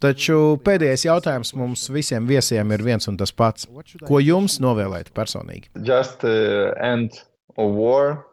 Taču 0.02 0.58
pēdējais 0.66 1.06
jautājums 1.06 1.54
mums 1.58 1.86
visiem 1.94 2.26
viesiem 2.30 2.74
ir 2.74 2.86
viens 2.86 3.10
un 3.10 3.18
tas 3.18 3.34
pats. 3.34 3.70
Ko 4.06 4.22
jums 4.22 4.58
novēlēt 4.62 5.14
personīgi? 5.14 5.70
Just 5.78 6.26
uh, 6.26 6.74
end 6.82 7.18
of 7.58 7.78
war 7.78 8.22
Uh, 8.22 8.33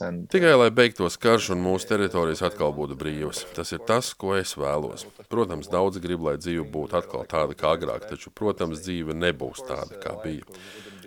and... 0.00 0.24
Tikai 0.32 0.54
lai 0.56 0.70
beigtos 0.72 1.18
karš 1.20 1.50
un 1.52 1.60
mūsu 1.64 1.90
teritorijas 1.90 2.40
atkal 2.46 2.72
būtu 2.76 2.96
brīvas. 3.00 3.42
Tas 3.56 3.74
ir 3.76 3.82
tas, 3.84 4.14
ko 4.16 4.32
es 4.38 4.54
vēlos. 4.56 5.04
Protams, 5.28 5.68
daudzi 5.72 6.00
grib, 6.04 6.24
lai 6.24 6.38
dzīve 6.40 6.64
būtu 6.72 6.96
atkal 7.00 7.28
tāda 7.28 7.56
kā 7.58 7.74
agrāk, 7.76 8.08
taču, 8.08 8.32
protams, 8.32 8.80
dzīve 8.86 9.16
nebūs 9.18 9.66
tāda, 9.68 10.00
kā 10.00 10.16
bija. 10.24 10.48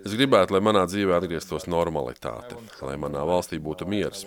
Es 0.08 0.14
gribētu, 0.16 0.53
lai 0.55 0.62
manā 0.64 0.86
dzīvē 0.88 1.18
atgrieztos 1.18 1.66
normalitāte, 1.68 2.55
lai 2.88 2.93
manā 2.95 3.26
valstī 3.28 3.58
būtu 3.60 3.84
miers. 3.91 4.22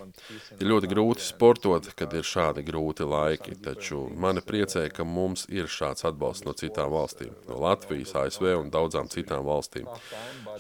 Ir 0.58 0.68
ļoti 0.68 0.90
grūti 0.90 1.24
sportot, 1.24 1.88
kad 1.96 2.12
ir 2.18 2.26
šādi 2.26 2.60
grūti 2.66 3.06
laiki, 3.08 3.54
taču 3.64 4.02
mani 4.12 4.42
priecē, 4.44 4.82
ka 4.92 5.06
mums 5.08 5.46
ir 5.48 5.70
šāds 5.72 6.04
atbalsts 6.10 6.44
no 6.44 6.52
citām 6.52 6.92
valstīm, 6.92 7.32
no 7.48 7.62
Latvijas, 7.64 8.12
ASV 8.12 8.50
un 8.58 8.68
daudzām 8.74 9.08
citām 9.08 9.46
valstīm. 9.48 9.88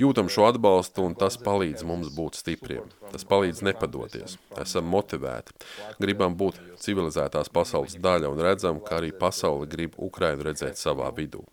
Jūtam 0.00 0.32
šo 0.32 0.48
atbalstu, 0.54 1.04
un 1.10 1.18
tas 1.20 1.36
palīdz 1.44 1.84
mums 1.84 2.08
būt 2.16 2.40
stipriem. 2.40 2.88
Tas 3.12 3.28
palīdz 3.28 3.60
nepadoties. 3.68 4.38
Esam 4.64 4.88
motivēti. 4.88 5.52
Gribam 6.00 6.40
būt 6.40 6.64
civilizētās 6.80 7.52
pasaules 7.52 8.00
daļa 8.00 8.32
un 8.32 8.40
redzam, 8.48 8.80
ka 8.80 9.02
arī 9.02 9.12
pasaule 9.12 9.68
grib 9.68 10.00
Ukrainu 10.00 10.48
redzēt 10.48 10.80
savā 10.80 11.12
vidū. 11.12 11.44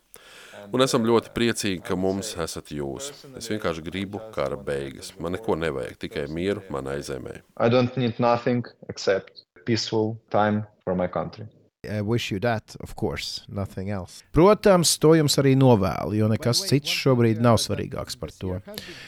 Un 0.68 0.84
esam 0.84 1.06
ļoti 1.08 1.30
priecīgi, 1.32 1.82
ka 1.84 1.96
mums 1.96 2.34
esat 2.36 2.72
jūs. 2.76 3.10
Es 3.38 3.48
vienkārši 3.48 3.84
gribu 3.86 4.20
kara 4.34 4.58
beigas. 4.60 5.14
Man 5.20 5.32
neko 5.32 5.56
nevajag, 5.56 5.96
tikai 6.04 6.26
mieru 6.28 6.60
manai 6.72 6.98
zemē. 7.04 7.38
I 7.56 7.70
don't 7.72 7.96
need 7.96 8.20
nothing 8.20 8.66
except 8.92 9.46
peaceful 9.64 10.18
time 10.30 10.66
for 10.84 10.94
my 10.94 11.08
country. 11.08 11.48
I 11.88 12.02
wish 12.02 12.32
you 12.32 12.40
that, 12.40 12.76
of 12.80 12.96
course, 12.96 13.44
nothing 13.48 13.88
else. 13.90 14.24
Protams, 14.34 14.96
to 14.98 15.14
jums 15.14 15.38
arī 15.40 15.54
novēlu, 15.56 16.16
jo 16.18 16.26
nekas 16.28 16.64
cits 16.68 16.90
šobrīd 16.90 17.38
nav 17.40 17.60
svarīgāks 17.62 18.18
par 18.18 18.32
to. 18.34 18.58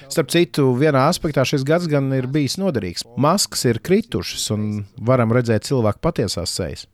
Starp 0.09 0.31
citu, 0.31 0.69
vienā 0.79 1.03
aspektā 1.11 1.45
šis 1.45 1.67
gads 1.67 1.91
gan 1.91 2.09
ir 2.15 2.31
bijis 2.31 2.57
noderīgs. 2.63 3.05
Maskas 3.21 3.67
ir 3.67 3.83
kritušas 3.83 4.47
un 4.55 4.87
varam 4.97 5.35
redzēt 5.35 5.67
cilvēku 5.69 6.01
patiesās 6.07 6.55
sejas. 6.57 6.87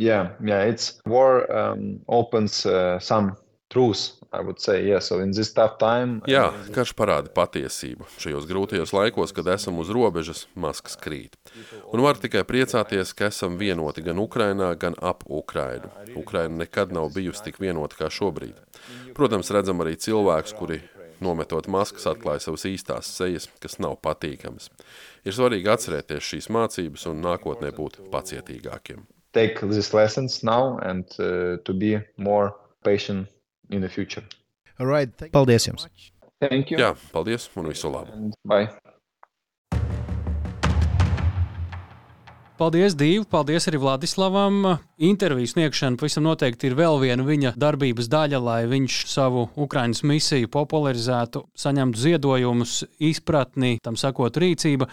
Yeah, 0.00 0.32
yeah, 0.40 0.64
it's 0.64 0.96
war 1.04 1.44
um, 1.52 2.00
opens 2.08 2.64
uh, 2.64 2.98
some 2.98 3.36
truths. 3.70 4.16
I 4.32 4.40
would 4.46 4.60
say, 4.62 4.86
yeah. 4.86 5.00
So 5.02 5.18
in 5.18 5.32
this 5.34 5.50
tough 5.52 5.78
time, 5.82 6.20
Jā, 6.30 6.52
karš 6.70 6.92
parāda 6.94 7.32
patiesību. 7.34 8.06
Šajos 8.22 8.46
grūtajos 8.46 8.92
laikos, 8.94 9.32
kad 9.34 9.48
esam 9.50 9.80
uz 9.82 9.90
robežas, 9.90 10.44
maskas 10.54 10.94
krīt. 11.00 11.34
Un 11.90 12.04
var 12.04 12.20
tikai 12.22 12.44
priecāties, 12.46 13.10
ka 13.18 13.26
esam 13.26 13.58
vienoti 13.58 14.04
gan 14.06 14.22
Ukrainā, 14.22 14.70
gan 14.78 14.94
ap 15.02 15.24
Ukrainu. 15.26 15.90
Ukraina 16.14 16.62
nekad 16.62 16.94
nav 16.94 17.10
bijusi 17.16 17.48
tik 17.48 17.58
vienota 17.58 17.98
kā 17.98 18.06
šobrīd. 18.06 18.54
Protams, 19.18 19.50
redzam 19.50 19.82
arī 19.82 19.96
cilvēkus, 19.98 20.54
kuri 20.54 20.78
nometot 21.18 21.66
maskas, 21.66 22.06
atklāja 22.06 22.46
savas 22.46 22.68
īstās 22.70 23.10
sejas, 23.10 23.50
kas 23.58 23.80
nav 23.82 23.98
patīkamas. 23.98 24.70
Ir 25.26 25.34
svarīgi 25.34 25.74
atcerēties 25.74 26.22
šīs 26.22 26.52
mācības 26.54 27.10
un 27.10 27.24
nākotnē 27.26 27.74
būt 27.74 27.98
pacietīgākiem. 28.14 29.08
take 29.32 29.60
these 29.60 29.94
lessons 29.94 30.42
now 30.42 30.78
and 30.78 31.04
uh, 31.18 31.56
to 31.64 31.72
be 31.72 31.98
more 32.16 32.54
patient 32.82 33.28
in 33.70 33.80
the 33.80 33.88
future. 33.88 34.24
Right, 34.78 35.12
Paldies 35.32 35.68
jums! 35.68 35.86
Thank 36.40 36.70
you. 36.72 36.78
Jā, 36.80 36.94
paldies 37.12 37.48
un 37.56 37.68
visu 37.68 37.90
labu! 37.92 38.12
And 38.16 38.36
bye. 38.44 38.68
Paldies, 42.60 42.96
Dīva! 42.96 43.24
Paldies 43.28 43.68
arī 43.70 43.80
Vladislavam! 43.80 44.80
Interviju 45.00 45.46
sniegšana 45.46 45.96
pavisam 45.96 46.26
noteikti 46.28 46.68
ir 46.68 46.74
vēl 46.76 46.98
viena 47.00 47.24
viņa 47.24 47.54
darbības 47.56 48.04
daļa, 48.12 48.38
lai 48.44 48.58
viņš 48.68 48.96
savu 49.08 49.46
Ukraiņas 49.64 50.02
misiju 50.04 50.50
popularizētu, 50.52 51.40
saņemtu 51.56 52.02
ziedojumus, 52.02 52.74
izpratni, 53.08 53.78
tam 53.80 53.96
sakot, 53.96 54.36
rīcība. 54.36 54.90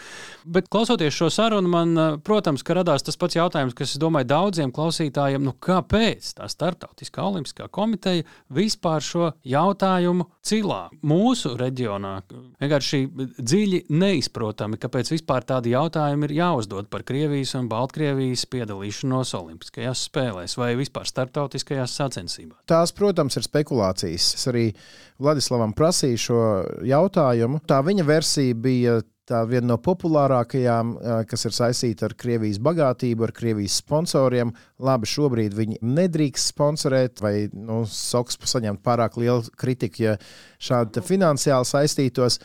Bet 0.48 0.70
klausoties 0.72 1.12
šo 1.12 1.28
sarunu, 1.28 1.68
man, 1.74 1.92
protams, 2.24 2.64
radās 2.64 3.04
tas 3.04 3.20
pats 3.20 3.36
jautājums, 3.36 3.76
kas, 3.76 3.98
domāju, 4.00 4.30
daudziem 4.32 4.72
klausītājiem, 4.72 5.44
nu 5.44 5.52
kāpēc 5.60 6.32
tā 6.40 6.48
Startautiskā 6.56 7.28
olimpiskā 7.28 7.68
komiteja 7.68 8.24
vispār 8.48 9.04
šo 9.04 9.34
jautājumu 9.44 10.30
cilā 10.40 10.86
mūsu 11.04 11.58
reģionā? 11.60 12.14
Vienkārši 12.64 13.02
dziļi 13.44 13.84
neizprotami, 13.92 14.80
kāpēc 14.80 15.12
vispār 15.18 15.44
tādi 15.52 15.76
jautājumi 15.76 16.32
ir 16.32 16.38
jāuzdod 16.40 16.88
par 16.88 17.04
Krievijas 17.04 17.58
un 17.60 17.68
Baltkrievijas 17.68 18.48
piedalīšanos 18.56 19.36
Olimpiskajās 19.44 19.97
spēlēs 20.06 20.58
vai 20.60 20.72
vispār 20.80 21.10
starptautiskajās 21.10 21.98
sacensībās. 22.00 22.62
Tās, 22.70 22.94
protams, 22.96 23.38
ir 23.40 23.48
spekulācijas. 23.48 24.32
Es 24.38 24.48
arī 24.52 24.70
Vladislavam 25.18 25.74
prasīju 25.78 26.24
šo 26.28 26.42
jautājumu. 26.86 27.64
Tā 27.68 27.82
viņa 27.86 28.06
versija 28.08 28.58
bija 28.58 29.00
tā 29.28 29.42
viena 29.48 29.74
no 29.74 29.78
populārākajām, 29.84 30.94
kas 31.28 31.46
ir 31.48 31.56
saistīta 31.56 32.08
ar 32.08 32.16
Krievijas 32.20 32.62
bagātību, 32.64 33.26
ar 33.28 33.34
Krievijas 33.36 33.80
sponsoriem. 33.82 34.54
Labi, 34.84 35.10
šobrīd 35.10 35.56
viņi 35.58 35.80
nedrīkst 35.84 36.54
sponsorēt, 36.54 37.22
vai 37.24 37.34
nu, 37.52 37.82
SOKS 37.92 38.40
saņemt 38.54 38.84
pārāk 38.86 39.18
lielu 39.20 39.44
kritiku, 39.60 40.06
ja 40.06 40.16
šādi 40.64 41.04
finansiāli 41.06 41.68
saistītos. 41.68 42.40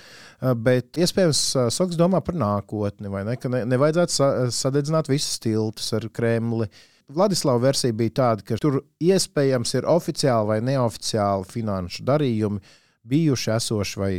Bet 0.65 0.99
iespējams, 0.99 1.45
SOKS 1.71 2.01
domā 2.01 2.23
par 2.25 2.39
nākotni, 2.39 3.13
vai 3.13 3.23
ne? 3.29 3.39
Ka 3.39 3.53
ne, 3.53 3.63
nevajadzētu 3.71 4.17
sa 4.17 4.33
sadedzināt 4.51 5.13
visus 5.13 5.39
tiltus 5.43 5.93
ar 5.95 6.09
Kremli. 6.11 6.67
Vladislava 7.13 7.63
versija 7.63 7.97
bija 7.97 8.17
tāda, 8.21 8.47
ka 8.47 8.61
tur 8.63 8.83
iespējams 9.03 9.75
ir 9.79 9.89
oficiāli 9.91 10.51
vai 10.53 10.61
neoficiāli 10.65 11.49
finanšu 11.51 12.07
darījumi 12.09 12.63
bijuši, 13.09 13.51
esoši 13.57 14.01
vai 14.01 14.13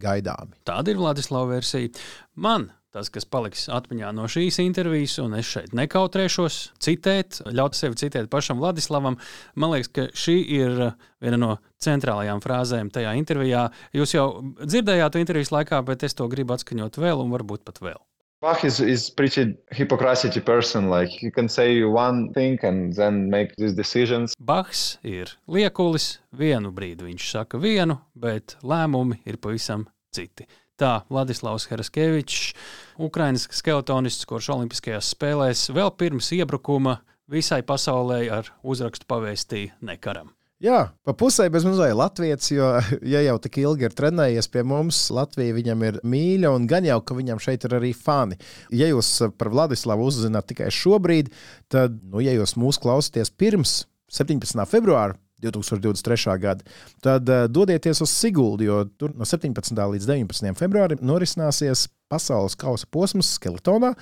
gaidāmi. 0.00 0.58
Tāda 0.68 0.92
ir 0.92 1.00
Vladislava 1.00 1.54
versija. 1.56 1.92
Man 2.36 2.68
tas, 2.96 3.10
kas 3.12 3.26
paliks 3.28 3.66
atmiņā 3.72 4.10
no 4.16 4.24
šīs 4.30 4.56
intervijas, 4.64 5.18
un 5.20 5.36
es 5.36 5.48
šeit 5.50 5.74
nekautrēšos 5.76 6.58
citēt, 6.82 7.42
ļaut 7.52 7.76
sevi 7.76 7.98
citēt 8.00 8.30
pašam 8.32 8.60
Vladislavam, 8.62 9.18
man 9.60 9.74
liekas, 9.74 9.92
ka 9.92 10.06
šī 10.16 10.36
ir 10.56 10.78
viena 11.22 11.40
no 11.42 11.52
centrālajām 11.82 12.40
frāzēm 12.44 12.90
tajā 12.94 13.12
intervijā. 13.20 13.68
Jūs 13.96 14.16
jau 14.16 14.26
dzirdējāt 14.62 15.20
intervijas 15.20 15.52
laikā, 15.52 15.82
bet 15.86 16.06
es 16.08 16.16
to 16.16 16.28
gribu 16.32 16.56
atskaņot 16.56 17.00
vēl 17.02 17.24
un 17.24 17.34
varbūt 17.36 17.66
pat 17.68 17.82
vēl. 17.84 18.00
Bach 18.46 18.62
is, 18.62 18.78
is 18.78 19.10
pretty 19.10 19.56
hypocrisy 19.72 20.40
person. 20.40 20.88
Like 20.88 21.08
he 21.08 21.32
can 21.32 21.48
say 21.48 21.82
one 21.82 22.32
thing 22.32 22.56
and 22.62 22.92
then 22.92 23.28
make 23.28 23.56
these 23.56 23.74
decisions. 23.74 24.36
Bahs 24.38 25.00
ir 25.02 25.32
liekulis, 25.50 26.20
vienu 26.30 26.70
brīdi 26.70 27.08
viņš 27.08 27.26
saka 27.32 27.58
vienu, 27.58 27.98
bet 28.14 28.54
lēmumi 28.62 29.18
ir 29.26 29.40
pavisam 29.42 29.88
citi. 30.14 30.46
Tā 30.78 31.00
Vladislavs 31.10 31.66
Heraskevičs, 31.72 32.54
Ukraiņas 33.02 33.48
skeletonists, 33.50 34.30
kurš 34.30 34.52
Olimpiskajās 34.54 35.10
spēlēs 35.16 35.66
vēl 35.74 35.90
pirms 35.98 36.30
iebrukuma 36.38 37.00
visai 37.26 37.64
pasaulē 37.66 38.28
ar 38.30 38.54
uzrakstu 38.62 39.10
pavēstīja 39.10 39.74
nekaram. 39.90 40.35
Jā, 40.64 40.86
pa 41.04 41.12
pusē 41.12 41.50
bez 41.52 41.66
mazliet 41.68 41.92
Latvijas, 41.98 42.46
jo, 42.48 42.70
ja 43.04 43.20
jau 43.26 43.34
tik 43.44 43.58
ilgi 43.60 43.84
ir 43.90 43.96
trenējies 43.96 44.46
pie 44.48 44.62
mums, 44.64 45.02
Latvija 45.12 45.52
viņam 45.52 45.84
ir 45.84 45.98
mīļa, 46.00 46.52
un 46.56 46.64
gan 46.70 46.86
jau, 46.88 46.96
ka 47.04 47.16
viņam 47.18 47.42
šeit 47.44 47.66
ir 47.68 47.74
arī 47.76 47.90
fani. 47.92 48.38
Ja 48.72 48.88
jūs 48.88 49.10
par 49.36 49.52
Vladislavu 49.52 50.06
uzzināt 50.08 50.48
tikai 50.48 50.70
šobrīd, 50.72 51.28
tad, 51.68 52.00
nu, 52.08 52.24
ja 52.24 52.32
jūs 52.38 52.56
mūs 52.56 52.80
klausāties 52.80 53.28
pirms 53.36 53.82
17. 54.16 54.64
februāra, 54.70 55.18
2023. 55.44 56.38
gada, 56.40 56.64
tad 57.04 57.28
uh, 57.28 57.44
dodieties 57.52 58.00
uz 58.00 58.16
Siguldu, 58.16 58.64
jo 58.64 58.78
tur 58.96 59.12
no 59.12 59.28
17. 59.28 59.76
līdz 59.76 60.08
19. 60.08 60.56
februārim 60.56 61.04
norisināsies 61.04 61.84
pasaules 62.12 62.56
kausa 62.58 62.86
posms 62.92 63.32
Skeletonā. 63.36 63.92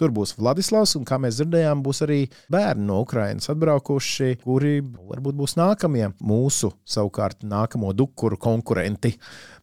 Tur 0.00 0.12
būs 0.14 0.34
Vladislavs, 0.38 0.94
un 0.98 1.04
kā 1.08 1.18
mēs 1.22 1.38
dzirdējām, 1.38 1.82
būs 1.84 2.02
arī 2.06 2.20
bērni 2.52 2.86
no 2.88 3.00
Ukrainas 3.04 3.50
atbraukuši, 3.52 4.40
kuri 4.42 4.80
varbūt 4.82 5.38
būs 5.38 5.56
nākamie 5.60 6.08
mūsu 6.20 6.72
savukārt 6.82 7.44
nākamo 7.46 7.92
dukuru 7.96 8.38
konkurenti. 8.40 9.14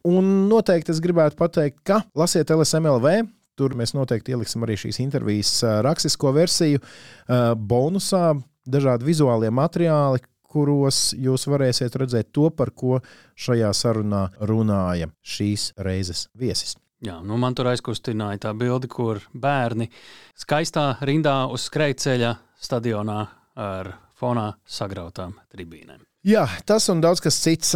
Un 0.08 0.48
noteikti 0.50 0.94
es 0.94 1.02
gribētu 1.04 1.38
pateikt, 1.40 1.82
ka 1.84 2.02
lasiet 2.16 2.52
LSMLV. 2.54 3.20
Tur 3.60 3.74
mēs 3.76 3.92
noteikti 3.92 4.32
ieliksim 4.32 4.64
arī 4.64 4.78
šīs 4.80 5.02
intervijas 5.02 5.58
rakstisko 5.84 6.30
versiju, 6.32 6.80
bonusā, 7.28 8.30
dažādi 8.64 9.04
vizuālie 9.10 9.50
materiāli, 9.52 10.22
kuros 10.50 11.10
jūs 11.14 11.44
varēsiet 11.50 11.98
redzēt 12.00 12.32
to, 12.34 12.48
par 12.50 12.72
ko 12.74 13.02
šajā 13.38 13.70
sarunā 13.76 14.30
runāja 14.40 15.10
šīs 15.20 15.72
reizes 15.78 16.28
viesis. 16.34 16.78
Jā, 17.00 17.16
nu 17.24 17.38
man 17.40 17.54
tur 17.56 17.70
aizkustināja 17.70 18.42
tā 18.44 18.50
bilde, 18.52 18.88
kur 18.92 19.22
bērni 19.32 19.88
skaistā 20.36 20.98
rindā 21.08 21.46
uz 21.48 21.64
skrejceļa 21.70 22.34
stadionā 22.60 23.20
ar 23.56 23.94
fonā 24.20 24.50
sagrautām 24.68 25.32
tribīnēm. 25.52 26.02
Jā, 26.28 26.44
tas 26.68 26.90
un 26.92 27.00
daudz 27.00 27.22
kas 27.24 27.40
cits. 27.40 27.72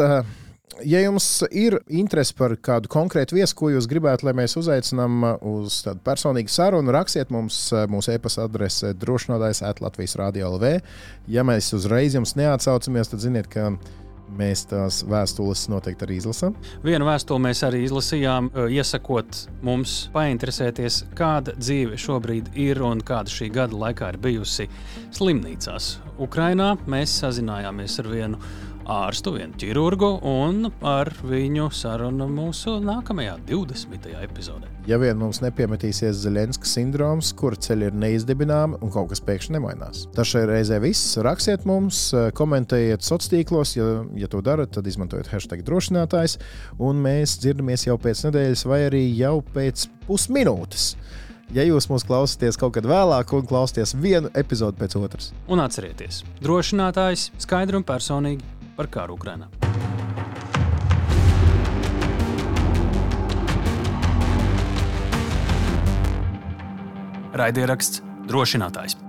Ja 0.84 0.98
jums 1.00 1.26
ir 1.54 1.76
interese 1.92 2.34
par 2.36 2.56
kādu 2.58 2.90
konkrētu 2.90 3.36
viesu, 3.36 3.54
ko 3.56 3.68
jūs 3.70 3.86
gribētu, 3.88 4.26
lai 4.26 4.34
mēs 4.36 4.56
uzaicinām 4.58 5.24
uz 5.46 5.76
tādu 5.86 6.02
personīgu 6.04 6.50
sarunu, 6.50 6.92
rakstiet 6.92 7.30
mums 7.32 7.68
mūsu 7.88 8.12
e-pasta 8.16 8.44
adrese 8.48 8.90
drošinājums 8.98 9.62
Latvijas 9.84 10.16
Rādio 10.18 10.50
LV. 10.56 10.72
Ja 11.30 11.46
mēs 11.46 11.70
uzreiz 11.76 12.16
jums 12.18 12.34
neatsaucamies, 12.36 13.12
tad 13.12 13.22
ziniet, 13.22 13.48
ka 13.52 13.70
mēs 13.72 14.03
tās 14.70 15.02
vēstules 15.08 15.66
noteikti 15.72 16.06
arī 16.06 16.18
izlasām. 16.20 16.56
Vienu 16.84 17.06
vēstuli 17.08 17.44
mēs 17.46 17.62
arī 17.66 17.84
izlasījām, 17.86 18.50
iesakot 18.74 19.44
mums 19.66 19.96
painteresēties, 20.14 21.04
kāda 21.18 21.54
dzīve 21.58 21.98
šobrīd 22.00 22.52
ir 22.58 22.82
un 22.84 23.02
kāda 23.04 23.32
šī 23.32 23.50
gada 23.54 23.78
laikā 23.84 24.14
ir 24.14 24.20
bijusi 24.24 24.68
slimnīcās. 25.14 25.96
Ukrainā 26.22 26.74
mēs 26.90 27.16
sazinājāmies 27.22 27.98
ar 28.02 28.10
vienu 28.10 28.38
ārstu, 28.90 29.34
vienu 29.38 29.56
ķirurgu, 29.60 30.10
un 30.28 30.68
ar 30.84 31.10
viņu 31.24 31.70
sarunu 31.74 32.26
mūsu 32.30 32.76
nākamajā 32.84 33.36
20. 33.48 34.10
epizodē. 34.24 34.68
Ja 34.88 34.98
vien 35.00 35.16
mums 35.16 35.40
nepiemetīsies 35.40 36.18
Zelenska 36.24 36.68
sindroms, 36.68 37.32
kura 37.38 37.56
ceļi 37.56 37.88
ir 37.88 37.98
neizdibināmi 38.02 38.80
un 38.84 38.92
kaut 38.92 39.10
kas 39.12 39.22
pēkšņi 39.24 39.56
nemainās. 39.56 40.04
Tas 40.16 40.28
šai 40.28 40.44
reizē 40.50 40.80
viss. 40.84 41.16
Rakstiet 41.24 41.64
mums, 41.68 42.06
komentējiet 42.36 43.00
sociālos 43.04 43.32
tīklos, 43.32 43.74
ja, 43.78 43.90
ja 44.20 44.28
to 44.28 44.42
darat, 44.44 44.74
tad 44.76 44.88
izmantojiet 44.90 45.30
hashtag 45.32 45.64
drošinātājs, 45.64 46.36
un 46.82 47.00
mēs 47.04 47.38
dzirdamies 47.40 47.86
jau 47.88 47.96
pēc 48.00 48.26
nedēļas 48.28 48.66
vai 48.68 48.82
arī 48.90 49.06
jau 49.16 49.38
pēc 49.54 49.88
pusminūtes. 50.08 50.90
Ja 51.54 51.64
jūs 51.66 51.86
mūs 51.90 52.06
klausāties 52.08 52.56
kaut 52.58 52.72
kad 52.78 52.86
vēlāk, 52.88 53.34
un 53.36 53.44
klausāties 53.46 53.92
vienu 54.00 54.30
epizodi 54.34 54.80
pēc 54.80 54.96
otras, 54.98 55.30
Un 55.46 55.60
atcerieties, 55.60 56.22
drošinātājs 56.42 57.28
skaidri 57.44 57.78
un 57.78 57.84
personīgi 57.86 58.53
par 58.76 58.90
karu 58.90 59.18
Ukrajinā. 59.18 59.48
Raidieraksts 67.34 68.02
drošinātājs. 68.30 69.03